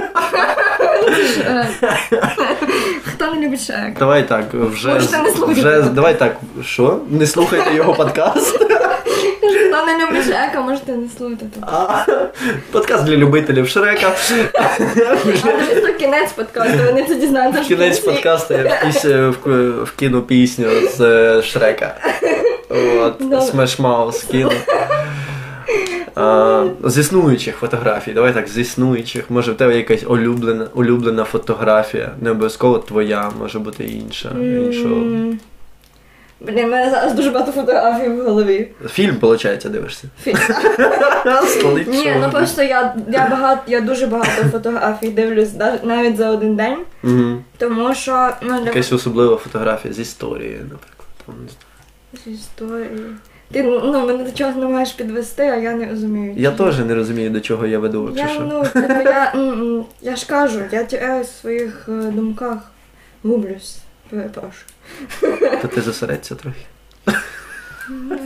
[3.06, 4.00] Хто не любить Шрек?
[4.00, 5.60] Давай так, вже, Можете не слухати.
[5.62, 7.00] вже давай так, що?
[7.10, 8.60] Не слухайте його подкаст.
[9.50, 11.46] Хто не любить Шрека, можете не слухати.
[11.62, 12.06] А,
[12.72, 14.12] подкаст для любителів Шрека.
[14.96, 15.44] Дивись,
[16.00, 17.62] кінець подкасту, вони це дізнаються.
[17.62, 18.64] Кінець подкасту я
[19.46, 20.68] в- вкину пісню
[20.98, 21.96] з е, Шрека.
[23.00, 23.22] От.
[23.22, 24.52] Smash скину.
[26.16, 29.30] А, з існуючих фотографій, давай так, з існуючих.
[29.30, 34.30] Може в тебе якась улюблена, улюблена фотографія, не обов'язково твоя, може бути інша.
[34.42, 35.06] іншого.
[36.40, 38.68] Блін, в мене зараз дуже багато фотографій в голові.
[38.90, 40.04] Фільм, виходить, дивишся.
[40.26, 41.92] Фі- Столиця.
[41.92, 45.50] Ні, ну просто я, я багато, я дуже багато фотографій дивлюсь
[45.84, 46.78] навіть за один день,
[47.58, 51.08] тому що ну для Якась особлива фотографія з історією, наприклад.
[51.26, 51.36] Там,
[52.26, 52.90] з історії.
[53.52, 56.34] Ти ну мене до чогось не маєш підвести, а я не розумію.
[56.38, 58.42] Я теж не розумію, до чого я веду, Я, що.
[58.42, 59.34] ну, типу, я,
[60.02, 62.58] я ж кажу, я теряюсь в своїх е, думках,
[63.24, 63.78] гублюсь,
[64.10, 64.66] перепрошую.
[65.62, 66.60] То ти зосередься трохи.
[67.90, 68.18] Ну,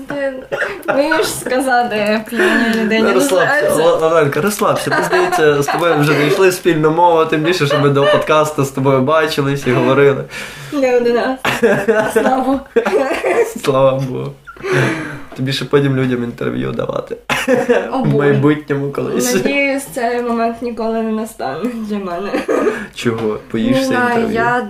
[0.88, 3.02] вмієш сказати п'яній людині.
[3.02, 4.06] Не розслабся, розслабся.
[4.06, 4.90] Л- Оленка, розслабся.
[4.90, 8.70] Ти здається, з тобою вже знайшли спільну мову, тим більше, що ми до подкасту з
[8.70, 10.24] тобою бачились і говорили.
[10.74, 11.38] Не один раз.
[12.14, 12.60] Слава.
[13.64, 14.32] Слава Богу.
[15.38, 17.18] Тобі ще потім людям інтерв'ю давати.
[17.92, 19.36] О, В майбутньому колись.
[19.36, 22.30] Надіюсь, цей момент ніколи не настане для мене.
[22.96, 23.40] Чого?
[23.52, 24.30] Боїшся інтерв'ю?
[24.34, 24.68] я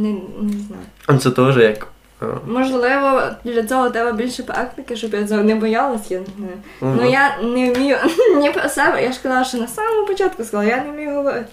[0.00, 0.82] не, не знаю.
[1.06, 1.86] А Це теж як.
[2.46, 6.52] Можливо, для цього треба більше практики, щоб я цього не боялась, я не знаю.
[6.80, 6.98] Мгм.
[7.02, 7.96] Ну я не вмію
[8.36, 9.02] ні про себе.
[9.02, 11.48] Я ж казала, що на самому початку сказала, я не вмію говорити.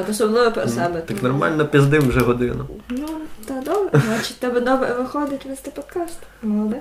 [0.00, 1.00] От, особливо про себе.
[1.00, 2.66] Так тому- нормально пиздим вже годину.
[2.88, 3.08] Ну,
[3.46, 6.18] та добре, значить, тебе добре виходить вести подкаст.
[6.42, 6.80] Молодець.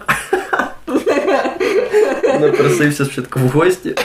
[2.41, 3.95] Напросився спочатку в гості.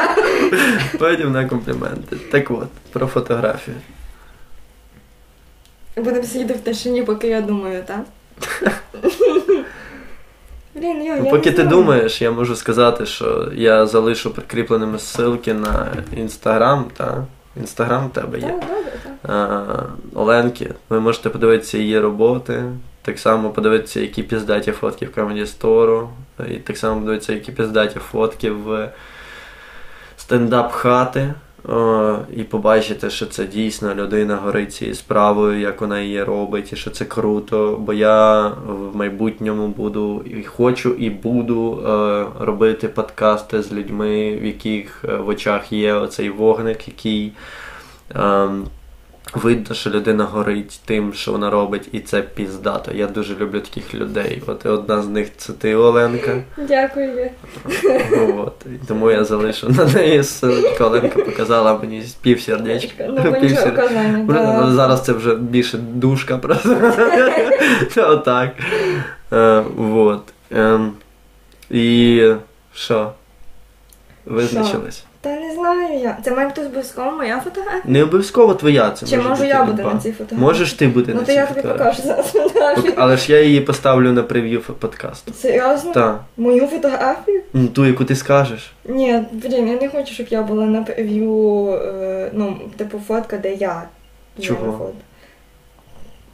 [0.98, 2.16] Потім на компліменти.
[2.16, 3.76] Так от, про фотографію.
[5.96, 8.00] Будемо сидіти в тишині, поки я думаю, так?
[10.74, 11.68] Блін, йо, я Ну, не поки ти знаю.
[11.68, 17.24] думаєш, я можу сказати, що я залишу прикріпленими ссылки на інстаграм, та
[17.56, 18.46] інстаграм в тебе є.
[18.46, 18.92] Так, добре,
[19.22, 19.30] так.
[19.30, 20.74] А, Оленки.
[20.88, 22.62] Ви можете подивитися її роботи.
[23.02, 26.08] Так само подивитися, які піздаті фотки в Comedy Store.
[26.50, 28.90] І так само подивитися, які піздаті фотки в
[30.16, 31.34] стендап хати.
[31.68, 36.76] О, і побачити, що це дійсно людина горить цією справою, як вона її робить, і
[36.76, 37.78] що це круто.
[37.80, 44.44] Бо я в майбутньому буду і хочу, і буду е, робити подкасти з людьми, в
[44.44, 47.32] яких е, в очах є оцей вогник, який.
[49.34, 52.92] Видно, що людина горить тим, що вона робить, і це піздато.
[52.94, 54.42] Я дуже люблю таких людей.
[54.46, 56.42] От і одна з них це ти, Оленка.
[56.56, 57.30] Дякую.
[58.36, 58.66] От.
[58.88, 60.84] Тому я залишу на неї ссылочку.
[60.84, 63.06] Оленка показала мені пів сердечка.
[63.08, 64.24] Ну, нічого казання.
[64.62, 66.76] Ну, Зараз це вже більше душка просто.
[67.96, 68.50] Отак.
[69.32, 70.22] Е, Вот.
[70.50, 70.92] Ем,
[71.70, 72.32] І
[72.74, 73.12] що?
[74.26, 75.04] Визначились?
[75.24, 76.18] Та не знаю я.
[76.24, 77.82] Це має бути обов'язково моя фотографія.
[77.84, 79.06] Не обов'язково твоя це.
[79.06, 79.94] Чи може можу бути я бути люба.
[79.94, 80.40] на цій фотографії?
[80.40, 82.92] Можеш ти бути Ну на то я тобі покажу зараз фотографію.
[82.96, 85.32] Але ж я її поставлю на прев'ю подкасту.
[85.32, 85.92] Серйозно?
[85.92, 86.20] Так.
[86.36, 87.42] Мою фотографію?
[87.52, 88.72] Ну, Ту, яку ти скажеш.
[88.84, 93.54] Ні, блін, я не хочу, щоб я була на прев'ю, е, ну, типу, фотка, де
[93.54, 93.82] я.
[94.40, 94.72] Чого?
[94.78, 94.94] фото.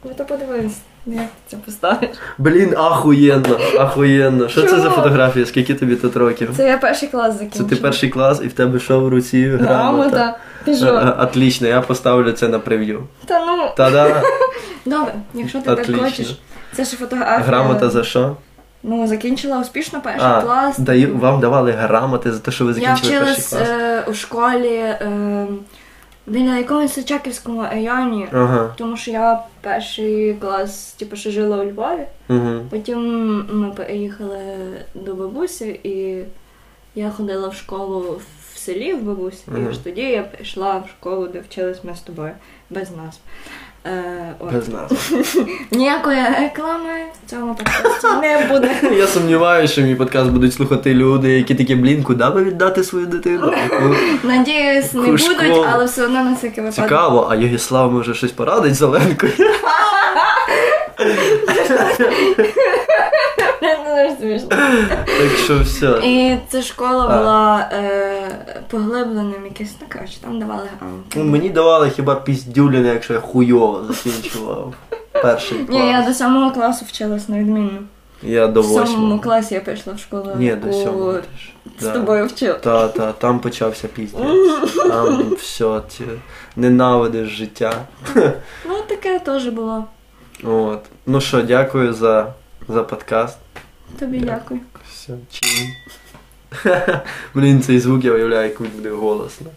[0.03, 2.09] Ну то подивись, як ти це поставиш.
[2.37, 4.49] Блін, ахуєнно, ахуєнно.
[4.49, 5.45] Що це за фотографія?
[5.45, 6.49] Скільки тобі тут років?
[6.57, 10.37] Це я перший клас Це ти перший клас і в тебе що в руці грамота?
[10.67, 13.03] Е, е, Отлично, я поставлю це на прев'ю.
[13.25, 14.21] Та ну, Та-да,
[14.85, 16.39] добре, якщо ти так хочеш.
[16.73, 17.47] Це ж фотографія.
[17.47, 18.35] Грамота за що?
[18.83, 20.79] Ну, закінчила успішно перший А, клас.
[20.79, 23.69] даю, вам давали грамоти за те, що ви Я закінчили перший вчилась клас.
[23.69, 25.47] е, у школі е,
[26.27, 28.73] біля якомусь чаківському районі, Ага.
[28.77, 32.05] тому що я перший клас, типу, ще жила у Львові.
[32.29, 32.61] Угу.
[32.69, 32.99] Потім
[33.59, 34.39] ми переїхали
[34.95, 36.23] до бабусі, і
[36.95, 38.21] я ходила в школу
[38.53, 39.65] в селі в бабусі, Мгм.
[39.65, 42.31] і аж тоді я прийшла в школу, де вчились ми з тобою,
[42.69, 43.19] без нас.
[43.85, 44.53] Е, от.
[44.53, 45.23] Без назви.
[45.71, 46.89] Ніякої реклами
[47.25, 48.75] в цьому подкасті не буде.
[48.97, 53.05] Я сумніваюся, що мій подкаст будуть слухати люди, які такі, блін, куди би віддати свою
[53.05, 53.53] дитину?
[53.63, 56.85] Яку Надіюсь, не будуть, але все одно на всякий випадок.
[56.85, 59.33] Цікаво, а Єгіслав може щось порадить Зеленкою?
[63.61, 64.47] Дуже смішно.
[65.05, 65.87] Так що все.
[66.03, 68.31] І ця школа була е,
[68.69, 71.19] поглибленим якесь, ну коротше, там давали грамоти.
[71.19, 74.73] Ну, мені давали хіба піздюліни, якщо я хуйово закінчував
[75.11, 75.69] перший клас.
[75.69, 77.79] Ні, я до сьомого класу вчилась невідмінно.
[78.23, 81.13] Я до В сьомому класі я прийшла в школу, Ні, до сьомого
[81.79, 81.91] з Да.
[81.91, 82.53] тобою вчила.
[82.53, 84.21] Та, та, там почався піздець.
[84.89, 86.03] Там все, ті,
[86.55, 87.73] ненавидиш життя.
[88.65, 89.85] Ну, таке теж було.
[90.43, 90.79] От.
[91.05, 92.33] Ну що, дякую за,
[92.67, 93.37] за подкаст.
[93.99, 94.59] Тобі дякую.
[94.89, 95.67] Все, чин.
[97.33, 99.47] Блін, цей звук я уявляю, як він буде голосно.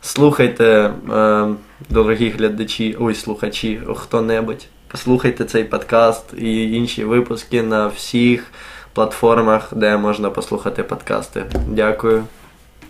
[0.00, 1.46] Слухайте, е,
[1.90, 4.66] дорогі глядачі, ой, слухачі, хто-небудь.
[4.88, 8.46] Послухайте цей подкаст і інші випуски на всіх
[8.92, 11.44] платформах, де можна послухати подкасти.
[11.68, 12.24] Дякую.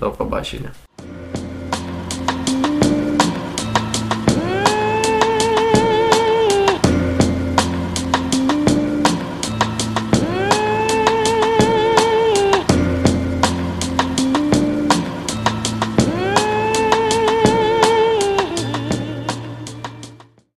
[0.00, 0.70] До побачення.